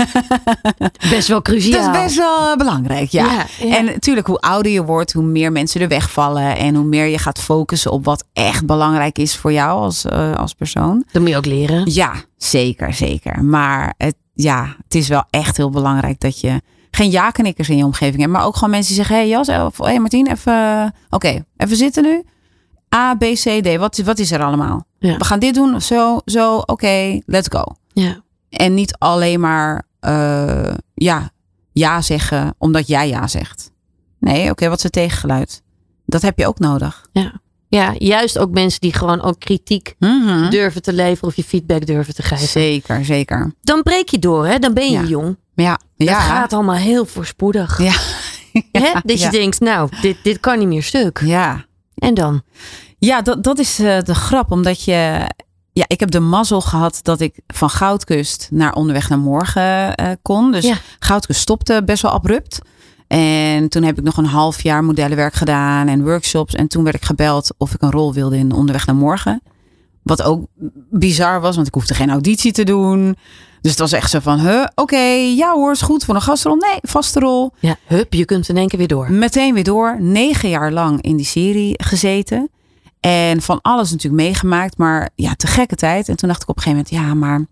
best 1.10 1.28
wel 1.28 1.42
cruciaal. 1.42 1.84
Dat 1.92 1.94
is 1.94 2.02
best 2.02 2.16
wel 2.16 2.50
eh, 2.50 2.56
belangrijk, 2.56 3.08
ja. 3.10 3.24
Ja, 3.32 3.46
ja. 3.66 3.76
En 3.76 3.84
natuurlijk, 3.84 4.26
hoe 4.26 4.38
ouder 4.40 4.72
je 4.72 4.84
wordt, 4.84 5.12
hoe 5.12 5.22
meer 5.24 5.52
mensen 5.52 5.80
er 5.80 5.88
wegvallen. 5.88 6.56
En 6.56 6.74
hoe 6.74 6.84
meer 6.84 7.06
je 7.06 7.18
gaat 7.18 7.38
focussen 7.40 7.90
op 7.92 8.04
wat 8.04 8.24
echt 8.32 8.66
belangrijk 8.66 9.18
is 9.18 9.36
voor 9.36 9.52
jou 9.52 9.80
als, 9.80 10.04
eh, 10.04 10.34
als 10.34 10.54
persoon. 10.54 11.04
Dat 11.12 11.22
moet 11.22 11.30
je 11.30 11.36
ook 11.36 11.46
leren. 11.46 11.90
Ja, 11.92 12.12
zeker, 12.36 12.94
zeker. 12.94 13.44
Maar 13.44 13.94
het, 13.96 14.14
ja, 14.34 14.76
het 14.84 14.94
is 14.94 15.08
wel 15.08 15.24
echt 15.30 15.56
heel 15.56 15.70
belangrijk 15.70 16.20
dat 16.20 16.40
je 16.40 16.60
geen 16.94 17.10
ja-knikkers 17.10 17.68
in 17.68 17.76
je 17.76 17.84
omgeving 17.84 18.20
hebt. 18.20 18.32
Maar 18.32 18.44
ook 18.44 18.54
gewoon 18.54 18.70
mensen 18.70 18.94
die 18.94 19.04
zeggen, 19.04 19.16
hey 19.16 19.28
Jas, 19.28 19.48
of 19.48 19.78
hey 19.78 19.98
Martien, 19.98 20.26
even, 20.30 20.94
oké, 21.10 21.44
even 21.56 21.76
zitten 21.76 22.02
nu. 22.02 22.22
A, 22.94 23.14
B, 23.14 23.20
C, 23.20 23.62
D, 23.62 23.76
wat, 23.76 23.96
wat 23.96 24.18
is 24.18 24.30
er 24.30 24.42
allemaal? 24.42 24.86
Ja. 24.98 25.16
We 25.16 25.24
gaan 25.24 25.38
dit 25.38 25.54
doen, 25.54 25.80
zo, 25.80 26.20
zo, 26.24 26.56
oké, 26.56 27.20
let's 27.26 27.48
go. 27.50 27.64
Ja. 27.92 28.22
En 28.48 28.74
niet 28.74 28.96
alleen 28.98 29.40
maar 29.40 29.82
eh, 30.00 30.74
ja, 30.94 31.30
ja 31.72 32.00
zeggen 32.00 32.54
omdat 32.58 32.86
jij 32.88 33.08
ja 33.08 33.26
zegt. 33.26 33.70
Nee, 34.18 34.50
oké, 34.50 34.68
wat 34.68 34.76
is 34.76 34.82
het 34.82 34.92
tegengeluid? 34.92 35.62
Dat 36.06 36.22
heb 36.22 36.38
je 36.38 36.46
ook 36.46 36.58
nodig. 36.58 37.06
ja, 37.68 37.94
juist 37.98 38.38
ook 38.38 38.50
mensen 38.50 38.80
die 38.80 38.92
gewoon 38.92 39.22
ook 39.22 39.38
kritiek 39.40 39.94
Mhm. 39.98 40.50
durven 40.50 40.82
te 40.82 40.92
leveren 40.92 41.28
of 41.28 41.36
je 41.36 41.44
feedback 41.44 41.86
durven 41.86 42.14
te 42.14 42.22
geven. 42.22 42.48
Zeker, 42.48 43.04
zeker. 43.04 43.54
Dan 43.62 43.82
breek 43.82 44.08
je 44.08 44.18
door, 44.18 44.46
hè? 44.46 44.58
dan 44.58 44.74
ben 44.74 44.84
je 44.90 44.98
Ja. 44.98 45.04
jong. 45.04 45.36
Ja, 45.54 45.78
Het 45.96 46.08
ja. 46.08 46.20
gaat 46.20 46.52
allemaal 46.52 46.74
heel 46.74 47.04
voorspoedig. 47.06 47.82
Ja. 47.82 47.92
Hè? 48.72 48.92
Dat 49.04 49.20
je 49.20 49.30
denkt, 49.30 49.60
nou, 49.60 49.88
dit, 50.00 50.16
dit 50.22 50.40
kan 50.40 50.58
niet 50.58 50.68
meer 50.68 50.82
stuk. 50.82 51.20
Ja, 51.24 51.64
En 51.94 52.14
dan? 52.14 52.42
ja 52.98 53.22
dat, 53.22 53.44
dat 53.44 53.58
is 53.58 53.78
eh, 53.78 54.00
de 54.00 54.14
grap. 54.14 54.50
Omdat 54.50 54.84
je... 54.84 55.30
Ja, 55.72 55.84
ik 55.86 56.00
heb 56.00 56.10
de 56.10 56.20
mazzel 56.20 56.60
gehad 56.60 56.98
dat 57.02 57.20
ik 57.20 57.40
van 57.46 57.70
Goudkust 57.70 58.48
naar 58.50 58.72
onderweg 58.72 59.08
naar 59.08 59.18
morgen 59.18 59.94
eh, 59.94 60.10
kon. 60.22 60.52
Dus 60.52 60.64
Ja. 60.64 60.76
Goudkust 60.98 61.40
stopte 61.40 61.82
best 61.84 62.02
wel 62.02 62.12
abrupt. 62.12 62.58
En 63.06 63.68
toen 63.68 63.82
heb 63.82 63.98
ik 63.98 64.04
nog 64.04 64.16
een 64.16 64.24
half 64.26 64.62
jaar 64.62 64.84
modellenwerk 64.84 65.34
gedaan 65.34 65.88
en 65.88 66.02
workshops. 66.04 66.54
En 66.54 66.68
toen 66.68 66.84
werd 66.84 66.96
ik 66.96 67.04
gebeld 67.04 67.54
of 67.58 67.74
ik 67.74 67.82
een 67.82 67.90
rol 67.90 68.12
wilde 68.12 68.36
in 68.36 68.52
onderweg 68.52 68.86
naar 68.86 68.96
morgen. 68.96 69.42
Wat 70.02 70.22
ook 70.22 70.46
bizar 70.90 71.40
was, 71.40 71.54
want 71.54 71.66
ik 71.66 71.74
hoefde 71.74 71.94
geen 71.94 72.10
auditie 72.10 72.52
te 72.52 72.64
doen. 72.64 73.16
Dus 73.64 73.72
het 73.72 73.82
was 73.82 73.92
echt 73.92 74.10
zo 74.10 74.18
van, 74.18 74.40
huh, 74.40 74.66
oké, 74.74 75.04
ja 75.36 75.52
hoor, 75.52 75.72
is 75.72 75.80
goed 75.80 76.04
voor 76.04 76.14
een 76.14 76.22
gastrol. 76.22 76.56
Nee, 76.56 76.78
vaste 76.82 77.20
rol. 77.20 77.52
Ja, 77.58 77.76
hup, 77.86 78.12
je 78.12 78.24
kunt 78.24 78.48
in 78.48 78.56
één 78.56 78.68
keer 78.68 78.78
weer 78.78 78.88
door. 78.88 79.12
Meteen 79.12 79.54
weer 79.54 79.64
door. 79.64 79.96
Negen 80.00 80.48
jaar 80.48 80.72
lang 80.72 81.02
in 81.02 81.16
die 81.16 81.26
serie 81.26 81.74
gezeten. 81.82 82.50
En 83.00 83.42
van 83.42 83.58
alles 83.62 83.90
natuurlijk 83.90 84.22
meegemaakt. 84.22 84.78
Maar 84.78 85.10
ja, 85.14 85.34
te 85.34 85.46
gekke 85.46 85.74
tijd. 85.74 86.08
En 86.08 86.16
toen 86.16 86.28
dacht 86.28 86.42
ik 86.42 86.48
op 86.48 86.56
een 86.56 86.62
gegeven 86.62 86.86
moment, 86.90 87.08
ja, 87.08 87.14
maar 87.14 87.46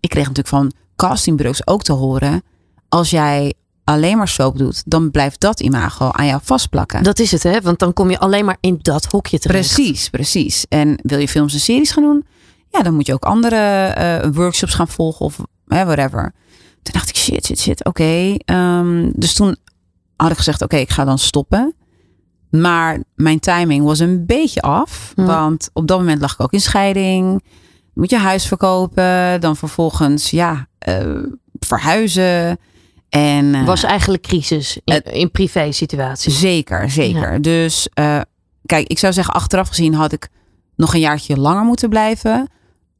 ik 0.00 0.08
kreeg 0.08 0.28
natuurlijk 0.28 0.48
van 0.48 0.72
castingbureaus 0.96 1.66
ook 1.66 1.82
te 1.82 1.92
horen. 1.92 2.42
Als 2.88 3.10
jij 3.10 3.54
alleen 3.84 4.16
maar 4.16 4.28
soap 4.28 4.58
doet, 4.58 4.82
dan 4.86 5.10
blijft 5.10 5.40
dat 5.40 5.60
imago 5.60 6.10
aan 6.10 6.26
jou 6.26 6.40
vastplakken. 6.44 7.02
Dat 7.02 7.18
is 7.18 7.32
het, 7.32 7.42
hè? 7.42 7.60
Want 7.60 7.78
dan 7.78 7.92
kom 7.92 8.10
je 8.10 8.18
alleen 8.18 8.44
maar 8.44 8.58
in 8.60 8.78
dat 8.82 9.04
hokje 9.04 9.38
terecht. 9.38 9.74
Precies, 9.74 10.08
precies. 10.08 10.66
En 10.68 10.98
wil 11.02 11.18
je 11.18 11.28
films 11.28 11.52
en 11.52 11.60
series 11.60 11.90
gaan 11.90 12.02
doen? 12.02 12.24
Ja, 12.70 12.82
dan 12.82 12.94
moet 12.94 13.06
je 13.06 13.12
ook 13.12 13.24
andere 13.24 13.86
eh, 13.86 14.28
workshops 14.32 14.74
gaan 14.74 14.88
volgen 14.88 15.26
of 15.26 15.38
hè, 15.66 15.84
whatever. 15.84 16.34
Toen 16.82 16.92
dacht 16.92 17.08
ik, 17.08 17.16
shit, 17.16 17.46
shit, 17.46 17.58
shit. 17.58 17.84
Oké. 17.84 18.34
ehm, 18.44 19.10
dus 19.14 19.34
toen 19.34 19.56
had 20.16 20.30
ik 20.30 20.36
gezegd, 20.36 20.62
oké, 20.62 20.76
ik 20.76 20.90
ga 20.90 21.04
dan 21.04 21.18
stoppen. 21.18 21.74
Maar 22.50 23.02
mijn 23.14 23.40
timing 23.40 23.84
was 23.84 23.98
een 23.98 24.26
beetje 24.26 24.60
af. 24.60 25.12
Hmm. 25.14 25.26
Want 25.26 25.70
op 25.72 25.86
dat 25.86 25.98
moment 25.98 26.20
lag 26.20 26.32
ik 26.32 26.40
ook 26.40 26.52
in 26.52 26.60
scheiding. 26.60 27.44
Moet 27.94 28.10
je 28.10 28.18
huis 28.18 28.46
verkopen. 28.46 29.40
Dan 29.40 29.56
vervolgens, 29.56 30.30
ja, 30.30 30.66
eh, 30.78 31.22
verhuizen. 31.58 32.58
En, 33.08 33.54
eh, 33.54 33.64
Was 33.66 33.82
eigenlijk 33.82 34.22
crisis 34.22 34.78
in, 34.84 35.02
in 35.02 35.30
privé 35.30 35.72
situaties. 35.72 36.38
Zeker, 36.38 36.90
zeker. 36.90 37.42
Dus 37.42 37.88
kijk, 38.66 38.86
ik 38.86 38.98
zou 38.98 39.12
zeggen, 39.12 39.34
achteraf 39.34 39.68
gezien 39.68 39.94
had 39.94 40.12
ik 40.12 40.28
nog 40.76 40.94
een 40.94 41.00
jaartje 41.00 41.36
langer 41.36 41.64
moeten 41.64 41.88
blijven. 41.88 42.48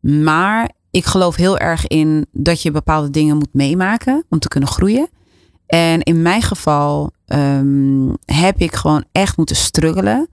Maar 0.00 0.70
ik 0.90 1.04
geloof 1.04 1.36
heel 1.36 1.58
erg 1.58 1.86
in 1.86 2.26
dat 2.32 2.62
je 2.62 2.70
bepaalde 2.70 3.10
dingen 3.10 3.36
moet 3.36 3.52
meemaken 3.54 4.24
om 4.28 4.38
te 4.38 4.48
kunnen 4.48 4.68
groeien. 4.68 5.08
En 5.66 6.02
in 6.02 6.22
mijn 6.22 6.42
geval 6.42 7.10
ehm, 7.26 8.08
heb 8.24 8.58
ik 8.58 8.74
gewoon 8.74 9.04
echt 9.12 9.36
moeten 9.36 9.56
struggelen. 9.56 10.28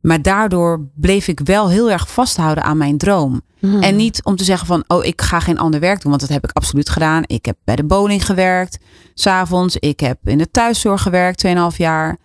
Maar 0.00 0.22
daardoor 0.22 0.86
bleef 0.94 1.28
ik 1.28 1.40
wel 1.40 1.70
heel 1.70 1.90
erg 1.90 2.12
vasthouden 2.12 2.64
aan 2.64 2.76
mijn 2.76 2.98
droom. 2.98 3.40
Hmm. 3.58 3.82
En 3.82 3.96
niet 3.96 4.24
om 4.24 4.36
te 4.36 4.44
zeggen 4.44 4.66
van, 4.66 4.84
oh, 4.86 5.04
ik 5.04 5.22
ga 5.22 5.40
geen 5.40 5.58
ander 5.58 5.80
werk 5.80 6.00
doen. 6.00 6.10
Want 6.10 6.20
dat 6.20 6.30
heb 6.30 6.44
ik 6.44 6.50
absoluut 6.52 6.88
gedaan. 6.88 7.22
Ik 7.26 7.44
heb 7.44 7.56
bij 7.64 7.76
de 7.76 7.84
bowling 7.84 8.26
gewerkt, 8.26 8.78
s'avonds. 9.14 9.76
Ik 9.76 10.00
heb 10.00 10.18
in 10.24 10.38
de 10.38 10.50
thuiszorg 10.50 11.02
gewerkt, 11.02 11.46
2,5 11.46 11.76
jaar. 11.76 12.16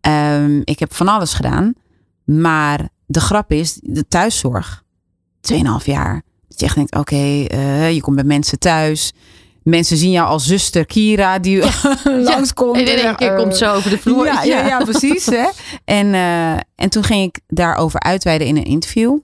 Ehm, 0.00 0.60
ik 0.64 0.78
heb 0.78 0.94
van 0.94 1.08
alles 1.08 1.34
gedaan. 1.34 1.74
Maar 2.24 2.88
de 3.06 3.20
grap 3.20 3.52
is, 3.52 3.80
de 3.82 4.08
thuiszorg, 4.08 4.84
2,5 5.52 5.60
jaar. 5.84 6.22
Dat 6.48 6.60
je 6.60 6.66
echt 6.66 6.74
denkt, 6.74 6.96
oké, 6.96 7.44
eh, 7.46 7.92
je 7.92 8.00
komt 8.00 8.16
bij 8.16 8.24
mensen 8.24 8.58
thuis. 8.58 9.12
Mensen 9.62 9.96
zien 9.96 10.10
jou 10.10 10.28
als 10.28 10.46
zuster 10.46 10.86
Kira 10.86 11.38
die 11.38 11.62
langskomt. 12.30 12.76
En 12.76 12.86
in 12.98 13.04
één 13.04 13.16
keer 13.16 13.34
komt 13.36 13.56
ze 13.56 13.66
over 13.68 13.90
de 13.90 13.98
vloer. 13.98 14.24
ja, 14.26 14.42
ja, 14.42 14.66
ja, 14.66 14.78
precies. 14.78 15.26
Hè? 15.26 15.44
En, 15.98 16.14
eh, 16.14 16.52
en 16.52 16.88
toen 16.88 17.04
ging 17.04 17.24
ik 17.24 17.40
daarover 17.48 18.00
uitweiden 18.00 18.46
in 18.46 18.56
een 18.56 18.64
interview. 18.64 19.18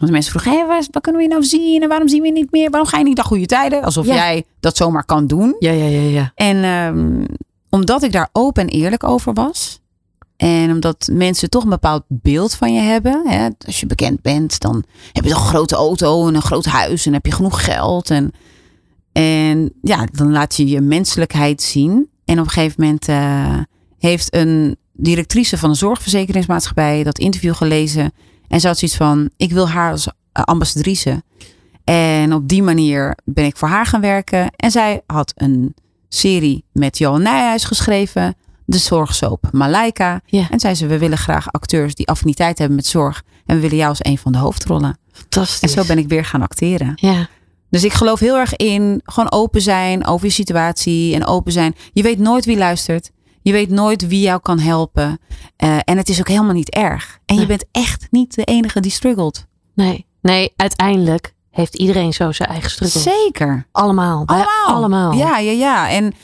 Want 0.00 0.12
mensen 0.12 0.30
vroegen, 0.30 0.52
hey, 0.52 0.66
waar, 0.66 0.84
waar 0.90 1.02
kunnen 1.02 1.20
we 1.20 1.26
je 1.28 1.32
nou 1.34 1.44
zien? 1.44 1.82
En 1.82 1.88
waarom 1.88 2.08
zien 2.08 2.20
we 2.20 2.26
je 2.26 2.32
niet 2.32 2.50
meer? 2.50 2.70
Waarom 2.70 2.88
ga 2.88 2.98
je 2.98 3.04
niet 3.04 3.16
naar 3.16 3.24
goede 3.24 3.46
tijden? 3.46 3.82
Alsof 3.82 4.06
Ja. 4.06 4.14
jij 4.14 4.44
dat 4.60 4.76
zomaar 4.76 5.04
kan 5.04 5.26
doen. 5.26 5.56
Ja, 5.58 5.70
ja, 5.70 5.84
ja, 5.86 6.00
ja. 6.00 6.32
En 6.34 6.64
ehm, 6.64 7.24
omdat 7.70 8.02
ik 8.02 8.12
daar 8.12 8.28
open 8.32 8.62
en 8.62 8.68
eerlijk 8.68 9.04
over 9.04 9.32
was. 9.32 9.79
En 10.40 10.70
omdat 10.70 11.08
mensen 11.12 11.50
toch 11.50 11.62
een 11.62 11.70
bepaald 11.70 12.02
beeld 12.08 12.54
van 12.54 12.74
je 12.74 12.80
hebben. 12.80 13.22
Hè? 13.26 13.48
Als 13.66 13.80
je 13.80 13.86
bekend 13.86 14.22
bent, 14.22 14.60
dan 14.60 14.84
heb 15.12 15.24
je 15.24 15.30
toch 15.30 15.40
een 15.40 15.48
grote 15.48 15.74
auto 15.74 16.28
en 16.28 16.34
een 16.34 16.42
groot 16.42 16.64
huis. 16.64 17.06
En 17.06 17.12
heb 17.12 17.26
je 17.26 17.32
genoeg 17.32 17.64
geld. 17.64 18.10
En, 18.10 18.32
en 19.12 19.72
ja, 19.82 20.06
dan 20.12 20.32
laat 20.32 20.56
je 20.56 20.66
je 20.66 20.80
menselijkheid 20.80 21.62
zien. 21.62 22.08
En 22.24 22.38
op 22.38 22.44
een 22.44 22.50
gegeven 22.50 22.82
moment 22.82 23.08
eh, 23.08 23.58
heeft 23.98 24.34
een 24.34 24.76
directrice 24.92 25.58
van 25.58 25.70
een 25.70 25.76
zorgverzekeringsmaatschappij 25.76 27.02
dat 27.02 27.18
interview 27.18 27.54
gelezen. 27.54 28.12
En 28.48 28.60
ze 28.60 28.66
had 28.66 28.78
zoiets 28.78 28.96
van, 28.96 29.30
ik 29.36 29.52
wil 29.52 29.68
haar 29.68 29.90
als 29.90 30.06
eh, 30.06 30.42
ambassadrice. 30.42 31.22
En 31.84 32.32
op 32.32 32.48
die 32.48 32.62
manier 32.62 33.18
ben 33.24 33.44
ik 33.44 33.56
voor 33.56 33.68
haar 33.68 33.86
gaan 33.86 34.00
werken. 34.00 34.50
En 34.56 34.70
zij 34.70 35.02
had 35.06 35.32
een 35.36 35.74
serie 36.08 36.64
met 36.72 36.98
Johan 36.98 37.22
Nijhuis 37.22 37.64
geschreven. 37.64 38.34
De 38.70 38.78
zorgsoap 38.78 39.48
Malaika. 39.52 40.20
Ja. 40.26 40.50
En 40.50 40.60
zei 40.60 40.74
ze, 40.74 40.86
we 40.86 40.98
willen 40.98 41.18
graag 41.18 41.52
acteurs 41.52 41.94
die 41.94 42.08
affiniteit 42.08 42.58
hebben 42.58 42.76
met 42.76 42.86
zorg. 42.86 43.22
En 43.46 43.54
we 43.54 43.62
willen 43.62 43.76
jou 43.76 43.88
als 43.88 44.04
een 44.04 44.18
van 44.18 44.32
de 44.32 44.38
hoofdrollen. 44.38 44.98
Fantastisch. 45.12 45.60
En 45.60 45.68
zo 45.68 45.88
ben 45.88 45.98
ik 45.98 46.08
weer 46.08 46.24
gaan 46.24 46.42
acteren. 46.42 46.92
Ja. 46.94 47.28
Dus 47.70 47.84
ik 47.84 47.92
geloof 47.92 48.20
heel 48.20 48.36
erg 48.36 48.56
in 48.56 49.00
gewoon 49.04 49.32
open 49.32 49.62
zijn 49.62 50.06
over 50.06 50.26
je 50.26 50.32
situatie. 50.32 51.14
En 51.14 51.26
open 51.26 51.52
zijn. 51.52 51.74
Je 51.92 52.02
weet 52.02 52.18
nooit 52.18 52.44
wie 52.44 52.56
luistert. 52.56 53.10
Je 53.42 53.52
weet 53.52 53.70
nooit 53.70 54.06
wie 54.06 54.20
jou 54.20 54.40
kan 54.40 54.58
helpen. 54.58 55.18
Eh, 55.56 55.78
en 55.84 55.96
het 55.96 56.08
is 56.08 56.20
ook 56.20 56.28
helemaal 56.28 56.54
niet 56.54 56.70
erg. 56.70 57.18
En 57.26 57.36
je 57.36 57.46
bent 57.46 57.64
echt 57.70 58.06
niet 58.10 58.34
de 58.34 58.44
enige 58.44 58.80
die 58.80 58.90
struggelt. 58.90 59.46
Nee, 59.74 60.06
nee, 60.22 60.52
uiteindelijk 60.56 61.34
heeft 61.50 61.74
iedereen 61.76 62.12
zo 62.12 62.32
zijn 62.32 62.48
eigen 62.48 62.70
struggle. 62.70 63.00
Zeker. 63.00 63.66
Allemaal. 63.72 64.22
Allemaal. 64.26 64.66
Allemaal. 64.66 65.12
Ja, 65.12 65.38
ja, 65.38 65.52
ja. 65.52 65.90
En 65.90 66.14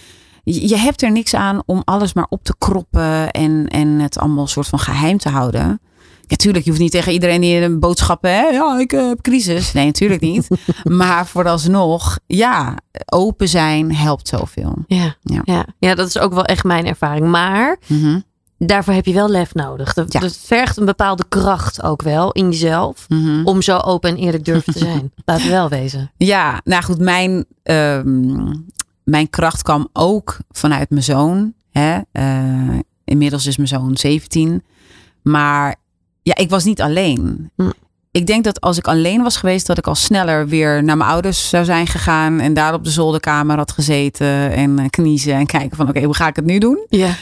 je 0.52 0.76
hebt 0.76 1.02
er 1.02 1.10
niks 1.12 1.34
aan 1.34 1.62
om 1.66 1.82
alles 1.84 2.12
maar 2.12 2.26
op 2.28 2.44
te 2.44 2.54
kroppen 2.58 3.30
en, 3.30 3.66
en 3.68 3.88
het 3.88 4.18
allemaal 4.18 4.46
soort 4.46 4.66
van 4.66 4.78
geheim 4.78 5.18
te 5.18 5.28
houden. 5.28 5.80
Natuurlijk, 6.28 6.64
je 6.64 6.70
hoeft 6.70 6.82
niet 6.82 6.92
tegen 6.92 7.12
iedereen 7.12 7.40
die 7.40 7.60
een 7.60 7.80
boodschappen, 7.80 8.30
hè? 8.30 8.40
ja, 8.42 8.78
ik 8.78 8.92
eh, 8.92 9.08
heb 9.08 9.20
crisis. 9.20 9.72
Nee, 9.72 9.84
natuurlijk 9.84 10.20
niet. 10.20 10.48
maar 10.84 11.26
vooralsnog, 11.26 12.18
ja, 12.26 12.74
open 13.06 13.48
zijn 13.48 13.94
helpt 13.94 14.28
zoveel. 14.28 14.74
Ja. 14.86 15.14
Ja. 15.22 15.40
Ja. 15.44 15.66
Ja. 15.78 15.94
dat 15.94 16.08
is 16.08 16.18
ook 16.18 16.32
wel 16.34 16.44
echt 16.44 16.64
mijn 16.64 16.86
ervaring. 16.86 17.26
Maar 17.26 17.76
Mhm, 17.86 18.20
daarvoor 18.58 18.94
heb 18.94 19.06
je 19.06 19.12
wel 19.12 19.28
lef 19.28 19.54
nodig. 19.54 19.94
Dat, 19.94 20.12
Ja. 20.12 20.20
dat 20.20 20.36
vergt 20.36 20.76
een 20.76 20.84
bepaalde 20.84 21.24
kracht 21.28 21.82
ook 21.82 22.02
wel 22.02 22.32
in 22.32 22.50
jezelf. 22.50 23.04
mhm. 23.08 23.44
Om 23.44 23.62
zo 23.62 23.76
open 23.76 24.10
en 24.10 24.16
eerlijk 24.16 24.44
durven 24.44 24.72
te 24.72 24.78
zijn. 24.78 25.12
Laten 25.24 25.44
we 25.44 25.50
wel 25.50 25.68
wezen. 25.68 26.10
Ja, 26.16 26.60
nou 26.64 26.82
goed, 26.82 26.98
mijn, 26.98 27.44
ehm, 27.62 28.52
mijn 29.06 29.30
kracht 29.30 29.62
kwam 29.62 29.88
ook 29.92 30.38
vanuit 30.50 30.90
mijn 30.90 31.02
zoon. 31.02 31.52
Hè? 31.70 31.98
Eh, 32.12 32.78
inmiddels 33.04 33.46
is 33.46 33.56
mijn 33.56 33.68
zoon 33.68 33.96
17. 33.96 34.62
Maar 35.22 35.76
ja, 36.22 36.36
ik 36.36 36.50
was 36.50 36.64
niet 36.64 36.80
alleen. 36.80 37.50
Hm. 37.56 37.70
Ik 38.10 38.26
denk 38.26 38.44
dat 38.44 38.60
als 38.60 38.78
ik 38.78 38.86
alleen 38.86 39.22
was 39.22 39.36
geweest, 39.36 39.66
dat 39.66 39.78
ik 39.78 39.86
al 39.86 39.94
sneller 39.94 40.48
weer 40.48 40.84
naar 40.84 40.96
mijn 40.96 41.10
ouders 41.10 41.48
zou 41.48 41.64
zijn 41.64 41.86
gegaan. 41.86 42.40
En 42.40 42.54
daar 42.54 42.74
op 42.74 42.84
de 42.84 42.90
zolderkamer 42.90 43.56
had 43.56 43.72
gezeten 43.72 44.52
en 44.52 44.78
eh, 44.78 44.88
kniezen 44.88 45.34
en 45.34 45.46
kijken 45.46 45.76
van 45.76 45.88
oké, 45.88 46.02
hoe 46.02 46.14
ga 46.14 46.28
ik 46.28 46.36
het 46.36 46.44
nu 46.44 46.58
doen? 46.58 46.86
Ja. 46.88 47.14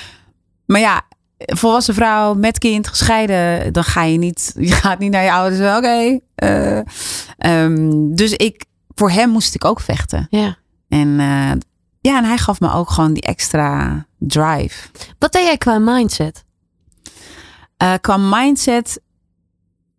Maar 0.67 0.81
ja, 0.81 1.03
volwassen 1.39 1.95
vrouw 1.95 2.35
met 2.35 2.59
kind, 2.59 2.89
gescheiden, 2.89 3.73
dan 3.73 3.85
ga 3.85 4.03
je 4.03 4.19
niet, 4.19 4.55
je 4.59 4.73
gaat 4.73 4.99
niet 4.99 5.11
naar 5.11 5.25
je 5.25 5.33
ouders. 5.33 5.77
Oké. 5.77 6.19
eh, 6.35 6.79
ehm, 7.39 7.91
dus 8.15 8.33
ik, 8.33 8.65
voor 8.95 9.11
hem 9.11 9.31
moest 9.31 9.55
ik 9.55 9.65
ook 9.65 9.81
vechten. 9.81 10.27
ja. 10.31 10.57
En 10.89 11.21
ja, 12.07 12.19
en 12.19 12.25
hij 12.25 12.39
gaf 12.39 12.61
me 12.61 12.73
ook 12.73 12.91
gewoon 12.91 13.13
die 13.13 13.23
extra 13.23 14.07
drive. 14.19 14.89
Wat 15.19 15.33
deed 15.33 15.45
jij 15.45 15.59
qua 15.59 15.79
mindset? 15.79 16.45
Eh, 17.77 17.93
qua 18.01 18.17
mindset, 18.17 19.01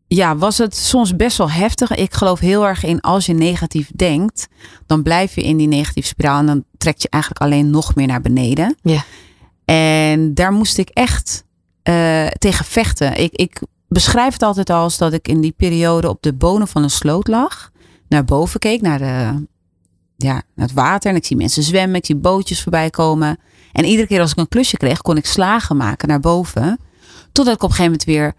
ja, 0.08 0.38
was 0.38 0.58
het 0.58 0.76
soms 0.76 1.16
best 1.16 1.38
wel 1.38 1.52
heftig. 1.52 1.92
Ik 1.92 2.14
geloof 2.14 2.40
heel 2.40 2.68
erg 2.68 2.84
in 2.84 3.02
als 3.02 3.26
je 3.26 3.34
negatief 3.34 3.92
denkt, 3.96 4.48
dan 4.86 5.04
blijf 5.04 5.36
je 5.36 5.44
in 5.44 5.58
die 5.58 5.68
negatieve 5.68 6.08
spiraal 6.08 6.40
en 6.40 6.46
dan 6.46 6.64
trek 6.78 6.98
je 6.98 7.10
eigenlijk 7.10 7.44
alleen 7.44 7.70
nog 7.70 7.96
meer 7.96 8.08
naar 8.08 8.22
beneden. 8.22 8.76
Ja. 8.82 9.04
En 9.66 10.34
daar 10.34 10.52
moest 10.52 10.78
ik 10.78 10.90
echt 10.90 11.44
eh, 11.84 12.28
tegen 12.28 12.66
vechten. 12.66 13.22
Ik, 13.22 13.34
ik 13.34 13.62
beschrijf 13.88 14.34
het 14.34 14.44
altijd 14.44 14.70
als 14.70 14.98
dat 14.98 15.14
ik 15.14 15.28
in 15.28 15.42
die 15.42 15.54
periode 15.58 16.10
op 16.10 16.22
de 16.22 16.34
bodem 16.34 16.68
van 16.68 16.84
een 16.84 16.90
sloot 16.90 17.28
lag, 17.28 17.72
naar 18.08 18.26
boven 18.26 18.60
keek, 18.60 18.82
naar, 18.82 19.00
de, 19.00 19.46
ja, 20.18 20.42
het 20.56 20.74
water. 20.74 21.10
En 21.10 21.16
ik 21.16 21.26
zie 21.26 21.38
mensen 21.38 21.64
zwemmen, 21.64 21.96
ik 21.96 22.06
zie 22.06 22.16
bootjes 22.16 22.62
voorbij 22.62 22.90
komen. 22.90 23.40
En 23.72 23.86
iedere 23.86 24.08
keer 24.08 24.22
als 24.22 24.32
ik 24.32 24.38
een 24.38 24.48
klusje 24.48 24.78
kreeg, 24.78 25.02
kon 25.02 25.18
ik 25.18 25.26
slagen 25.26 25.78
maken 25.78 26.08
naar 26.08 26.20
boven. 26.20 26.80
Totdat 27.32 27.56
ik 27.56 27.64
op 27.64 27.70
een 27.70 27.76
gegeven 27.76 27.84
moment 27.84 28.04
weer 28.04 28.34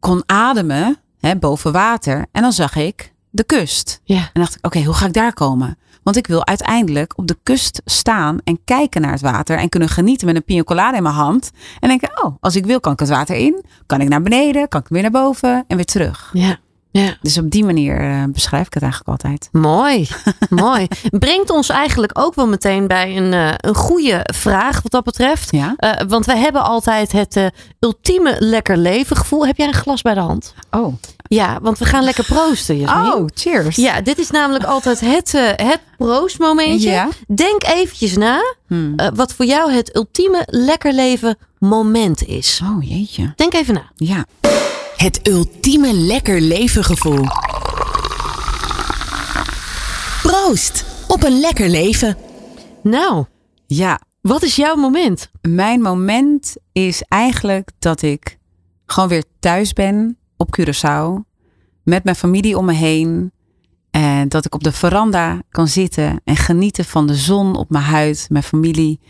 kon 0.00 0.22
ademen 0.26 0.96
hè, 1.20 1.36
boven 1.36 1.72
water. 1.72 2.26
En 2.32 2.42
dan 2.42 2.52
zag 2.52 2.76
ik 2.76 3.12
de 3.30 3.44
kust. 3.44 4.00
Ja. 4.04 4.30
En 4.32 4.40
dacht 4.40 4.54
ik, 4.56 4.66
oké, 4.66 4.82
hoe 4.82 4.94
ga 4.94 5.06
ik 5.06 5.12
daar 5.12 5.32
komen? 5.32 5.78
Want 6.02 6.18
ik 6.18 6.26
wil 6.26 6.46
uiteindelijk 6.46 7.18
op 7.18 7.26
de 7.26 7.38
kust 7.42 7.82
staan 7.84 8.38
en 8.44 8.58
kijken 8.64 9.00
naar 9.00 9.12
het 9.12 9.20
water. 9.20 9.58
En 9.58 9.68
kunnen 9.68 9.88
genieten 9.88 10.26
met 10.26 10.36
een 10.36 10.44
pina 10.44 10.62
colada 10.62 10.96
in 10.96 11.02
mijn 11.02 11.14
hand. 11.14 11.50
En 11.80 11.88
denken, 11.88 12.24
oh, 12.24 12.36
als 12.40 12.56
ik 12.56 12.66
wil 12.66 12.80
kan 12.80 12.92
ik 12.92 12.98
het 12.98 13.08
water 13.08 13.36
in. 13.36 13.64
Kan 13.86 14.00
ik 14.00 14.08
naar 14.08 14.22
beneden, 14.22 14.68
kan 14.68 14.80
ik 14.80 14.88
weer 14.88 15.02
naar 15.02 15.10
boven 15.10 15.64
en 15.66 15.76
weer 15.76 15.84
terug. 15.84 16.30
Ja. 16.32 16.58
Ja. 17.00 17.16
Dus 17.20 17.38
op 17.38 17.50
die 17.50 17.64
manier 17.64 18.00
eh, 18.00 18.24
beschrijf 18.28 18.66
ik 18.66 18.74
het 18.74 18.82
eigenlijk 18.82 19.10
altijd. 19.12 19.48
Mooi, 19.52 20.08
mooi. 20.64 20.86
Brengt 21.10 21.50
ons 21.50 21.68
eigenlijk 21.68 22.18
ook 22.18 22.34
wel 22.34 22.46
meteen 22.48 22.86
bij 22.86 23.16
een, 23.16 23.32
eh, 23.32 23.52
een 23.56 23.74
goede 23.74 24.20
vraag 24.34 24.82
wat 24.82 24.92
dat 24.92 25.04
betreft. 25.04 25.50
Ja? 25.50 25.74
Eh, 25.76 26.06
want 26.08 26.26
wij 26.26 26.38
hebben 26.38 26.62
altijd 26.62 27.12
het 27.12 27.40
ultieme 27.80 28.36
lekker 28.38 28.76
leven 28.76 29.16
gevoel. 29.16 29.46
Heb 29.46 29.56
jij 29.56 29.66
een 29.66 29.74
glas 29.74 30.02
bij 30.02 30.14
de 30.14 30.20
hand? 30.20 30.54
Oh. 30.70 30.94
Ja, 31.28 31.58
want 31.62 31.78
we 31.78 31.84
gaan 31.84 32.04
lekker 32.04 32.24
proosten. 32.24 32.78
Jasmin. 32.78 33.12
Oh, 33.12 33.26
cheers. 33.34 33.76
Ja, 33.76 34.00
dit 34.00 34.18
is 34.18 34.30
namelijk 34.30 34.64
altijd 34.64 35.00
het, 35.00 35.32
het 35.56 35.80
proostmomentje. 35.96 36.90
Ja. 36.90 37.08
Denk 37.34 37.64
eventjes 37.64 38.16
na 38.16 38.54
Hmm. 38.66 38.94
wat 39.14 39.32
voor 39.32 39.44
jou 39.44 39.72
het 39.72 39.96
ultieme 39.96 40.42
lekker 40.46 40.92
leven 40.92 41.36
moment 41.58 42.26
is. 42.26 42.60
Oh, 42.64 42.88
jeetje. 42.88 43.32
Denk 43.36 43.54
even 43.54 43.74
na. 43.74 43.90
Ja. 43.94 44.24
Het 44.96 45.28
ultieme 45.28 45.92
lekker 45.94 46.40
leven 46.40 46.84
gevoel. 46.84 47.24
Proost 50.22 50.84
op 51.08 51.24
een 51.24 51.40
lekker 51.40 51.68
leven. 51.68 52.16
Nou, 52.82 53.24
Ja, 53.66 54.00
wat 54.20 54.42
is 54.42 54.56
jouw 54.56 54.74
moment? 54.76 55.30
mijn 55.42 55.80
moment 55.80 56.56
is 56.72 57.02
eigenlijk 57.08 57.70
dat 57.78 58.02
ik 58.02 58.38
gewoon 58.86 59.08
weer 59.08 59.24
thuis 59.40 59.72
ben 59.72 60.18
op 60.36 60.58
Curaçao. 60.60 61.24
Met 61.84 62.04
mijn 62.04 62.16
familie 62.16 62.58
om 62.58 62.64
me 62.64 62.72
heen. 62.72 63.32
En 63.90 64.28
dat 64.28 64.44
ik 64.44 64.54
op 64.54 64.62
de 64.62 64.72
veranda 64.72 65.42
kan 65.50 65.68
zitten 65.68 66.20
en 66.24 66.36
genieten 66.36 66.84
van 66.84 67.06
de 67.06 67.14
zon 67.14 67.56
op 67.56 67.70
mijn 67.70 67.84
huid, 67.84 68.26
mijn 68.30 68.44
familie. 68.44 69.00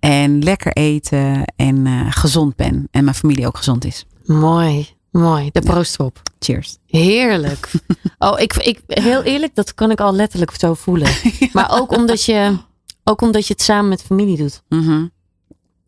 En 0.00 0.42
lekker 0.42 0.72
eten 0.72 1.44
en 1.56 1.86
eh, 1.86 2.06
gezond 2.10 2.56
ben. 2.56 2.88
En 2.90 3.04
mijn 3.04 3.16
familie 3.16 3.46
ook 3.46 3.56
gezond 3.56 3.84
is. 3.84 4.06
Mooi, 4.24 4.88
mooi. 5.12 5.50
De 5.52 5.60
proost 5.60 5.98
op. 5.98 6.22
Cheers. 6.38 6.78
Heerlijk. 6.86 7.70
Oh, 8.18 8.40
ik, 8.40 8.54
ik, 8.54 8.80
heel 8.86 9.22
eerlijk, 9.22 9.54
dat 9.54 9.74
kan 9.74 9.90
ik 9.90 10.00
al 10.00 10.14
letterlijk 10.14 10.52
zo 10.58 10.74
voelen. 10.74 11.12
Maar 11.52 11.80
ook 11.80 11.96
omdat, 11.96 12.24
je, 12.24 12.56
ook 13.04 13.20
omdat 13.20 13.46
je 13.46 13.52
het 13.52 13.62
samen 13.62 13.88
met 13.88 14.02
familie 14.02 14.36
doet. 14.36 14.62
Mhm. 14.68 15.06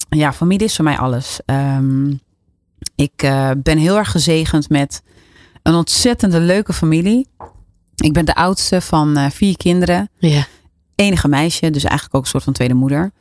Ja, 0.08 0.32
familie 0.32 0.66
is 0.66 0.76
voor 0.76 0.84
mij 0.84 0.98
alles. 0.98 1.40
Ehm, 1.44 2.10
ik 2.94 3.12
eh, 3.22 3.50
ben 3.56 3.78
heel 3.78 3.96
erg 3.96 4.10
gezegend 4.10 4.68
met 4.68 5.02
een 5.62 5.74
ontzettende 5.74 6.40
leuke 6.40 6.72
familie. 6.72 7.28
Ik 7.96 8.12
ben 8.12 8.24
de 8.24 8.34
oudste 8.34 8.80
van 8.80 9.16
eh, 9.16 9.30
vier 9.30 9.56
kinderen. 9.56 10.10
Ja. 10.18 10.46
Enige 10.94 11.28
meisje, 11.28 11.70
dus 11.70 11.84
eigenlijk 11.84 12.14
ook 12.14 12.22
een 12.22 12.28
soort 12.28 12.44
van 12.44 12.52
tweede 12.52 12.74
moeder. 12.74 13.12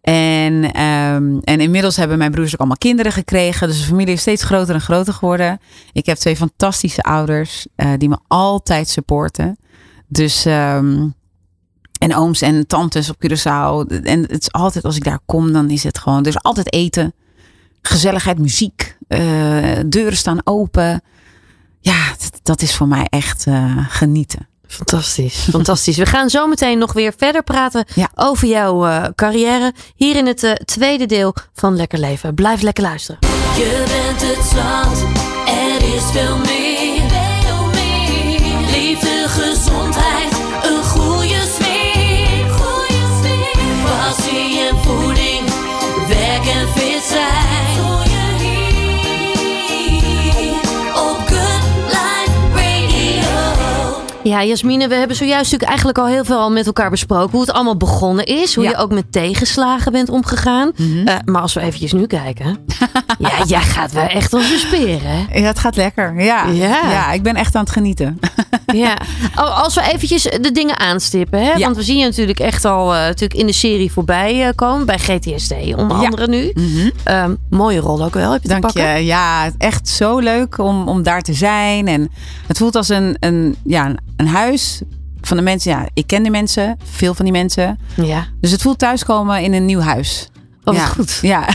En, 0.00 0.72
ehm, 0.72 1.38
en 1.38 1.60
inmiddels 1.60 1.96
hebben 1.96 2.18
mijn 2.18 2.30
broers 2.30 2.52
ook 2.52 2.58
allemaal 2.58 2.76
kinderen 2.76 3.12
gekregen. 3.12 3.68
Dus 3.68 3.78
de 3.78 3.86
familie 3.86 4.14
is 4.14 4.20
steeds 4.20 4.42
groter 4.42 4.74
en 4.74 4.80
groter 4.80 5.12
geworden. 5.14 5.60
Ik 5.92 6.06
heb 6.06 6.16
twee 6.16 6.36
fantastische 6.36 7.02
ouders 7.02 7.66
eh, 7.74 7.90
die 7.98 8.08
me 8.08 8.18
altijd 8.28 8.88
supporten. 8.88 9.56
Dus, 10.08 10.44
ehm, 10.44 11.08
en 11.98 12.16
ooms 12.16 12.40
en 12.40 12.66
tantes 12.66 13.10
op 13.10 13.16
Curaçao. 13.26 14.02
En 14.02 14.20
het 14.20 14.40
is 14.40 14.52
altijd, 14.52 14.84
als 14.84 14.96
ik 14.96 15.04
daar 15.04 15.20
kom, 15.26 15.52
dan 15.52 15.70
is 15.70 15.82
het 15.82 15.98
gewoon, 15.98 16.24
is 16.24 16.42
altijd 16.42 16.72
eten. 16.72 17.14
Gezelligheid, 17.82 18.38
muziek. 18.38 18.96
eh, 19.08 19.78
deuren 19.86 20.16
staan 20.16 20.40
open. 20.44 21.02
Ja, 21.80 22.08
dat, 22.08 22.40
dat 22.42 22.62
is 22.62 22.74
voor 22.74 22.88
mij 22.88 23.06
echt 23.08 23.46
eh, 23.46 23.86
genieten. 23.88 24.48
Fantastisch, 24.72 25.46
fantastisch. 25.50 25.96
We 25.96 26.06
gaan 26.06 26.30
zo 26.30 26.46
meteen 26.46 26.78
nog 26.78 26.92
weer 26.92 27.12
verder 27.16 27.42
praten 27.42 27.84
Ja. 27.94 28.08
over 28.14 28.48
jouw 28.48 28.86
eh, 28.86 29.04
carrière. 29.14 29.72
Hier 29.96 30.16
in 30.16 30.26
het 30.26 30.42
eh, 30.44 30.52
tweede 30.52 31.06
deel 31.06 31.34
van 31.54 31.76
Lekker 31.76 31.98
Leven. 31.98 32.34
Blijf 32.34 32.60
lekker 32.62 32.82
luisteren. 32.82 33.18
Je 33.56 33.82
bent 33.86 34.36
het 34.36 34.44
zat, 34.46 35.02
er 35.46 35.94
is 35.94 36.02
veel 36.12 36.36
meer. 36.38 37.01
Ja, 54.24 54.44
Jasmine, 54.44 54.88
we 54.88 54.94
hebben 54.94 55.16
zojuist 55.16 55.42
natuurlijk 55.42 55.68
eigenlijk 55.68 55.98
al 55.98 56.06
heel 56.06 56.24
veel 56.24 56.38
al 56.38 56.50
met 56.50 56.66
elkaar 56.66 56.90
besproken. 56.90 57.30
Hoe 57.30 57.40
het 57.40 57.52
allemaal 57.52 57.76
begonnen 57.76 58.24
is. 58.26 58.54
Hoe 58.54 58.64
Ja. 58.64 58.70
je 58.70 58.76
ook 58.76 58.92
met 58.92 59.12
tegenslagen 59.12 59.92
bent 59.92 60.08
omgegaan. 60.08 60.72
Eh, 61.04 61.14
maar 61.24 61.42
als 61.42 61.54
we 61.54 61.60
eventjes 61.60 61.92
nu 61.92 62.06
kijken. 62.06 62.58
ja, 63.18 63.30
jij 63.46 63.60
gaat 63.60 63.92
wel 63.92 64.06
echt 64.06 64.36
speer, 64.56 64.98
hè? 65.02 65.38
Ja, 65.38 65.46
het 65.46 65.58
gaat 65.58 65.76
lekker. 65.76 66.22
Ja. 66.22 66.46
Ja. 66.46 66.80
ja, 66.90 67.12
ik 67.12 67.22
ben 67.22 67.34
echt 67.36 67.54
aan 67.54 67.62
het 67.64 67.72
genieten. 67.72 68.18
Ja. 68.72 68.96
Oh, 69.36 69.62
Als 69.62 69.74
we 69.74 69.82
eventjes 69.92 70.22
de 70.22 70.52
dingen 70.52 70.78
aanstippen. 70.78 71.44
Hè? 71.44 71.52
Ja. 71.52 71.58
Want 71.58 71.76
we 71.76 71.82
zien 71.82 71.98
je 71.98 72.04
natuurlijk 72.04 72.40
echt 72.40 72.64
al 72.64 72.94
eh, 72.94 73.00
natuurlijk 73.00 73.40
in 73.40 73.46
de 73.46 73.52
serie 73.52 73.92
voorbij 73.92 74.46
eh, 74.46 74.54
komen. 74.54 74.86
Bij 74.86 74.98
GTSD 74.98 75.52
onder 75.76 75.96
andere 75.96 76.28
nu. 76.28 76.50
Mhm. 76.54 76.90
Ehm, 77.04 77.34
mooie 77.50 77.80
rol 77.80 78.04
ook 78.04 78.14
wel. 78.14 78.32
Heb 78.32 78.42
je 78.42 78.48
Dank 78.48 78.70
je. 78.70 78.82
Ja, 79.04 79.50
echt 79.58 79.88
zo 79.88 80.18
leuk 80.18 80.58
om, 80.58 80.88
om 80.88 81.02
daar 81.02 81.22
te 81.22 81.32
zijn. 81.32 81.88
En 81.88 82.10
het 82.46 82.58
voelt 82.58 82.76
als 82.76 82.88
een, 82.88 83.16
een, 83.20 83.56
ja, 83.64 83.86
een- 84.16 84.21
een 84.22 84.28
huis 84.28 84.82
van 85.20 85.36
de 85.36 85.42
mensen. 85.42 85.70
Ja, 85.70 85.88
ik 85.94 86.06
ken 86.06 86.22
de 86.22 86.30
mensen, 86.30 86.76
veel 86.84 87.14
van 87.14 87.24
die 87.24 87.34
mensen. 87.34 87.78
Ja. 87.96 88.26
Dus 88.40 88.50
het 88.50 88.62
voelt 88.62 88.78
thuiskomen 88.78 89.42
in 89.42 89.52
een 89.52 89.64
nieuw 89.64 89.80
huis. 89.80 90.28
Oh, 90.34 90.64
wat 90.64 90.76
ja. 90.76 90.86
goed. 90.86 91.18
Ja, 91.22 91.48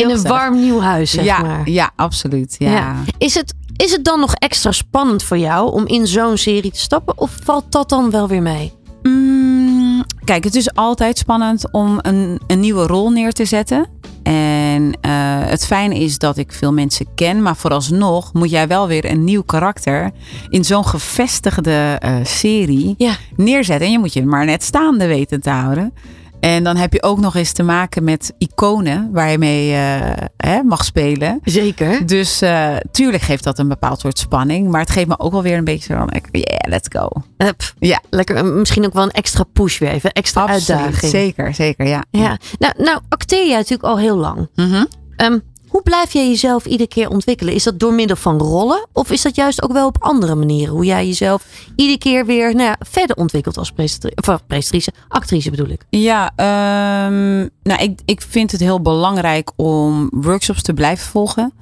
In 0.00 0.10
een 0.10 0.22
warm 0.22 0.60
nieuw 0.60 0.80
huis, 0.80 1.10
zeg 1.10 1.24
ja, 1.24 1.40
maar. 1.40 1.70
ja, 1.70 1.90
absoluut. 1.96 2.54
Ja. 2.58 2.70
Ja. 2.70 2.94
Is, 3.18 3.34
het, 3.34 3.54
is 3.76 3.92
het 3.92 4.04
dan 4.04 4.20
nog 4.20 4.34
extra 4.34 4.72
spannend 4.72 5.22
voor 5.22 5.38
jou 5.38 5.72
om 5.72 5.86
in 5.86 6.06
zo'n 6.06 6.36
serie 6.36 6.70
te 6.70 6.78
stappen? 6.78 7.18
Of 7.18 7.36
valt 7.44 7.72
dat 7.72 7.88
dan 7.88 8.10
wel 8.10 8.28
weer 8.28 8.42
mee? 8.42 8.72
Mm, 9.02 10.04
kijk, 10.24 10.44
het 10.44 10.54
is 10.54 10.74
altijd 10.74 11.18
spannend 11.18 11.72
om 11.72 11.98
een, 12.02 12.40
een 12.46 12.60
nieuwe 12.60 12.86
rol 12.86 13.10
neer 13.10 13.32
te 13.32 13.44
zetten. 13.44 13.86
En 14.22 14.92
eh, 15.00 15.10
het 15.48 15.66
fijne 15.66 15.98
is 15.98 16.18
dat 16.18 16.36
ik 16.36 16.52
veel 16.52 16.72
mensen 16.72 17.06
ken, 17.14 17.42
maar 17.42 17.56
vooralsnog 17.56 18.32
moet 18.32 18.50
jij 18.50 18.66
wel 18.68 18.86
weer 18.86 19.10
een 19.10 19.24
nieuw 19.24 19.42
karakter 19.42 20.10
in 20.48 20.64
zo'n 20.64 20.86
gevestigde 20.86 21.96
eh, 21.98 22.14
serie 22.22 22.94
Ja. 22.98 23.16
neerzetten. 23.36 23.86
En 23.86 23.92
je 23.92 23.98
moet 23.98 24.12
je 24.12 24.26
maar 24.26 24.44
net 24.44 24.62
staande 24.62 25.06
weten 25.06 25.40
te 25.40 25.50
houden. 25.50 25.94
En 26.42 26.64
dan 26.64 26.76
heb 26.76 26.92
je 26.92 27.02
ook 27.02 27.18
nog 27.18 27.34
eens 27.34 27.52
te 27.52 27.62
maken 27.62 28.04
met 28.04 28.34
iconen 28.38 29.08
waar 29.12 29.30
je 29.30 29.38
mee 29.38 29.72
eh, 29.72 30.26
hè, 30.36 30.62
mag 30.62 30.84
spelen. 30.84 31.40
Zeker. 31.44 32.06
Dus 32.06 32.40
eh, 32.40 32.76
tuurlijk 32.90 33.22
geeft 33.22 33.44
dat 33.44 33.58
een 33.58 33.68
bepaald 33.68 34.00
soort 34.00 34.18
spanning. 34.18 34.70
Maar 34.70 34.80
het 34.80 34.90
geeft 34.90 35.08
me 35.08 35.18
ook 35.18 35.32
wel 35.32 35.42
weer 35.42 35.56
een 35.56 35.64
beetje 35.64 35.94
van, 35.94 36.10
yeah, 36.30 36.68
let's 36.68 36.88
go. 36.92 37.08
Hup. 37.36 37.62
Ja. 37.78 38.00
Lekker, 38.10 38.36
eh, 38.36 38.42
misschien 38.42 38.84
ook 38.86 38.92
wel 38.92 39.02
een 39.02 39.10
extra 39.10 39.44
push 39.52 39.78
weer 39.78 39.90
even. 39.90 40.12
Extra 40.12 40.46
uitdaging. 40.46 41.10
Zeker, 41.10 41.54
zeker, 41.54 41.86
ja. 41.86 42.04
Ja. 42.10 42.38
Nou, 42.58 42.74
nou, 42.76 43.00
acteer 43.08 43.46
jij 43.46 43.56
natuurlijk 43.56 43.88
al 43.88 43.98
heel 43.98 44.16
lang. 44.16 44.48
Mhm. 44.54 44.84
Ehm, 45.16 45.38
hoe 45.72 45.82
blijf 45.82 46.12
jij 46.12 46.28
jezelf 46.28 46.64
iedere 46.64 46.88
keer 46.88 47.10
ontwikkelen? 47.10 47.54
Is 47.54 47.62
dat 47.62 47.78
door 47.78 47.92
middel 47.92 48.16
van 48.16 48.38
rollen? 48.38 48.86
Of 48.92 49.10
is 49.10 49.22
dat 49.22 49.34
juist 49.34 49.62
ook 49.62 49.72
wel 49.72 49.86
op 49.86 49.96
andere 50.00 50.34
manieren? 50.34 50.74
Hoe 50.74 50.84
jij 50.84 51.06
jezelf 51.06 51.44
iedere 51.76 51.98
keer 51.98 52.26
weer 52.26 52.54
nou 52.54 52.68
ja, 52.68 52.76
verder 52.80 53.16
ontwikkelt 53.16 53.58
als 53.58 53.72
eh, 53.76 54.34
presentatrice, 54.46 54.92
actrice 55.08 55.50
bedoel 55.50 55.68
ik. 55.68 55.86
Ja, 55.90 56.32
ehm, 56.36 57.48
nou, 57.62 57.82
ik, 57.82 58.00
ik 58.04 58.22
vind 58.28 58.52
het 58.52 58.60
heel 58.60 58.80
belangrijk 58.80 59.50
om 59.56 60.08
workshops 60.10 60.62
te 60.62 60.74
blijven 60.74 61.06
volgen. 61.06 61.52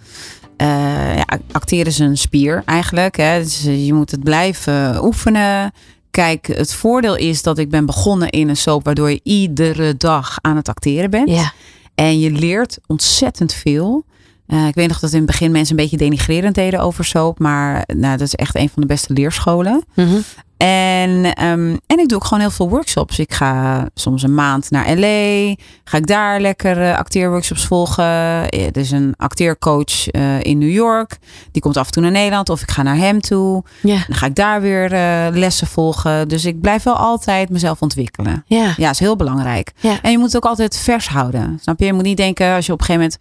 Eh, 0.56 1.16
ja, 1.16 1.26
acteren 1.52 1.86
is 1.86 1.98
een 1.98 2.18
spier 2.18 2.62
eigenlijk. 2.64 3.16
Hè. 3.16 3.42
Dus 3.42 3.62
je 3.62 3.94
moet 3.94 4.10
het 4.10 4.24
blijven 4.24 5.04
oefenen. 5.04 5.72
Kijk, 6.10 6.46
het 6.46 6.74
voordeel 6.74 7.16
is 7.16 7.42
dat 7.42 7.58
ik 7.58 7.70
ben 7.70 7.86
begonnen 7.86 8.30
in 8.30 8.48
een 8.48 8.56
soap 8.56 8.84
waardoor 8.84 9.10
je 9.10 9.20
iedere 9.22 9.96
dag 9.96 10.38
aan 10.40 10.56
het 10.56 10.68
acteren 10.68 11.10
bent. 11.10 11.28
Ja. 11.28 11.52
En 12.00 12.18
je 12.18 12.30
leert 12.30 12.78
ontzettend 12.86 13.52
veel. 13.52 14.04
Eh, 14.46 14.66
ik 14.66 14.74
weet 14.74 14.88
nog 14.88 14.98
dat 15.00 15.10
in 15.10 15.16
het 15.16 15.26
begin 15.26 15.50
mensen 15.50 15.76
een 15.76 15.82
beetje 15.82 15.96
denigrerend 15.96 16.54
deden 16.54 16.80
over 16.80 17.04
soap. 17.04 17.38
Maar 17.38 17.84
nou, 17.86 18.16
dat 18.16 18.26
is 18.26 18.34
echt 18.34 18.56
een 18.56 18.68
van 18.68 18.82
de 18.82 18.88
beste 18.88 19.12
leerscholen. 19.12 19.84
Mhm. 19.94 20.20
En, 20.60 21.34
ehm, 21.34 21.76
en 21.86 21.98
ik 21.98 22.08
doe 22.08 22.14
ook 22.18 22.24
gewoon 22.24 22.40
heel 22.40 22.50
veel 22.50 22.68
workshops. 22.68 23.18
Ik 23.18 23.32
ga 23.32 23.86
soms 23.94 24.22
een 24.22 24.34
maand 24.34 24.70
naar 24.70 24.96
LA. 24.96 25.54
Ga 25.84 25.96
ik 25.96 26.06
daar 26.06 26.40
lekker 26.40 26.82
eh, 26.82 26.96
acteerworkshops 26.98 27.66
volgen. 27.66 28.04
Eh, 28.04 28.66
Er 28.66 28.76
is 28.76 28.90
een 28.90 29.14
acteercoach 29.16 30.08
eh, 30.08 30.42
in 30.42 30.58
New 30.58 30.70
York. 30.70 31.18
Die 31.52 31.62
komt 31.62 31.76
af 31.76 31.86
en 31.86 31.92
toe 31.92 32.02
naar 32.02 32.10
Nederland. 32.10 32.48
Of 32.48 32.62
ik 32.62 32.70
ga 32.70 32.82
naar 32.82 32.96
hem 32.96 33.20
toe. 33.20 33.64
Ja. 33.82 34.04
Dan 34.08 34.16
ga 34.16 34.26
ik 34.26 34.34
daar 34.34 34.60
weer 34.60 34.88
lessen 35.32 35.66
volgen. 35.66 36.28
Dus 36.28 36.44
ik 36.44 36.60
blijf 36.60 36.82
wel 36.82 36.96
altijd 36.96 37.50
mezelf 37.50 37.80
ontwikkelen. 37.82 38.42
Ja. 38.46 38.74
Ja, 38.76 38.90
is 38.90 38.98
heel 38.98 39.16
belangrijk. 39.16 39.72
Ja. 39.80 39.98
En 40.02 40.10
je 40.10 40.18
moet 40.18 40.26
het 40.26 40.36
ook 40.36 40.50
altijd 40.50 40.76
vers 40.76 41.08
houden. 41.08 41.58
Snap 41.62 41.78
je? 41.78 41.84
Je 41.86 41.92
moet 41.92 42.02
niet 42.04 42.16
denken 42.16 42.54
als 42.54 42.66
je 42.66 42.72
op 42.72 42.80
een 42.80 42.84
gegeven 42.86 43.12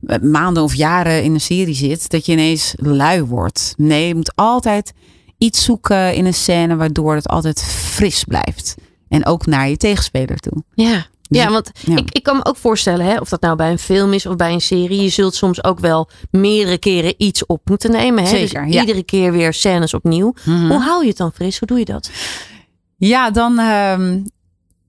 moment 0.00 0.32
maanden 0.32 0.62
of 0.62 0.74
jaren 0.74 1.22
in 1.22 1.34
een 1.34 1.40
serie 1.40 1.74
zit, 1.74 2.10
dat 2.10 2.26
je 2.26 2.32
ineens 2.32 2.74
lui 2.76 3.22
wordt. 3.22 3.74
Nee, 3.76 4.08
je 4.08 4.14
moet 4.14 4.32
altijd 4.34 4.92
iets 5.38 5.64
zoeken 5.64 6.14
in 6.14 6.26
een 6.26 6.34
scène 6.34 6.76
waardoor 6.76 7.14
het 7.14 7.28
altijd 7.28 7.62
fris 7.64 8.24
blijft. 8.24 8.74
En 9.08 9.26
ook 9.26 9.46
naar 9.46 9.68
je 9.68 9.76
tegenspeler 9.76 10.38
toe. 10.38 10.62
Ja. 10.74 11.06
Dus 11.28 11.38
Ja, 11.38 11.44
ik- 11.46 11.50
want 11.52 11.70
ja. 11.86 11.96
Ik, 11.96 12.10
ik 12.10 12.22
kan 12.22 12.36
me 12.36 12.44
ook 12.44 12.56
voorstellen, 12.56 13.06
hè, 13.06 13.16
of 13.18 13.28
dat 13.28 13.40
nou 13.40 13.56
bij 13.56 13.70
een 13.70 13.78
film 13.78 14.12
is 14.12 14.26
of 14.26 14.36
bij 14.36 14.52
een 14.52 14.60
serie, 14.60 15.02
je 15.02 15.08
zult 15.08 15.34
soms 15.34 15.64
ook 15.64 15.78
wel 15.80 16.08
meerdere 16.30 16.78
keren 16.78 17.14
iets 17.16 17.46
op 17.46 17.60
moeten 17.68 17.90
nemen. 17.90 18.22
Hè? 18.24 18.28
Zeker, 18.28 18.64
dus 18.64 18.74
ja. 18.74 18.80
iedere 18.80 19.02
keer 19.02 19.32
weer 19.32 19.52
scènes 19.52 19.94
opnieuw. 19.94 20.34
Mhm. 20.44 20.66
Hoe 20.66 20.80
hou 20.80 21.02
je 21.02 21.08
het 21.08 21.16
dan 21.16 21.32
fris? 21.32 21.58
Hoe 21.58 21.68
doe 21.68 21.78
je 21.78 21.84
dat? 21.84 22.10
Ja, 22.96 23.30
dan. 23.30 23.58
ehm, 23.58 24.18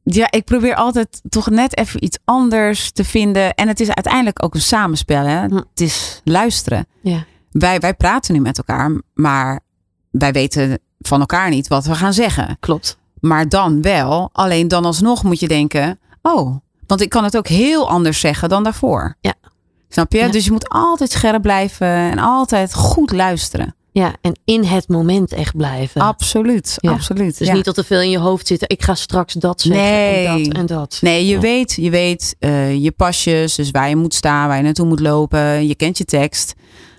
ja, 0.03 0.31
ik 0.31 0.43
probeer 0.45 0.75
altijd 0.75 1.21
toch 1.29 1.49
net 1.49 1.77
even 1.77 2.03
iets 2.03 2.17
anders 2.25 2.91
te 2.91 3.03
vinden. 3.03 3.53
En 3.53 3.67
het 3.67 3.79
is 3.79 3.87
uiteindelijk 3.87 4.43
ook 4.43 4.53
een 4.55 4.61
samenspel. 4.61 5.25
Hè? 5.25 5.45
Hm. 5.45 5.55
Het 5.55 5.81
is 5.81 6.21
luisteren. 6.23 6.85
Ja. 7.01 7.25
Wij, 7.51 7.79
wij 7.79 7.93
praten 7.93 8.33
nu 8.33 8.39
met 8.39 8.57
elkaar, 8.57 9.01
maar 9.13 9.59
wij 10.18 10.32
weten 10.32 10.80
van 10.99 11.20
elkaar 11.20 11.49
niet 11.49 11.68
wat 11.68 11.86
we 11.86 11.95
gaan 11.95 12.13
zeggen. 12.13 12.57
Klopt. 12.59 12.97
Maar 13.20 13.49
dan 13.49 13.82
wel. 13.82 14.30
Alleen 14.32 14.68
dan 14.68 14.86
alsnog 14.86 15.24
moet 15.24 15.39
je 15.39 15.47
denken: 15.47 15.99
oh, 16.22 16.55
want 16.88 17.01
ik 17.01 17.09
kan 17.09 17.24
het 17.24 17.38
ook 17.38 17.47
heel 17.47 17.89
anders 17.89 18.20
zeggen 18.20 18.49
dan 18.49 18.63
daarvoor. 18.63 19.15
Ja. 19.22 19.34
Snap 19.89 20.11
je? 20.11 20.18
Ja. 20.18 20.28
Dus 20.28 20.45
je 20.45 20.51
moet 20.51 20.70
altijd 20.70 21.11
scherp 21.11 21.41
blijven 21.41 21.88
en 21.88 22.20
altijd 22.20 22.74
goed 22.74 23.11
luisteren. 23.11 23.76
Ja, 23.91 24.13
en 24.22 24.39
in 24.45 24.63
het 24.63 24.88
moment 24.88 25.34
echt 25.34 25.55
blijven. 25.57 26.01
Absoluut, 26.01 26.78
Ja. 26.80 26.91
absoluut. 26.91 27.38
Dus 27.38 27.47
ja. 27.47 27.53
niet 27.53 27.65
dat 27.65 27.78
er 27.78 27.84
veel 27.84 28.01
in 28.01 28.09
je 28.09 28.18
hoofd 28.18 28.47
zit. 28.47 28.63
Ik 28.72 28.84
ga 28.84 28.95
straks 28.95 29.34
dat 29.34 29.61
zeggen 29.61 29.82
en 29.86 30.34
Nee. 30.36 30.47
dat 30.47 30.57
en 30.57 30.65
dat. 30.65 30.97
Nee, 31.01 31.26
je 31.26 31.34
Ja. 31.34 31.39
weet, 31.39 31.74
je 31.74 31.89
weet 31.89 32.36
eh, 32.39 32.84
je 32.84 32.91
pasjes, 32.91 33.55
dus 33.55 33.72
waar 33.72 33.89
je 33.89 33.95
moet 33.95 34.13
staan, 34.13 34.47
waar 34.47 34.57
je 34.57 34.63
naartoe 34.63 34.86
moet 34.88 34.99
lopen. 34.99 35.68
Je 35.68 35.76
kent 35.76 35.97
je 35.97 36.05
tekst, 36.05 36.53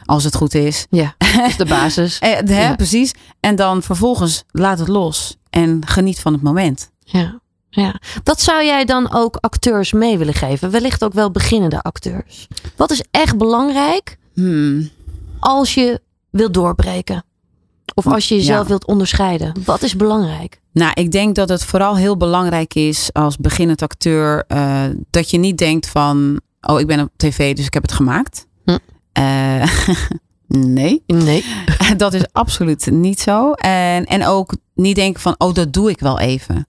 als 0.09 0.25
het 0.25 0.35
goed 0.37 0.55
is. 0.55 0.87
Ja, 0.91 1.15
is 1.47 1.57
de 1.57 1.65
basis. 1.79 2.19
Eh, 2.19 2.31
hè, 2.45 2.69
Ja. 2.69 2.75
Precies. 2.77 3.13
En 3.41 3.57
dan 3.57 3.83
vervolgens 3.83 4.45
laat 4.51 4.79
het 4.79 4.89
los 4.89 5.37
en 5.51 5.83
geniet 5.87 6.21
van 6.21 6.33
het 6.33 6.43
moment. 6.43 6.91
Ja. 7.05 7.41
Ja. 7.71 7.95
Wat 8.25 8.41
zou 8.41 8.65
jij 8.65 8.85
dan 8.85 9.13
ook 9.13 9.37
acteurs 9.37 9.93
mee 9.93 10.19
willen 10.19 10.35
geven? 10.35 10.71
Wellicht 10.71 11.05
ook 11.05 11.13
wel 11.13 11.31
beginnende 11.31 11.83
acteurs. 11.83 12.47
Wat 12.77 12.91
is 12.91 13.03
echt 13.11 13.37
belangrijk 13.39 14.17
Hmm. 14.35 14.89
als 15.41 15.75
je 15.75 16.01
wilt 16.31 16.55
doorbreken? 16.55 17.25
Of 17.95 18.07
als 18.07 18.29
je 18.29 18.35
jezelf 18.35 18.63
Ja. 18.63 18.69
wilt 18.69 18.87
onderscheiden? 18.87 19.53
Wat 19.65 19.83
is 19.83 19.97
belangrijk? 19.97 20.61
Nou, 20.73 20.91
ik 20.95 21.13
denk 21.13 21.35
dat 21.35 21.49
het 21.49 21.65
vooral 21.65 21.97
heel 21.97 22.17
belangrijk 22.17 22.75
is 22.75 23.11
als 23.13 23.37
beginnend 23.37 23.83
acteur 23.83 24.45
eh, 24.47 24.83
dat 25.11 25.31
je 25.31 25.39
niet 25.39 25.59
denkt 25.59 25.89
van, 25.89 26.41
oh, 26.61 26.81
ik 26.81 26.87
ben 26.87 27.01
op 27.01 27.11
tv, 27.17 27.55
dus 27.57 27.67
ik 27.67 27.75
heb 27.75 27.83
het 27.83 27.93
gemaakt. 27.93 28.47
Eh, 29.19 29.69
nee, 30.77 31.03
Nee. 31.07 31.45
dat 31.97 32.15
is 32.15 32.33
absoluut 32.33 32.91
niet 32.91 33.21
zo. 33.21 33.53
En, 33.53 34.05
en 34.05 34.27
ook 34.27 34.57
niet 34.75 34.97
denken 34.97 35.21
van, 35.21 35.35
oh, 35.39 35.55
dat 35.55 35.73
doe 35.73 35.91
ik 35.91 36.01
wel 36.01 36.19
even. 36.19 36.67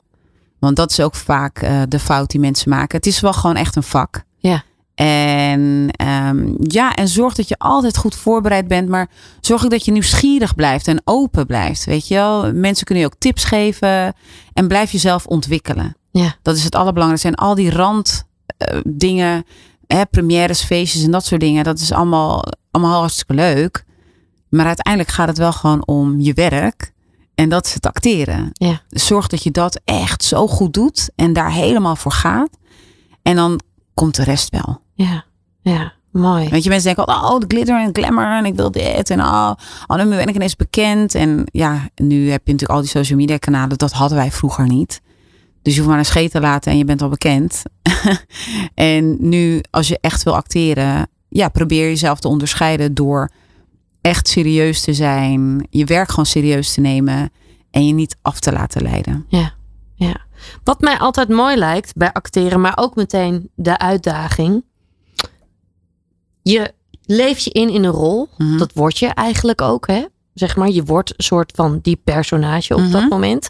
Want 0.60 0.76
dat 0.76 0.91
is 0.91 1.00
ook 1.00 1.16
vaak 1.16 1.62
eh, 1.62 1.82
de 1.88 2.00
fout 2.00 2.30
die 2.32 2.39
mensen 2.39 2.70
maken. 2.70 2.97
Het 2.97 3.06
is 3.06 3.20
wel 3.20 3.34
gewoon 3.34 3.56
echt 3.56 3.76
een 3.76 3.84
vak. 3.84 4.24
Ja. 4.38 4.64
En 4.95 5.89
ehm, 5.91 6.54
ja, 6.62 6.93
en 6.93 7.08
zorg 7.08 7.34
dat 7.34 7.47
je 7.47 7.58
altijd 7.58 7.97
goed 7.97 8.16
voorbereid 8.16 8.68
bent, 8.68 8.89
maar 8.89 9.10
zorg 9.39 9.64
ook 9.64 9.70
dat 9.70 9.86
je 9.86 9.91
nieuwsgierig 9.91 10.56
blijft 10.56 10.88
en 10.88 11.02
open 11.04 11.45
blijft. 11.45 11.86
Weet 11.86 12.08
je 12.08 12.16
wel, 12.16 12.54
mensen 12.54 12.86
kunnen 12.86 13.04
je 13.04 13.10
ook 13.10 13.20
tips 13.20 13.43
geven 13.43 14.14
en 14.54 14.68
blijf 14.68 14.91
jezelf 14.91 15.26
ontwikkelen. 15.26 15.95
Ja. 16.12 16.36
Dat 16.41 16.56
is 16.56 16.64
het 16.64 16.76
allerbelangrijkste. 16.76 17.28
En 17.28 17.36
al 17.36 17.56
die 17.56 17.72
rand 17.72 18.24
eh, 18.58 18.78
hè, 19.93 20.05
premières, 20.05 20.63
feestjes 20.63 21.03
en 21.03 21.11
dat 21.11 21.25
soort 21.25 21.41
dingen, 21.41 21.63
dat 21.63 21.79
is 21.79 21.91
allemaal, 21.91 22.43
allemaal 22.71 22.99
hartstikke 22.99 23.33
leuk. 23.33 23.85
Maar 24.49 24.65
uiteindelijk 24.65 25.13
gaat 25.13 25.27
het 25.27 25.37
wel 25.37 25.51
gewoon 25.51 25.85
om 25.85 26.19
je 26.19 26.33
werk. 26.33 26.93
En 27.35 27.49
dat 27.49 27.65
is 27.65 27.73
het 27.73 27.85
acteren. 27.85 28.49
Ja. 28.53 28.81
Zorg 28.89 29.27
dat 29.27 29.43
je 29.43 29.51
dat 29.51 29.81
echt 29.85 30.23
zo 30.23 30.47
goed 30.47 30.73
doet 30.73 31.09
en 31.15 31.33
daar 31.33 31.51
helemaal 31.51 31.95
voor 31.95 32.11
gaat. 32.11 32.57
En 33.21 33.35
dan 33.35 33.59
komt 33.93 34.15
de 34.15 34.23
rest 34.23 34.49
wel. 34.49 34.81
Ja. 34.93 35.25
Ja. 35.61 35.93
Mooi. 36.11 36.49
Weet 36.49 36.63
je, 36.63 36.69
mensen 36.69 36.95
denken 36.95 37.13
altijd, 37.13 37.33
oh, 37.33 37.39
de 37.39 37.55
glitter 37.55 37.81
en 37.81 37.89
glamour 37.93 38.37
en 38.37 38.45
ik 38.45 38.55
wil 38.55 38.71
dit. 38.71 39.09
En 39.09 39.19
oh, 39.19 39.51
oh 39.87 39.97
nu 39.97 40.09
ben 40.09 40.27
ik 40.27 40.35
ineens 40.35 40.55
bekend. 40.55 41.15
En 41.15 41.43
ja, 41.51 41.89
nu 41.95 42.31
heb 42.31 42.41
je 42.45 42.51
natuurlijk 42.51 42.71
al 42.71 42.79
die 42.79 42.89
social 42.89 43.19
media 43.19 43.37
kanalen. 43.37 43.77
Dat 43.77 43.91
hadden 43.91 44.17
wij 44.17 44.31
vroeger 44.31 44.67
niet. 44.67 45.01
Dus 45.61 45.73
je 45.73 45.79
hoeft 45.79 45.91
maar 45.91 45.99
een 45.99 46.05
scheet 46.05 46.31
te 46.31 46.39
laten 46.39 46.71
en 46.71 46.77
je 46.77 46.85
bent 46.85 47.01
al 47.01 47.09
bekend. 47.09 47.61
en 48.74 49.30
nu, 49.30 49.62
als 49.70 49.88
je 49.88 49.97
echt 50.02 50.24
wil 50.24 50.36
acteren, 50.36 51.08
ja, 51.30 51.50
probeer 51.50 51.88
jezelf 51.88 52.20
te 52.20 52.28
onderscheiden 52.28 52.93
door 52.93 53.32
echt 54.02 54.28
serieus 54.28 54.82
te 54.82 54.93
zijn. 54.93 55.68
Je 55.70 55.86
werk 55.86 56.10
gewoon 56.10 56.26
serieus 56.26 56.74
te 56.74 56.82
nemen. 56.82 57.32
En 57.72 57.88
je 57.88 57.93
niet 57.93 58.18
af 58.22 58.39
te 58.39 58.52
laten 58.52 58.82
leiden. 58.82 59.26
Ja, 59.28 59.54
ja. 59.95 60.16
Wat 60.64 60.80
mij 60.82 60.97
altijd 60.97 61.30
mooi 61.30 61.58
lijkt 61.58 61.95
bij 61.95 62.14
acteren, 62.14 62.62
maar 62.62 62.78
ook 62.78 62.95
meteen 62.95 63.50
de 63.56 63.78
uitdaging. 63.78 64.64
Je 66.41 66.74
leeft 67.06 67.43
je 67.43 67.50
in 67.50 67.70
in 67.70 67.84
een 67.84 67.91
rol. 67.91 68.30
Mhm. 68.38 68.58
Dat 68.58 68.74
word 68.74 68.97
je 68.97 69.08
eigenlijk 69.08 69.62
ook, 69.62 69.88
hè? 69.88 70.06
Zeg 70.34 70.56
maar, 70.56 70.70
je 70.70 70.84
wordt 70.84 71.10
een 71.18 71.24
soort 71.24 71.52
van 71.56 71.80
die 71.82 72.02
personage 72.04 72.76
op 72.76 72.91
dat 72.91 73.02
Mhm. 73.02 73.10
moment. 73.10 73.50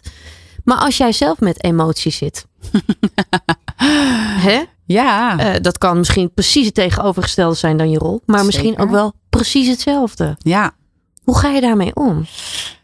Maar 0.64 0.76
als 0.78 0.96
jij 0.96 1.12
zelf 1.12 1.40
met 1.40 1.64
emoties 1.64 2.16
zit. 2.16 2.46
hè? 4.46 4.62
Ja, 4.86 5.38
Eh, 5.38 5.60
dat 5.62 5.78
kan 5.78 5.98
misschien 5.98 6.32
precies 6.34 6.66
het 6.66 6.74
tegenovergestelde 6.74 7.54
zijn 7.54 7.76
dan 7.76 7.90
je 7.90 7.98
rol. 7.98 8.22
Maar 8.26 8.44
misschien 8.44 8.78
ook 8.78 8.90
wel 8.90 9.12
precies 9.28 9.68
hetzelfde. 9.68 10.36
ja, 10.38 10.72
Hoe 11.24 11.38
ga 11.38 11.48
je 11.48 11.60
daarmee 11.60 11.94
om? 11.94 12.26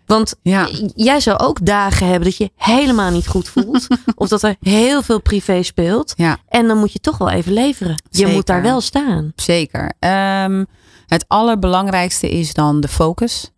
Want 0.06 0.34
ja. 0.42 0.68
jij 0.94 1.20
zou 1.20 1.38
ook 1.38 1.66
dagen 1.66 2.06
hebben 2.06 2.24
dat 2.28 2.36
je 2.36 2.50
helemaal 2.56 3.10
niet 3.10 3.26
goed 3.26 3.48
voelt. 3.48 3.86
of 4.14 4.28
dat 4.28 4.42
er 4.42 4.56
heel 4.60 5.02
veel 5.02 5.20
privé 5.20 5.62
speelt. 5.62 6.12
Ja. 6.16 6.38
En 6.48 6.66
dan 6.66 6.78
moet 6.78 6.92
je 6.92 6.98
toch 6.98 7.18
wel 7.18 7.30
even 7.30 7.52
leveren. 7.52 8.02
Je 8.10 8.26
moet 8.26 8.46
daar 8.46 8.62
wel 8.62 8.80
staan. 8.80 9.32
Zeker. 9.36 9.92
Ehm, 9.98 10.64
het 11.06 11.24
allerbelangrijkste 11.28 12.28
is 12.28 12.54
dan 12.54 12.80
de 12.80 12.88
focus. 12.88 13.50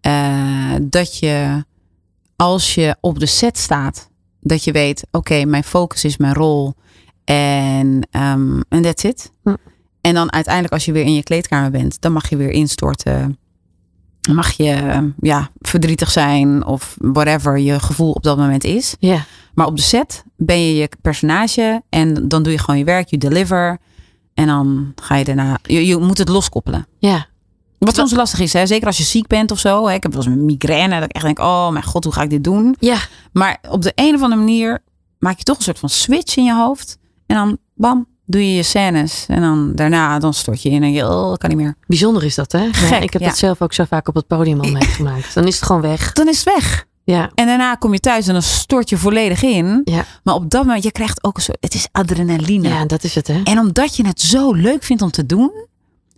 Eh, 0.00 0.74
dat 0.82 1.18
je 1.18 1.64
als 2.36 2.74
je 2.74 2.96
op 3.00 3.18
de 3.18 3.26
set 3.26 3.58
staat, 3.58 4.08
dat 4.46 4.64
je 4.64 4.72
weet, 4.72 5.06
oké, 5.10 5.44
mijn 5.44 5.64
focus 5.64 6.04
is 6.04 6.16
mijn 6.16 6.34
rol. 6.34 6.74
En 7.24 8.08
ehm, 8.10 8.60
en 8.68 8.82
that's 8.82 9.04
it. 9.04 9.30
Hm. 9.42 9.54
En 10.00 10.14
dan 10.14 10.32
uiteindelijk 10.32 10.74
als 10.74 10.84
je 10.84 10.92
weer 10.92 11.04
in 11.04 11.14
je 11.14 11.22
kleedkamer 11.22 11.70
bent, 11.70 12.00
dan 12.00 12.12
mag 12.12 12.28
je 12.28 12.36
weer 12.36 12.50
instorten. 12.50 13.38
Dan 14.20 14.34
mag 14.34 14.52
je 14.52 14.72
eh, 14.72 15.02
ja, 15.20 15.50
verdrietig 15.60 16.10
zijn 16.10 16.64
of 16.64 16.96
whatever 16.98 17.58
je 17.58 17.80
gevoel 17.80 18.12
op 18.12 18.22
dat 18.22 18.36
moment 18.36 18.64
is. 18.64 18.96
Ja. 18.98 19.24
Maar 19.54 19.66
op 19.66 19.76
de 19.76 19.82
set 19.82 20.24
ben 20.36 20.60
je 20.60 20.74
je 20.74 20.88
personage 21.02 21.82
en 21.88 22.28
dan 22.28 22.42
doe 22.42 22.52
je 22.52 22.58
gewoon 22.58 22.78
je 22.78 22.84
werk, 22.84 23.08
je 23.08 23.18
deliver. 23.18 23.78
En 24.34 24.46
dan 24.46 24.92
ga 25.02 25.14
je 25.14 25.24
daarna, 25.24 25.58
je, 25.62 25.86
je 25.86 25.96
moet 25.96 26.18
het 26.18 26.28
loskoppelen. 26.28 26.86
Ja. 26.98 27.26
Wat 27.78 27.94
soms 27.94 28.12
lastig 28.12 28.38
is, 28.40 28.52
hè? 28.52 28.66
zeker 28.66 28.86
als 28.86 28.96
je 28.96 29.04
ziek 29.04 29.26
bent 29.26 29.50
of 29.50 29.58
zo. 29.58 29.86
Hè? 29.86 29.94
Ik 29.94 30.02
heb 30.02 30.12
wel 30.12 30.22
eens 30.22 30.32
een 30.32 30.44
migraine, 30.44 30.94
dat 30.94 31.04
ik 31.04 31.12
echt 31.12 31.24
denk, 31.24 31.38
oh 31.38 31.70
mijn 31.70 31.84
god, 31.84 32.04
hoe 32.04 32.12
ga 32.12 32.22
ik 32.22 32.30
dit 32.30 32.44
doen? 32.44 32.76
Ja. 32.78 32.98
Maar 33.32 33.58
op 33.70 33.82
de 33.82 33.92
een 33.94 34.14
of 34.14 34.22
andere 34.22 34.40
manier 34.40 34.82
maak 35.18 35.38
je 35.38 35.44
toch 35.44 35.56
een 35.56 35.62
soort 35.62 35.78
van 35.78 35.88
switch 35.88 36.36
in 36.36 36.44
je 36.44 36.54
hoofd. 36.54 36.98
En 37.26 37.36
dan, 37.36 37.58
bam, 37.74 38.06
doe 38.24 38.46
je 38.46 38.54
je 38.54 38.62
scènes. 38.62 39.24
En 39.28 39.40
dan 39.40 39.72
daarna, 39.74 40.18
dan 40.18 40.34
stort 40.34 40.62
je 40.62 40.70
in 40.70 40.82
en 40.82 40.92
je, 40.92 41.08
oh, 41.08 41.34
kan 41.34 41.48
niet 41.48 41.58
meer. 41.58 41.74
Bijzonder 41.86 42.24
is 42.24 42.34
dat, 42.34 42.52
hè? 42.52 42.62
Ja, 42.62 42.72
Gek, 42.72 43.02
ik 43.02 43.12
heb 43.12 43.22
ja. 43.22 43.28
dat 43.28 43.38
zelf 43.38 43.62
ook 43.62 43.72
zo 43.72 43.84
vaak 43.84 44.08
op 44.08 44.14
het 44.14 44.26
podium 44.26 44.60
al 44.60 44.70
meegemaakt. 44.80 45.34
Dan 45.34 45.46
is 45.46 45.54
het 45.54 45.64
gewoon 45.64 45.82
weg. 45.82 46.12
Dan 46.12 46.28
is 46.28 46.44
het 46.44 46.54
weg. 46.54 46.86
Ja. 47.04 47.30
En 47.34 47.46
daarna 47.46 47.74
kom 47.74 47.92
je 47.92 48.00
thuis 48.00 48.26
en 48.26 48.32
dan 48.32 48.42
stort 48.42 48.88
je 48.88 48.96
volledig 48.96 49.42
in. 49.42 49.80
Ja. 49.84 50.04
Maar 50.22 50.34
op 50.34 50.50
dat 50.50 50.64
moment, 50.64 50.82
je 50.82 50.92
krijgt 50.92 51.24
ook 51.24 51.36
een 51.36 51.42
soort, 51.42 51.58
het 51.60 51.74
is 51.74 51.88
adrenaline. 51.92 52.68
ja, 52.68 52.84
dat 52.84 53.04
is 53.04 53.14
het, 53.14 53.26
hè? 53.26 53.42
En 53.44 53.58
omdat 53.58 53.96
je 53.96 54.06
het 54.06 54.20
zo 54.20 54.52
leuk 54.52 54.82
vindt 54.82 55.02
om 55.02 55.10
te 55.10 55.26
doen, 55.26 55.52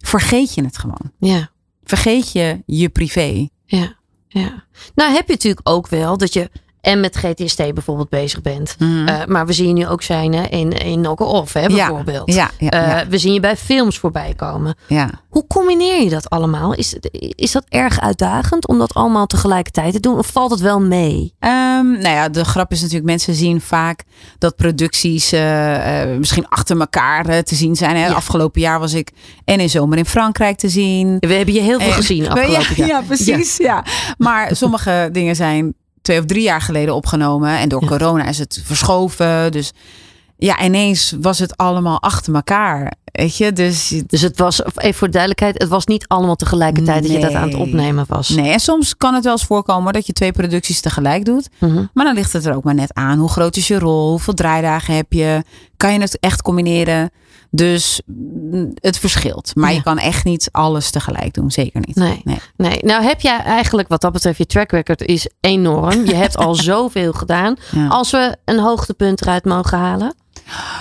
vergeet 0.08 0.54
je 0.54 0.64
het 0.64 0.78
gewoon. 0.78 1.12
Ja. 1.18 1.50
Vergeet 1.84 2.32
je 2.32 2.62
je 2.66 2.88
privé. 2.88 3.48
Ja. 3.64 3.96
ja. 4.28 4.64
Nou 4.94 5.12
heb 5.12 5.26
je 5.26 5.32
natuurlijk 5.32 5.68
ook 5.68 5.88
wel 5.88 6.18
dat 6.18 6.32
je 6.32 6.50
en 6.80 7.00
met 7.00 7.16
GTST 7.16 7.56
bijvoorbeeld 7.56 8.08
bezig 8.08 8.42
bent. 8.42 8.76
Eh, 8.78 9.24
maar 9.26 9.46
we 9.46 9.52
zien 9.52 9.66
je 9.66 9.72
nu 9.72 9.86
ook 9.86 10.02
zijn 10.02 10.32
hè, 10.34 10.42
in, 10.42 10.72
in 10.72 11.00
Knock 11.02 11.20
Off, 11.20 11.52
hè, 11.52 11.66
bijvoorbeeld. 11.66 12.34
Ja, 12.34 12.50
ja, 12.58 12.70
Eh, 12.70 12.88
ja, 12.88 13.06
We 13.08 13.18
zien 13.18 13.32
je 13.32 13.40
bij 13.40 13.56
films 13.56 13.98
voorbij 13.98 14.32
komen. 14.36 14.74
ja. 14.88 15.10
Hoe 15.28 15.46
combineer 15.46 16.02
je 16.02 16.10
dat 16.10 16.30
allemaal? 16.30 16.74
Is, 16.74 16.96
is 17.20 17.52
dat 17.52 17.64
erg 17.68 18.00
uitdagend 18.00 18.66
om 18.68 18.78
dat 18.78 18.94
allemaal 18.94 19.26
tegelijkertijd 19.26 19.92
te 19.92 20.00
doen? 20.00 20.18
Of 20.18 20.26
valt 20.26 20.50
het 20.50 20.60
wel 20.60 20.80
mee? 20.80 21.34
Ehm, 21.38 21.90
nou 21.90 22.08
ja, 22.08 22.28
de 22.28 22.44
grap 22.44 22.72
is 22.72 22.80
natuurlijk, 22.80 23.06
mensen 23.10 23.34
zien 23.34 23.60
vaak 23.60 24.02
dat 24.38 24.56
producties 24.56 25.32
eh, 25.32 26.04
misschien 26.18 26.48
achter 26.48 26.80
elkaar 26.80 27.42
te 27.42 27.54
zien 27.54 27.76
zijn. 27.76 27.96
Hè? 27.96 28.12
Afgelopen 28.14 28.60
jaar 28.60 28.78
was 28.80 28.92
ik 28.92 29.10
en 29.44 29.60
in 29.60 29.70
zomer 29.70 29.98
in 29.98 30.06
Frankrijk 30.06 30.56
te 30.58 30.68
zien. 30.68 31.16
We 31.20 31.34
hebben 31.34 31.54
je 31.54 31.60
heel 31.60 31.80
veel 31.80 31.92
gezien 31.92 32.28
afgelopen 32.30 32.52
ja, 32.52 32.74
jaar. 32.76 32.88
Ja, 32.88 33.00
precies. 33.06 33.56
Ja. 33.56 33.84
Maar 34.18 34.56
sommige 34.56 35.08
dingen 35.12 35.36
zijn 35.36 35.74
twee 36.08 36.20
of 36.20 36.26
drie 36.26 36.42
jaar 36.42 36.60
geleden 36.60 36.94
opgenomen. 36.94 37.58
En 37.58 37.68
door 37.68 37.84
corona 37.84 38.24
is 38.24 38.38
het 38.38 38.60
verschoven. 38.64 39.52
Dus 39.52 39.72
ja, 40.36 40.64
ineens 40.64 41.14
was 41.20 41.38
het 41.38 41.56
allemaal 41.56 42.02
achter 42.02 42.34
elkaar. 42.34 42.92
Weet 43.18 43.36
je, 43.36 43.52
dus 43.52 44.02
Dus 44.06 44.20
het 44.20 44.38
was, 44.38 44.62
even 44.64 44.94
voor 44.94 45.06
de 45.06 45.12
duidelijkheid, 45.12 45.58
het 45.62 45.68
was 45.68 45.86
niet 45.86 46.08
allemaal 46.08 46.36
tegelijkertijd 46.36 47.02
dat 47.02 47.12
je 47.12 47.18
dat 47.20 47.32
aan 47.32 47.42
het 47.48 47.52
Nee. 47.52 47.60
opnemen 47.66 48.04
was. 48.08 48.28
Nee, 48.28 48.52
en 48.52 48.60
soms 48.60 48.96
kan 48.96 49.14
het 49.14 49.24
wel 49.24 49.32
eens 49.32 49.44
voorkomen 49.44 49.92
dat 49.92 50.06
je 50.06 50.12
twee 50.12 50.32
producties 50.32 50.80
tegelijk 50.80 51.24
doet. 51.24 51.48
Mhm. 51.58 51.84
Maar 51.94 52.04
dan 52.04 52.14
ligt 52.14 52.32
het 52.32 52.44
er 52.46 52.54
ook 52.54 52.64
maar 52.64 52.74
net 52.74 52.94
aan. 52.94 53.18
Hoe 53.18 53.28
groot 53.28 53.56
is 53.56 53.68
je 53.68 53.78
rol? 53.78 54.10
Hoeveel 54.10 54.34
draaidagen 54.34 54.94
heb 54.94 55.12
je? 55.12 55.42
Kan 55.76 55.92
je 55.92 56.00
het 56.00 56.18
echt 56.18 56.42
combineren? 56.42 57.10
Dus 57.50 58.00
mm, 58.06 58.70
het 58.74 58.98
verschilt. 58.98 59.50
Maar 59.54 59.70
Ja. 59.70 59.76
je 59.76 59.82
kan 59.82 59.98
echt 59.98 60.24
niet 60.24 60.48
alles 60.52 60.90
tegelijk 60.90 61.34
doen. 61.34 61.50
Zeker 61.50 61.80
niet. 61.86 61.96
Nee. 61.96 62.22
Nee, 62.56 62.78
nou 62.80 63.02
heb 63.02 63.20
jij 63.20 63.38
eigenlijk 63.42 63.88
wat 63.88 64.00
dat 64.00 64.12
betreft, 64.12 64.38
je 64.38 64.46
track 64.46 64.70
record 64.70 65.02
is 65.02 65.28
enorm. 65.40 66.04
Je 66.04 66.14
hebt 66.14 66.36
al 66.36 66.54
zoveel 66.72 67.12
gedaan. 67.12 67.56
Ja. 67.70 67.86
Als 67.88 68.10
we 68.10 68.36
een 68.44 68.58
hoogtepunt 68.58 69.22
eruit 69.22 69.44
mogen 69.44 69.78
halen. 69.78 70.14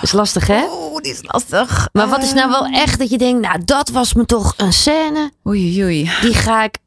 Is 0.01 0.11
lastig 0.11 0.47
hè? 0.47 0.63
Oeh, 0.71 1.01
dit 1.01 1.13
is 1.13 1.19
lastig. 1.21 1.89
Maar 1.93 2.09
wat 2.09 2.23
is 2.23 2.33
nou 2.33 2.49
wel 2.49 2.65
echt 2.65 2.99
dat 2.99 3.09
je 3.09 3.17
denkt, 3.17 3.41
nou 3.41 3.61
dat 3.65 3.89
was 3.89 4.13
me 4.13 4.25
toch 4.25 4.53
een 4.57 4.73
scène. 4.73 5.31
Oei, 5.47 5.83
oei. 5.83 6.11
Die 6.21 6.33
ga 6.33 6.63
ik 6.63 6.77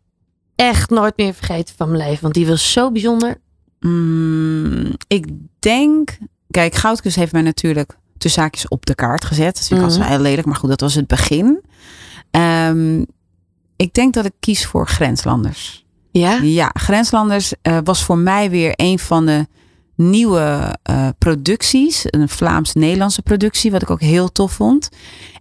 echt 0.55 0.91
nooit 0.91 1.17
meer 1.17 1.35
vergeten 1.35 1.75
van 1.77 1.91
mijn 1.91 2.03
leven. 2.03 2.23
Want 2.23 2.35
die 2.35 2.47
was 2.47 2.73
zo 2.73 2.91
bijzonder. 2.91 3.41
Mm, 3.81 4.93
ik 5.07 5.27
denk... 5.59 6.19
Kijk, 6.51 6.75
Goudkus 6.75 7.15
heeft 7.15 7.33
mij 7.33 7.43
natuurlijk 7.43 7.97
tussen 8.19 8.43
zaakjes 8.43 8.69
op 8.69 8.87
de 8.87 8.95
kaart 8.95 9.25
gezet. 9.25 9.55
Dat 9.55 9.67
vind 9.67 9.81
ik 9.81 9.87
altijd 9.87 10.09
heel 10.09 10.19
lelijk. 10.19 10.47
Maar 10.47 10.57
goed, 10.57 10.69
dat 10.69 10.81
was 10.81 10.95
het 10.95 11.07
begin. 11.07 11.63
Ehm, 12.31 13.05
ik 13.77 13.95
denk 13.95 14.15
dat 14.15 14.25
ik 14.25 14.33
kies 14.41 14.67
voor 14.67 14.89
Grenslanders. 14.89 15.85
Ja? 16.11 16.39
Ja, 16.43 16.71
Grenslanders 16.73 17.53
eh, 17.63 17.79
was 17.85 18.05
voor 18.05 18.19
mij 18.19 18.51
weer 18.51 18.73
een 18.77 18.99
van 18.99 19.27
de 19.27 19.47
nieuwe 20.01 20.77
eh, 20.83 21.09
producties. 21.19 22.05
Een 22.07 22.29
Vlaams-Nederlandse 22.29 23.23
productie, 23.23 23.71
wat 23.71 23.83
ik 23.83 23.91
ook 23.91 24.01
heel 24.01 24.33
tof 24.33 24.53
vond. 24.53 24.89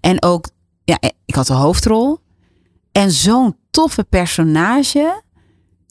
En 0.01 0.23
ook, 0.23 0.47
ja, 0.83 0.97
ik 1.25 1.35
had 1.35 1.47
de 1.47 1.53
hoofdrol. 1.53 2.17
En 2.91 3.11
zo'n 3.11 3.55
toffe 3.71 4.03
personage. 4.03 5.21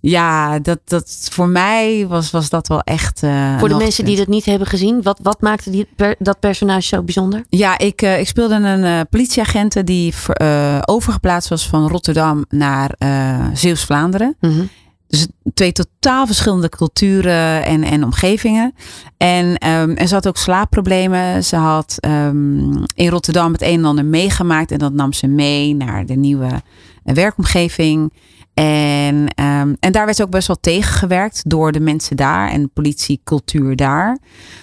Ja, 0.01 0.59
dat, 0.59 0.79
dat 0.85 1.29
voor 1.33 1.49
mij 1.49 2.07
was, 2.09 2.31
was 2.31 2.49
dat 2.49 2.69
wel 2.69 2.81
echt. 2.81 3.23
eh, 3.23 3.59
Voor 3.59 3.69
de 3.69 3.75
mensen 3.75 4.05
die 4.05 4.16
dat 4.16 4.27
niet 4.27 4.45
hebben 4.45 4.66
gezien, 4.69 5.03
wat, 5.03 5.19
wat 5.23 5.41
maakte 5.41 5.71
die, 5.71 5.89
per- 5.97 6.16
dat 6.19 6.41
personage 6.41 6.83
zo 6.87 7.03
bijzonder? 7.03 7.45
Ja, 7.49 7.79
ik, 7.79 8.03
eh, 8.03 8.21
ik 8.21 8.27
speelde 8.27 8.55
een 8.55 8.85
eh, 8.85 9.01
politieagent 9.11 9.87
die 9.87 10.14
ver- 10.14 10.35
eh, 10.37 10.79
overgeplaatst 10.85 11.49
was 11.49 11.69
van 11.69 11.89
Rotterdam 11.89 12.45
naar 12.49 12.95
eh 12.99 13.47
Zeeuws-Vlaanderen. 13.55 14.37
Mhm. 14.41 14.62
Dus 15.09 15.26
twee 15.54 15.72
totaal 15.72 16.26
verschillende 16.26 16.68
culturen 16.68 17.64
en, 17.64 17.82
en 17.82 18.04
omgevingen. 18.04 18.74
En, 19.16 19.59
en 19.59 20.09
ze 20.09 20.14
had 20.14 20.28
ook 20.28 20.36
slaapproblemen. 20.36 21.44
Ze 21.44 21.56
had 21.56 21.96
ehm, 22.00 22.72
in 22.94 23.09
Rotterdam 23.09 23.52
het 23.52 23.62
een 23.62 23.78
en 23.78 23.84
ander 23.84 24.04
meegemaakt. 24.04 24.70
En 24.70 24.78
dat 24.78 24.92
nam 24.92 25.12
ze 25.12 25.26
mee 25.26 25.74
naar 25.74 26.06
de 26.06 26.14
nieuwe 26.14 26.62
eh, 27.04 27.14
werkomgeving. 27.14 28.12
En, 28.54 29.28
ehm, 29.34 29.74
en 29.80 29.92
daar 29.92 30.04
werd 30.04 30.16
ze 30.16 30.22
ook 30.22 30.30
best 30.30 30.46
wel 30.46 30.61
tegengewerkt 30.61 31.50
door 31.50 31.72
de 31.72 31.80
mensen 31.80 32.16
daar 32.16 32.50
en 32.50 32.62
de 32.62 32.70
politiecultuur 32.72 33.76
daar. 33.76 34.18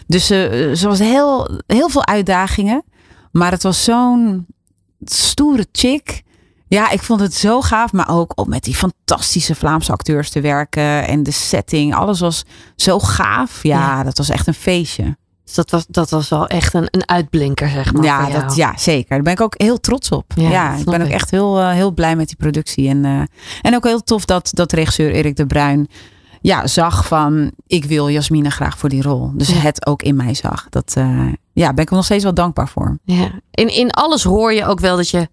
Dus 0.08 0.26
ze 0.26 0.72
ze 0.76 0.88
was 0.88 1.00
heel, 1.00 1.50
heel 1.68 1.90
veel 1.90 2.06
uitdagingen. 2.06 2.84
Maar 3.32 3.52
het 3.52 3.64
was 3.64 3.84
zo'n 3.84 4.46
stoere 5.04 5.66
chick. 5.72 6.24
Ja, 6.68 6.90
ik 6.90 7.02
vond 7.02 7.20
het 7.20 7.34
zo 7.34 7.62
gaaf. 7.62 7.92
Maar 7.94 8.10
ook 8.10 8.32
om 8.40 8.50
met 8.50 8.64
die 8.64 8.76
fantastische 8.76 9.56
Vlaamse 9.56 9.92
acteurs 9.92 10.30
te 10.30 10.42
werken. 10.42 11.08
En 11.08 11.24
de 11.24 11.32
setting. 11.32 11.96
Alles 11.96 12.20
was 12.20 12.44
zo 12.76 13.00
gaaf. 13.00 13.64
Ja, 13.64 13.80
Ja. 13.98 14.04
dat 14.04 14.18
was 14.18 14.30
echt 14.30 14.48
een 14.48 14.54
feestje. 14.54 15.18
Dus 15.44 15.54
dat 15.54 15.70
was, 15.70 15.86
dat 15.88 16.10
was 16.10 16.30
wel 16.30 16.48
echt 16.48 16.74
een, 16.74 16.88
een 16.92 17.10
uitblinker, 17.10 17.70
zeg 17.70 17.94
maar. 17.94 18.04
Ja, 18.04 18.30
dat, 18.30 18.56
ja, 18.56 18.78
zeker. 18.78 19.10
Daar 19.10 19.22
ben 19.22 19.34
ik 19.34 19.42
ook 19.42 19.54
heel 19.58 19.80
trots 19.80 20.10
op. 20.10 20.32
Ja, 20.36 20.76
ik 20.76 20.86
ben 20.86 21.02
ook 21.02 21.08
ik. 21.08 21.14
echt 21.14 21.32
heel, 21.32 21.60
eh, 21.60 21.70
heel 21.72 21.92
blij 21.92 22.16
met 22.16 22.28
die 22.28 22.36
productie. 22.38 22.90
En, 22.90 23.06
eh, 23.06 23.22
en 23.62 23.76
ook 23.76 23.84
heel 23.84 24.04
tof 24.04 24.26
dat, 24.26 24.50
dat 24.54 24.72
regisseur 24.72 25.12
Erik 25.12 25.36
de 25.36 25.46
Bruin 25.46 25.88
ja, 26.42 26.68
zag 26.68 27.06
van... 27.08 27.52
ik 27.68 27.86
wil 27.86 28.10
Jasmine 28.10 28.50
graag 28.50 28.78
voor 28.78 28.90
die 28.90 29.02
rol. 29.02 29.32
Dus 29.34 29.48
Ja. 29.48 29.56
het 29.56 29.86
ook 29.86 30.02
in 30.04 30.16
mij 30.16 30.34
zag. 30.34 30.68
Dat 30.70 30.94
eh, 30.98 31.20
ja, 31.54 31.74
ben 31.74 31.84
ik 31.84 31.90
hem 31.90 31.98
nog 31.98 32.06
steeds 32.06 32.24
wel 32.24 32.34
dankbaar 32.34 32.68
voor. 32.70 32.98
Ja. 33.04 33.30
In, 33.52 33.74
in 33.74 33.92
alles 33.92 34.24
hoor 34.24 34.54
je 34.54 34.66
ook 34.66 34.80
wel 34.80 34.96
dat 34.96 35.10
je 35.10 35.28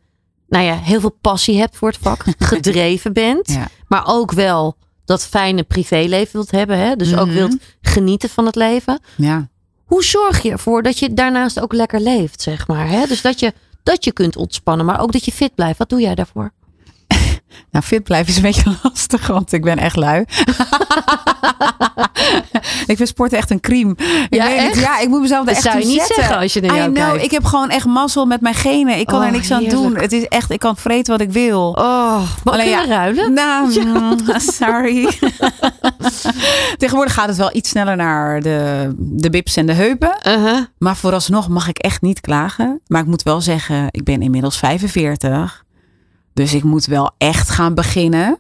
nou 0.53 0.65
ja, 0.65 0.75
heel 0.77 1.01
veel 1.01 1.17
passie 1.21 1.59
hebt 1.59 1.77
voor 1.77 1.89
het 1.89 1.99
vak. 2.03 2.25
gedreven 2.39 3.13
bent. 3.13 3.49
Ja. 3.53 3.69
Maar 3.89 4.03
ook 4.07 4.33
wel 4.33 4.77
dat 5.05 5.27
fijne 5.27 5.63
privéleven 5.63 6.33
wilt 6.33 6.51
hebben. 6.51 6.79
Hè? 6.79 6.97
Dus 6.97 7.17
ook 7.17 7.27
Mhm. 7.27 7.35
wilt 7.35 7.57
genieten 7.81 8.29
van 8.29 8.47
het 8.47 8.55
leven. 8.55 9.01
Ja. 9.17 9.49
Hoe 9.85 10.05
zorg 10.05 10.43
je 10.43 10.51
ervoor 10.51 10.83
dat 10.83 10.99
je 10.99 11.15
daarnaast 11.15 11.61
ook 11.61 11.73
lekker 11.73 12.01
leeft, 12.01 12.43
zeg 12.43 12.67
maar? 12.67 12.89
Hè? 12.89 13.07
Dus 13.07 13.21
dat 13.23 13.41
je, 13.41 13.53
dat 13.83 14.05
je 14.05 14.13
kunt 14.13 14.37
ontspannen, 14.37 14.87
maar 14.87 15.01
ook 15.01 15.13
dat 15.13 15.25
je 15.25 15.33
fit 15.33 15.55
blijft. 15.55 15.79
Wat 15.79 15.89
doe 15.89 16.01
jij 16.01 16.15
daarvoor? 16.15 16.53
Nou, 17.71 17.85
fit 17.85 18.03
blijven 18.03 18.29
is 18.29 18.37
een 18.37 18.43
beetje 18.43 18.77
lastig, 18.83 19.27
want 19.27 19.53
ik 19.53 19.63
ben 19.63 19.79
echt 19.79 19.97
lui. 19.97 20.25
ik 22.87 22.97
vind 22.97 23.09
sporten 23.09 23.39
echt 23.39 23.51
een 23.51 23.61
crime. 23.61 23.91
Ik 23.91 24.27
Ja, 24.35 24.47
niet, 24.49 24.57
echt? 24.57 24.79
ja, 24.81 24.99
ik 24.99 25.09
moet 25.09 25.21
mezelf 25.21 25.41
er 25.41 25.47
Dat 25.47 25.55
echt 25.55 25.63
zou 25.65 25.79
je 25.79 25.87
niet 25.87 25.97
zetten. 25.99 26.15
zeggen 26.15 26.37
als 26.39 26.53
je 26.53 26.61
naar 26.61 26.75
I 26.75 26.79
jou 26.79 26.93
know, 26.93 27.23
ik 27.23 27.31
heb 27.31 27.45
gewoon 27.45 27.71
echt 27.71 27.87
mazzel 27.87 28.27
met 28.27 28.41
mijn 28.41 28.55
genen. 28.55 28.99
Ik 28.99 29.07
kan 29.07 29.19
Oh, 29.21 29.27
er 29.27 29.33
niks 29.33 29.51
aan 29.51 29.65
doen. 29.65 29.97
Het 29.97 30.13
is 30.13 30.27
echt, 30.29 30.51
ik 30.51 30.59
kan 30.59 30.77
vreten 30.77 31.13
wat 31.13 31.21
ik 31.21 31.33
wil. 31.33 31.71
Oh, 31.79 32.23
maar 32.45 32.55
Alleen 32.55 32.69
ja, 32.69 32.87
ruilen? 32.87 33.33
Nou, 33.33 33.81
mm, 33.85 34.17
sorry. 34.37 35.09
Tegenwoordig 36.77 37.15
gaat 37.15 37.29
het 37.29 37.37
wel 37.37 37.51
iets 37.57 37.69
sneller 37.69 37.97
naar 37.97 38.41
de, 38.43 38.93
de 38.99 39.31
bips 39.31 39.57
en 39.57 39.67
de 39.67 39.73
heupen. 39.73 40.17
Uh-huh. 40.27 40.59
Maar 40.79 40.97
vooralsnog 40.97 41.49
mag 41.49 41.69
ik 41.69 41.79
echt 41.79 42.03
niet 42.03 42.21
klagen. 42.21 42.81
Maar 42.87 43.01
ik 43.01 43.07
moet 43.07 43.23
wel 43.23 43.41
zeggen, 43.41 43.87
ik 43.91 44.05
ben 44.05 44.23
inmiddels 44.23 44.59
45. 44.59 45.65
Dus 46.35 46.55
ik 46.55 46.63
moet 46.63 46.87
wel 46.87 47.11
echt 47.19 47.49
gaan 47.51 47.75
beginnen. 47.75 48.39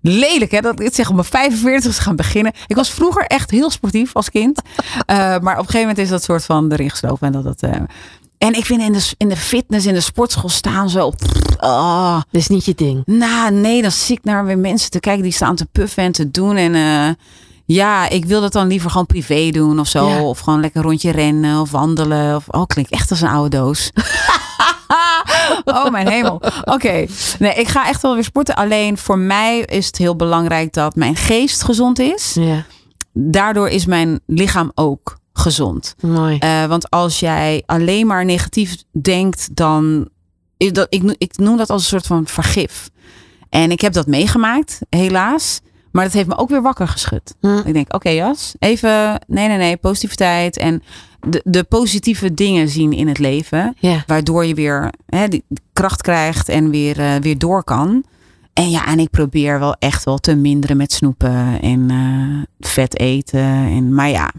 Lelijk 0.00 0.50
hè, 0.50 0.60
dat 0.60 0.80
ik 0.80 0.94
zeg 0.94 1.08
op 1.08 1.14
mijn 1.14 1.26
45 1.26 2.02
gaan 2.02 2.16
beginnen. 2.16 2.52
Ik 2.66 2.76
was 2.76 2.90
vroeger 2.90 3.24
echt 3.26 3.50
heel 3.50 3.70
sportief 3.70 4.14
als 4.14 4.30
kind. 4.30 4.60
Eh, 5.06 5.16
maar 5.16 5.36
op 5.38 5.44
een 5.46 5.54
gegeven 5.56 5.80
moment 5.80 5.98
is 5.98 6.08
dat 6.08 6.22
soort 6.22 6.44
van 6.44 6.72
erin 6.72 6.90
geslopen. 6.90 7.26
En, 7.26 7.32
dat, 7.32 7.44
dat, 7.44 7.62
eh, 7.62 7.80
en 8.38 8.52
ik 8.54 8.64
vind 8.64 8.80
in 8.82 8.92
de, 8.92 9.14
in 9.16 9.28
de 9.28 9.36
fitness, 9.36 9.86
in 9.86 9.94
de 9.94 10.00
sportschool 10.00 10.48
staan 10.48 10.90
zo... 10.90 11.12
ah, 11.56 12.14
Dat 12.14 12.40
is 12.40 12.48
niet 12.48 12.64
je 12.64 12.74
ding. 12.74 13.02
nou, 13.06 13.52
nee, 13.52 13.82
dan 13.82 13.90
zie 13.90 14.16
ik 14.16 14.24
naar 14.24 14.44
weer 14.44 14.58
mensen 14.58 14.90
te 14.90 15.00
kijken 15.00 15.22
die 15.22 15.32
staan 15.32 15.56
te 15.56 15.66
puffen 15.72 16.02
en 16.02 16.12
te 16.12 16.30
doen. 16.30 16.56
En 16.56 16.74
eh, 16.74 17.14
ja, 17.66 18.08
ik 18.08 18.24
wil 18.24 18.40
dat 18.40 18.52
dan 18.52 18.66
liever 18.66 18.90
gewoon 18.90 19.06
privé 19.06 19.50
doen 19.50 19.80
of 19.80 19.88
zo. 19.88 20.08
Ja. 20.08 20.22
Of 20.22 20.38
gewoon 20.38 20.60
lekker 20.60 20.80
een 20.80 20.86
rondje 20.86 21.10
rennen 21.10 21.60
of 21.60 21.70
wandelen. 21.70 22.36
Of, 22.36 22.44
oh, 22.48 22.66
klinkt 22.66 22.90
echt 22.90 23.10
als 23.10 23.20
een 23.20 23.28
oude 23.28 23.56
doos. 23.56 23.90
oh, 25.64 25.90
mijn 25.90 26.08
hemel. 26.08 26.42
Oké. 26.64 27.06
Nee, 27.38 27.54
ik 27.54 27.68
ga 27.68 27.88
echt 27.88 28.02
wel 28.02 28.14
weer 28.14 28.24
sporten. 28.24 28.54
Alleen 28.54 28.98
voor 28.98 29.18
mij 29.18 29.60
is 29.60 29.86
het 29.86 29.96
heel 29.98 30.16
belangrijk 30.16 30.72
dat 30.72 30.94
mijn 30.94 31.16
geest 31.16 31.62
gezond 31.62 31.98
is. 31.98 32.34
Ja, 32.34 32.64
Daardoor 33.12 33.68
is 33.68 33.86
mijn 33.86 34.20
lichaam 34.26 34.72
ook 34.74 35.18
gezond. 35.32 35.94
mooi. 36.00 36.38
Eh, 36.38 36.64
want 36.64 36.90
als 36.90 37.20
jij 37.20 37.62
alleen 37.66 38.06
maar 38.06 38.24
negatief 38.24 38.76
denkt, 39.02 39.56
dan. 39.56 40.08
Ik, 40.56 40.74
dat, 40.74 40.86
ik, 40.90 41.14
ik 41.18 41.36
noem 41.36 41.56
dat 41.56 41.70
als 41.70 41.82
een 41.82 41.88
soort 41.88 42.06
van 42.06 42.26
vergif. 42.26 42.90
En 43.48 43.70
ik 43.70 43.80
heb 43.80 43.92
dat 43.92 44.06
meegemaakt, 44.06 44.80
helaas. 44.90 45.60
Maar 45.90 46.04
dat 46.04 46.12
heeft 46.12 46.28
me 46.28 46.36
ook 46.36 46.48
weer 46.48 46.62
wakker 46.62 46.88
geschud. 46.88 47.34
Hm. 47.40 47.60
Ik 47.64 47.72
denk, 47.72 47.94
oké 47.94 48.08
Jas, 48.08 48.54
even, 48.58 49.20
nee, 49.26 49.48
nee, 49.48 49.56
nee, 49.56 49.76
positiviteit. 49.76 50.56
En 50.56 50.82
de, 51.26 51.40
de 51.44 51.64
positieve 51.64 52.34
dingen 52.34 52.68
zien 52.68 52.92
in 52.92 53.08
het 53.08 53.18
leven. 53.18 53.76
Ja. 53.78 54.02
Waardoor 54.06 54.44
je 54.44 54.54
weer 54.54 54.92
hè, 55.06 55.28
die 55.28 55.44
kracht 55.72 56.02
krijgt 56.02 56.48
en 56.48 56.70
weer, 56.70 57.00
eh, 57.00 57.14
weer 57.20 57.38
door 57.38 57.64
kan. 57.64 58.04
En 58.52 58.70
ja, 58.70 58.86
en 58.86 58.98
ik 58.98 59.10
probeer 59.10 59.58
wel 59.58 59.76
echt 59.78 60.04
wel 60.04 60.18
te 60.18 60.34
minderen 60.34 60.76
met 60.76 60.92
snoepen 60.92 61.60
en 61.60 61.90
eh, 61.90 62.68
vet 62.70 62.98
eten. 62.98 63.40
En, 63.40 63.94
maar 63.94 64.08
ja, 64.08 64.32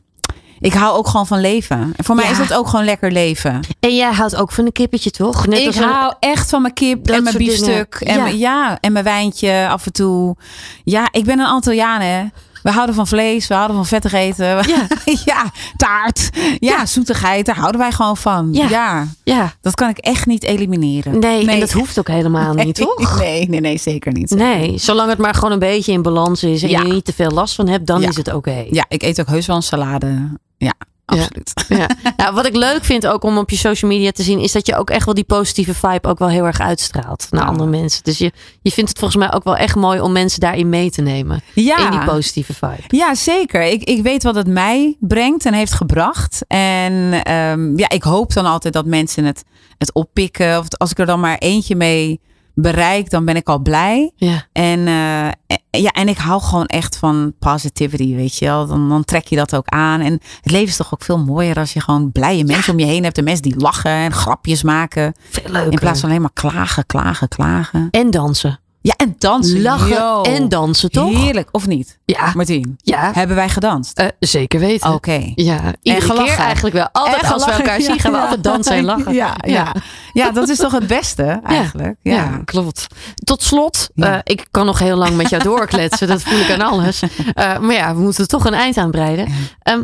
ik 0.60 0.74
hou 0.74 0.97
ook 0.97 1.07
gewoon 1.07 1.28
van 1.28 1.39
leven. 1.41 1.93
En 1.95 2.03
voor 2.03 2.16
mij 2.16 2.32
is 2.32 2.38
dat 2.38 2.53
ook 2.53 2.68
gewoon 2.68 2.86
lekker 2.86 3.12
leven. 3.12 3.60
En 3.80 3.95
jij 3.95 4.12
houdt 4.14 4.36
ook 4.36 4.51
van 4.51 4.66
een 4.66 4.72
kippetje, 4.72 5.12
toch? 5.12 5.47
Net 5.47 5.60
ik 5.60 5.66
als 5.68 5.76
een- 5.76 5.84
hou 5.84 6.14
echt 6.20 6.49
van 6.49 6.62
mijn 6.62 6.74
kip 6.74 7.05
Dat 7.07 7.16
en 7.16 7.24
mijn 7.24 7.38
biefstuk. 7.38 7.95
En, 7.95 8.16
Ja. 8.16 8.24
mijn- 8.24 8.38
ja, 8.38 8.78
en 8.82 8.91
mijn 8.91 9.03
wijntje 9.05 9.68
af 9.70 9.86
en 9.86 9.91
toe. 9.93 10.36
Ja, 10.84 11.07
ik 11.12 11.24
ben 11.26 11.39
een 11.39 11.45
Antilliaan 11.45 12.01
hè. 12.01 12.24
We 12.64 12.72
houden 12.72 12.95
van 12.95 13.07
vlees, 13.07 13.47
we 13.47 13.53
houden 13.53 13.76
van 13.76 13.86
vettig 13.86 14.14
eten. 14.14 14.45
Ja. 14.45 14.88
ja, 15.26 15.51
taart. 15.78 16.30
Ja, 16.60 16.86
zoetigheid, 16.86 17.45
daar 17.45 17.55
houden 17.57 17.82
wij 17.82 17.91
gewoon 17.91 18.18
van. 18.18 18.49
Ja. 18.51 18.68
Ja. 18.70 19.07
Ja, 19.24 19.53
dat 19.62 19.76
kan 19.76 19.89
ik 19.89 19.97
echt 19.97 20.26
niet 20.26 20.43
elimineren. 20.43 21.20
nee, 21.20 21.47
en 21.47 21.60
dat 21.60 21.72
hoeft 21.72 21.99
ook 21.99 22.07
helemaal 22.07 22.53
niet, 22.64 22.76
toch? 22.76 23.18
Nee, 23.20 23.49
nee, 23.49 23.60
nee, 23.60 23.78
zeker 23.78 24.12
niet. 24.12 24.30
Nee, 24.30 24.78
zolang 24.78 25.10
het 25.10 25.18
maar 25.18 25.34
gewoon 25.34 25.51
een 25.51 25.60
beetje 25.60 25.91
in 25.91 26.01
balans 26.01 26.43
is 26.43 26.64
en 26.64 26.70
je 26.70 26.78
niet 26.78 27.05
te 27.05 27.14
veel 27.14 27.32
last 27.32 27.55
van 27.55 27.68
hebt, 27.68 27.88
dan 27.88 28.03
is 28.03 28.16
het 28.16 28.34
oké. 28.34 28.66
Ja, 28.70 28.86
ik 28.88 29.01
eet 29.03 29.20
ook 29.20 29.28
heus 29.28 29.45
wel 29.45 29.55
een 29.55 29.62
salade. 29.62 30.30
Ja, 30.60 30.74
absoluut. 31.05 31.53
Ja. 31.68 31.88
Nou, 32.18 32.34
wat 32.34 32.45
ik 32.45 32.55
leuk 32.55 32.84
vind 32.84 33.07
ook 33.07 33.24
om 33.24 33.38
op 33.38 33.49
je 33.49 33.55
social 33.57 33.91
media 33.91 34.12
te 34.12 34.24
zien, 34.24 34.39
is 34.39 34.51
dat 34.51 34.68
je 34.68 34.76
ook 34.76 34.89
echt 34.89 35.05
wel 35.05 35.14
die 35.14 35.24
positieve 35.24 35.74
vibe 35.74 36.07
ook 36.07 36.20
wel 36.20 36.30
heel 36.30 36.45
erg 36.45 36.60
uitstraalt 36.60 37.28
naar 37.30 37.41
Ja. 37.41 37.47
andere 37.47 37.70
mensen. 37.70 38.03
Dus 38.03 38.18
je, 38.18 38.32
je 38.62 38.72
vindt 38.72 38.89
het 38.89 38.99
volgens 38.99 39.20
mij 39.24 39.34
ook 39.34 39.43
wel 39.43 39.55
echt 39.55 39.76
mooi 39.76 39.99
om 39.99 40.12
mensen 40.12 40.39
daarin 40.39 40.70
mee 40.70 40.89
te 40.91 41.01
nemen. 41.01 41.41
Ja. 41.53 41.86
In 41.86 41.91
die 41.91 42.03
positieve 42.10 42.53
vibe. 42.53 42.84
Ja, 42.97 43.16
zeker. 43.16 43.62
Ik, 43.62 43.84
ik 43.84 44.01
weet 44.03 44.24
wat 44.24 44.36
het 44.36 44.47
mij 44.47 44.95
brengt 44.99 45.45
en 45.45 45.53
heeft 45.53 45.74
gebracht. 45.74 46.41
En 46.47 47.24
ehm, 47.24 47.78
ja, 47.78 47.89
ik 47.89 48.03
hoop 48.03 48.34
dan 48.34 48.45
altijd 48.45 48.74
dat 48.74 48.86
mensen 48.86 49.24
het, 49.26 49.43
het 49.78 49.93
oppikken. 49.93 50.57
Of 50.60 50.66
als 50.78 50.91
ik 50.91 50.99
er 50.99 51.05
dan 51.05 51.20
maar 51.20 51.38
eentje 51.38 51.76
mee 51.76 52.20
bereik, 52.53 53.10
dan 53.10 53.26
ben 53.26 53.36
ik 53.36 53.47
al 53.49 53.60
blij. 53.60 54.12
Ja. 54.16 54.47
En, 54.51 54.88
eh, 54.88 55.26
en- 55.28 55.59
ja, 55.72 55.91
en 55.91 56.07
ik 56.07 56.17
hou 56.17 56.41
gewoon 56.41 56.65
echt 56.65 56.97
van 56.97 57.34
positivity, 57.39 58.15
weet 58.15 58.38
je 58.38 58.45
wel. 58.45 58.67
Dan, 58.67 58.89
dan 58.89 59.03
trek 59.03 59.28
je 59.28 59.36
dat 59.36 59.55
ook 59.55 59.67
aan. 59.67 60.01
En 60.01 60.13
het 60.41 60.51
leven 60.51 60.67
is 60.67 60.76
toch 60.76 60.93
ook 60.93 61.03
veel 61.03 61.20
mooier 61.20 61.55
als 61.55 61.74
je 61.74 61.82
gewoon 61.82 62.11
blije 62.11 62.43
mensen 62.43 62.74
om 62.74 62.80
je 62.80 62.86
heen 62.86 63.03
hebt. 63.03 63.17
En 63.17 63.24
mensen 63.24 63.43
die 63.43 63.59
lachen 63.59 63.91
en 63.91 64.11
grapjes 64.11 64.63
maken. 64.63 65.13
Veel 65.30 65.51
leuker. 65.51 65.72
In 65.72 65.80
plaats 65.80 65.99
van 65.99 66.09
alleen 66.09 66.22
maar 66.22 66.34
klagen, 66.34 66.86
klagen, 66.86 67.28
klagen. 67.28 67.88
En 67.91 68.11
dansen. 68.11 68.59
Ja, 68.82 68.93
en 68.97 69.15
dansen. 69.17 69.61
Lachen 69.61 69.89
Yo. 69.89 70.21
en 70.21 70.49
dansen, 70.49 70.91
toch? 70.91 71.13
Heerlijk, 71.23 71.49
of 71.51 71.67
niet? 71.67 71.99
Ja. 72.05 72.32
Martien, 72.36 72.77
Ja, 72.82 73.11
hebben 73.13 73.36
wij 73.36 73.49
gedanst? 73.49 73.97
eh, 73.99 74.07
zeker 74.19 74.59
weten. 74.59 74.93
Oké. 74.93 75.32
Ja, 75.36 75.61
iedere 75.82 76.05
gelachen. 76.05 76.25
keer 76.36 76.38
eigenlijk 76.43 76.75
wel. 76.75 76.89
Altijd 76.91 77.21
En 77.23 77.32
als 77.34 77.45
we 77.45 77.51
elkaar 77.51 77.82
zien, 77.82 77.99
gaan 77.99 78.11
we 78.11 78.17
altijd 78.17 78.43
dansen 78.43 78.75
en 78.75 78.86
lachen. 78.86 79.13
Ja, 79.13 79.36
ja. 79.47 79.73
ja, 80.13 80.32
dat 80.32 80.49
is 80.49 80.57
toch 80.57 80.71
het 80.71 80.88
beste 80.88 81.39
eigenlijk. 81.43 81.95
Ja. 82.01 82.13
Ja, 82.15 82.41
klopt. 82.45 82.88
Tot 83.23 83.43
slot, 83.43 83.89
eh, 83.95 84.17
ik 84.23 84.47
kan 84.51 84.65
nog 84.65 84.80
heel 84.80 84.97
lang 84.97 85.15
met 85.15 85.30
jou 85.30 85.43
doorkletsen. 85.43 86.07
dat 86.07 86.21
voel 86.21 86.39
ik 86.39 86.51
aan 86.51 86.61
alles. 86.71 87.01
Eh, 87.34 87.59
maar 87.59 87.73
ja, 87.75 87.95
we 87.95 88.01
moeten 88.01 88.27
toch 88.27 88.45
een 88.45 88.53
eind 88.53 88.77
aan 88.77 88.91
breiden. 88.91 89.27
Ehm, 89.61 89.84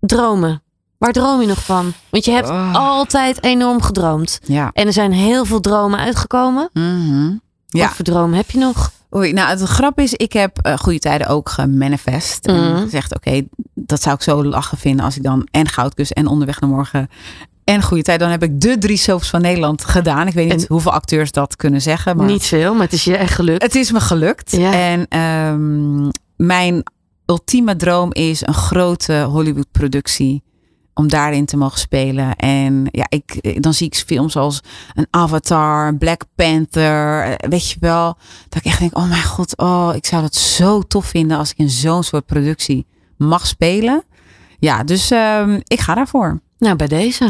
dromen. 0.00 0.62
Waar 0.98 1.12
droom 1.12 1.40
je 1.40 1.46
nog 1.46 1.64
van? 1.64 1.92
Want 2.10 2.24
je 2.24 2.30
hebt 2.30 2.48
Oh. 2.48 2.74
altijd 2.74 3.44
enorm 3.44 3.82
gedroomd. 3.82 4.38
ja. 4.42 4.70
En 4.72 4.86
er 4.86 4.92
zijn 4.92 5.12
heel 5.12 5.44
veel 5.44 5.60
dromen 5.60 5.98
uitgekomen. 5.98 6.70
Mhm. 6.72 7.32
Ja. 7.70 7.86
Wat 7.86 7.94
voor 7.94 8.04
droom 8.04 8.32
heb 8.32 8.50
je 8.50 8.58
nog? 8.58 8.92
Oei, 9.16 9.32
nou, 9.32 9.48
het 9.48 9.60
grap 9.62 9.98
is, 10.00 10.12
ik 10.14 10.32
heb 10.32 10.58
eh, 10.58 10.76
goede 10.76 10.98
tijden 10.98 11.26
ook 11.26 11.48
gemanifest. 11.48 12.46
Mhm. 12.46 12.56
En 12.56 12.76
gezegd, 12.82 13.14
oké, 13.16 13.42
dat 13.74 14.02
zou 14.02 14.14
ik 14.14 14.22
zo 14.22 14.44
lachen 14.44 14.78
vinden 14.78 15.04
als 15.04 15.16
ik 15.16 15.22
dan 15.22 15.48
en 15.50 15.68
Goudkus 15.68 16.12
en 16.12 16.26
Onderweg 16.26 16.60
naar 16.60 16.70
Morgen 16.70 17.08
en 17.64 17.82
Goede 17.82 18.02
Tijd. 18.02 18.20
Dan 18.20 18.30
heb 18.30 18.42
ik 18.42 18.60
de 18.60 18.78
drie 18.78 18.96
soaps 18.96 19.30
van 19.30 19.40
Nederland 19.40 19.84
gedaan. 19.84 20.26
Ik 20.26 20.34
weet 20.34 20.48
niet 20.48 20.60
En- 20.60 20.64
hoeveel 20.68 20.92
acteurs 20.92 21.32
dat 21.32 21.56
kunnen 21.56 21.82
zeggen. 21.82 22.16
Maar 22.16 22.26
Niet 22.26 22.46
veel, 22.46 22.72
maar 22.72 22.82
het 22.82 22.92
is 22.92 23.04
je 23.04 23.16
echt 23.16 23.34
gelukt. 23.34 23.62
Het 23.62 23.74
is 23.74 23.92
me 23.92 24.00
gelukt. 24.00 24.56
Ja. 24.56 24.72
En 24.72 25.06
ehm, 25.08 26.08
mijn 26.36 26.82
ultieme 27.26 27.76
droom 27.76 28.12
is 28.12 28.46
een 28.46 28.54
grote 28.54 29.22
Hollywood 29.22 29.70
productie. 29.72 30.42
Om 30.94 31.08
daarin 31.08 31.46
te 31.46 31.56
mogen 31.56 31.78
spelen. 31.78 32.36
En 32.36 32.88
ja, 32.90 33.06
ik, 33.08 33.62
dan 33.62 33.74
zie 33.74 33.86
ik 33.86 33.94
films 33.94 34.36
als 34.36 34.60
een 34.94 35.06
Avatar, 35.10 35.96
Black 35.96 36.22
Panther. 36.34 37.22
eh, 37.22 37.48
Weet 37.50 37.70
je 37.70 37.76
wel. 37.80 38.16
Dat 38.48 38.58
ik 38.58 38.64
echt 38.64 38.78
denk, 38.78 38.96
oh 38.96 39.08
mijn 39.08 39.22
god. 39.24 39.56
Oh, 39.58 39.90
ik 39.94 40.06
zou 40.06 40.22
dat 40.22 40.34
zo 40.34 40.82
tof 40.82 41.06
vinden 41.06 41.38
als 41.38 41.50
ik 41.50 41.58
in 41.58 41.70
zo'n 41.70 42.02
soort 42.02 42.26
productie 42.26 42.86
mag 43.16 43.46
spelen. 43.46 44.04
Ja, 44.58 44.84
dus 44.84 45.10
ehm, 45.10 45.60
ik 45.64 45.80
ga 45.80 45.94
daarvoor. 45.94 46.40
Nou, 46.60 46.76
bij 46.76 46.86
deze. 46.86 47.28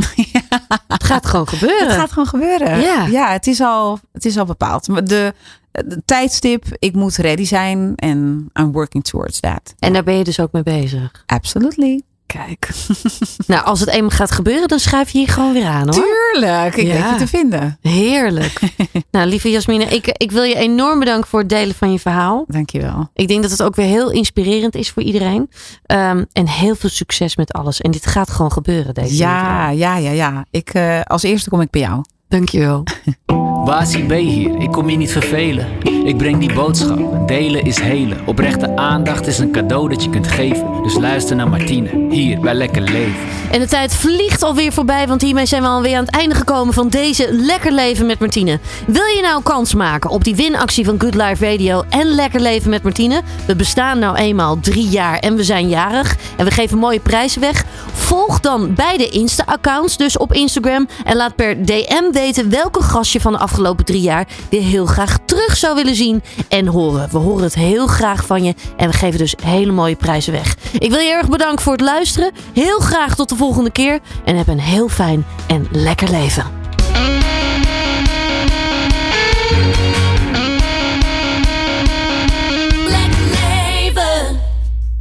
Het 0.88 1.04
gaat 1.04 1.26
gewoon 1.26 1.48
gebeuren. 1.48 1.86
Het 1.86 1.96
gaat 1.96 2.12
gewoon 2.12 2.28
gebeuren. 2.28 2.80
Ja. 2.80 3.06
ja 3.06 3.32
het, 3.32 3.46
is 3.46 3.61
al, 3.61 3.98
het 4.12 4.24
is 4.24 4.38
al 4.38 4.44
bepaald. 4.44 4.84
De, 5.08 5.34
de 5.70 6.02
tijdstip, 6.04 6.64
ik 6.78 6.94
moet 6.94 7.16
ready 7.16 7.44
zijn. 7.44 7.92
En 7.96 8.50
I'm 8.61 8.72
working 8.72 9.04
towards 9.04 9.40
that. 9.40 9.74
En 9.78 9.92
daar 9.92 10.02
ben 10.04 10.14
je 10.14 10.24
dus 10.24 10.40
ook 10.40 10.52
mee 10.52 10.62
bezig. 10.62 11.22
Absolutely. 11.26 12.02
Kijk. 12.32 12.68
nou, 13.46 13.64
als 13.64 13.80
het 13.80 13.88
eenmaal 13.88 14.10
gaat 14.10 14.30
gebeuren, 14.30 14.68
dan 14.68 14.78
schuif 14.78 15.10
je 15.10 15.18
hier 15.18 15.28
gewoon 15.28 15.52
weer 15.52 15.66
aan 15.66 15.94
hoor. 15.94 16.04
Tuurlijk, 16.32 16.76
ik 16.76 16.86
Ja. 16.86 16.92
weet 16.92 17.10
je 17.10 17.16
te 17.16 17.26
vinden. 17.26 17.78
Heerlijk. 17.82 18.60
nou, 19.10 19.26
lieve 19.28 19.50
Jasmine, 19.50 19.84
ik, 19.84 20.06
ik 20.06 20.30
wil 20.30 20.42
je 20.42 20.54
enorm 20.54 20.98
bedanken 20.98 21.28
voor 21.28 21.40
het 21.40 21.48
delen 21.48 21.74
van 21.74 21.92
je 21.92 21.98
verhaal. 21.98 22.44
Dankjewel. 22.48 23.08
Ik 23.14 23.28
denk 23.28 23.42
dat 23.42 23.50
het 23.50 23.62
ook 23.62 23.74
weer 23.74 23.86
heel 23.86 24.10
inspirerend 24.10 24.74
is 24.74 24.90
voor 24.90 25.02
iedereen. 25.02 25.50
Ehm, 25.86 26.24
en 26.32 26.48
heel 26.48 26.74
veel 26.74 26.88
succes 26.90 27.36
met 27.36 27.52
alles. 27.52 27.80
En 27.80 27.90
dit 27.90 28.06
gaat 28.06 28.30
gewoon 28.30 28.52
gebeuren 28.52 28.94
deze 28.94 29.16
Ja, 29.16 29.70
ja, 29.70 29.96
ja, 29.96 30.10
ja. 30.10 30.44
Ik, 30.50 30.68
eh, 30.74 31.00
als 31.00 31.22
eerste 31.22 31.50
kom 31.50 31.60
ik 31.60 31.70
bij 31.70 31.80
jou. 31.80 32.04
Dankjewel. 32.28 32.82
Basie 33.64 34.04
B 34.04 34.10
hier, 34.12 34.60
ik 34.60 34.70
kom 34.72 34.90
je 34.90 34.96
niet 34.96 35.12
vervelen. 35.12 35.66
Ik 36.11 36.16
breng 36.16 36.38
die 36.38 36.52
boodschap, 36.52 37.28
delen 37.28 37.64
is 37.64 37.78
helen. 37.78 38.18
Oprechte 38.26 38.76
aandacht 38.76 39.26
is 39.26 39.38
een 39.38 39.50
cadeau 39.50 39.88
dat 39.88 40.04
je 40.04 40.11
kunt 40.11 40.28
geven. 40.28 40.82
Dus 40.82 40.94
luister 40.94 41.36
naar 41.36 41.48
Martine, 41.48 42.06
hier 42.11 42.40
bij 42.40 42.54
Lekker 42.54 42.82
Leven. 42.82 43.28
En 43.50 43.61
de 43.61 43.66
tijd 43.66 43.94
vliegt 43.94 44.42
alweer 44.42 44.72
voorbij, 44.72 45.06
want 45.06 45.22
hiermee 45.22 45.46
zijn 45.46 45.62
we 45.62 45.68
alweer 45.68 45.96
aan 45.96 46.04
het 46.04 46.14
einde 46.14 46.34
gekomen 46.34 46.74
van 46.74 46.88
deze 46.88 47.28
Lekker 47.32 47.72
Leven 47.72 48.06
met 48.06 48.18
Martine. 48.18 48.58
Wil 48.86 49.04
je 49.04 49.22
nou 49.22 49.42
kans 49.42 49.74
maken 49.74 50.11
op 50.11 50.24
die 50.24 50.34
winactie 50.34 50.84
van 50.84 51.00
Good 51.00 51.14
Life 51.14 51.50
Radio 51.50 51.84
en 51.88 52.06
Lekker 52.06 52.40
Leven 52.40 52.70
met 52.70 52.82
Martine? 52.82 53.22
We 53.46 53.56
bestaan 53.56 53.98
nou 53.98 54.16
eenmaal 54.16 54.61
drie 54.61 54.88
jaar 54.88 55.18
en 55.18 55.36
we 55.36 55.44
zijn 55.44 55.68
jarig 55.68 56.16
en 56.36 56.44
we 56.44 56.50
geven 56.50 56.78
mooie 56.78 57.00
prijzen 57.00 57.40
weg. 57.40 57.64
Volg 57.92 58.40
dan 58.40 58.74
beide 58.74 59.08
Insta-accounts, 59.08 59.96
dus 59.96 60.16
op 60.16 60.32
Instagram. 60.32 60.88
En 61.04 61.16
laat 61.16 61.34
per 61.34 61.66
DM 61.66 62.12
weten 62.12 62.50
welke 62.50 62.82
gast 62.82 63.12
je 63.12 63.20
van 63.20 63.32
de 63.32 63.38
afgelopen 63.38 63.84
drie 63.84 64.00
jaar 64.00 64.26
weer 64.48 64.62
heel 64.62 64.86
graag 64.86 65.18
terug 65.24 65.56
zou 65.56 65.74
willen 65.74 65.94
zien 66.01 66.22
en 66.48 66.66
horen. 66.66 67.09
We 67.11 67.18
horen 67.18 67.42
het 67.42 67.55
heel 67.55 67.86
graag 67.86 68.26
van 68.26 68.44
je 68.44 68.55
en 68.76 68.90
we 68.90 68.96
geven 68.96 69.18
dus 69.18 69.34
hele 69.42 69.72
mooie 69.72 69.96
prijzen 69.96 70.32
weg. 70.32 70.57
Ik 70.78 70.90
wil 70.90 70.98
je 70.98 71.11
erg 71.11 71.28
bedanken 71.28 71.64
voor 71.64 71.72
het 71.72 71.80
luisteren. 71.80 72.32
Heel 72.55 72.78
graag 72.78 73.14
tot 73.14 73.28
de 73.28 73.36
volgende 73.36 73.70
keer 73.70 74.01
en 74.24 74.36
heb 74.36 74.48
een 74.48 74.61
heel 74.61 74.88
fijn 74.88 75.24
en 75.46 75.66
lekker 75.70 76.11
leven. 76.11 76.44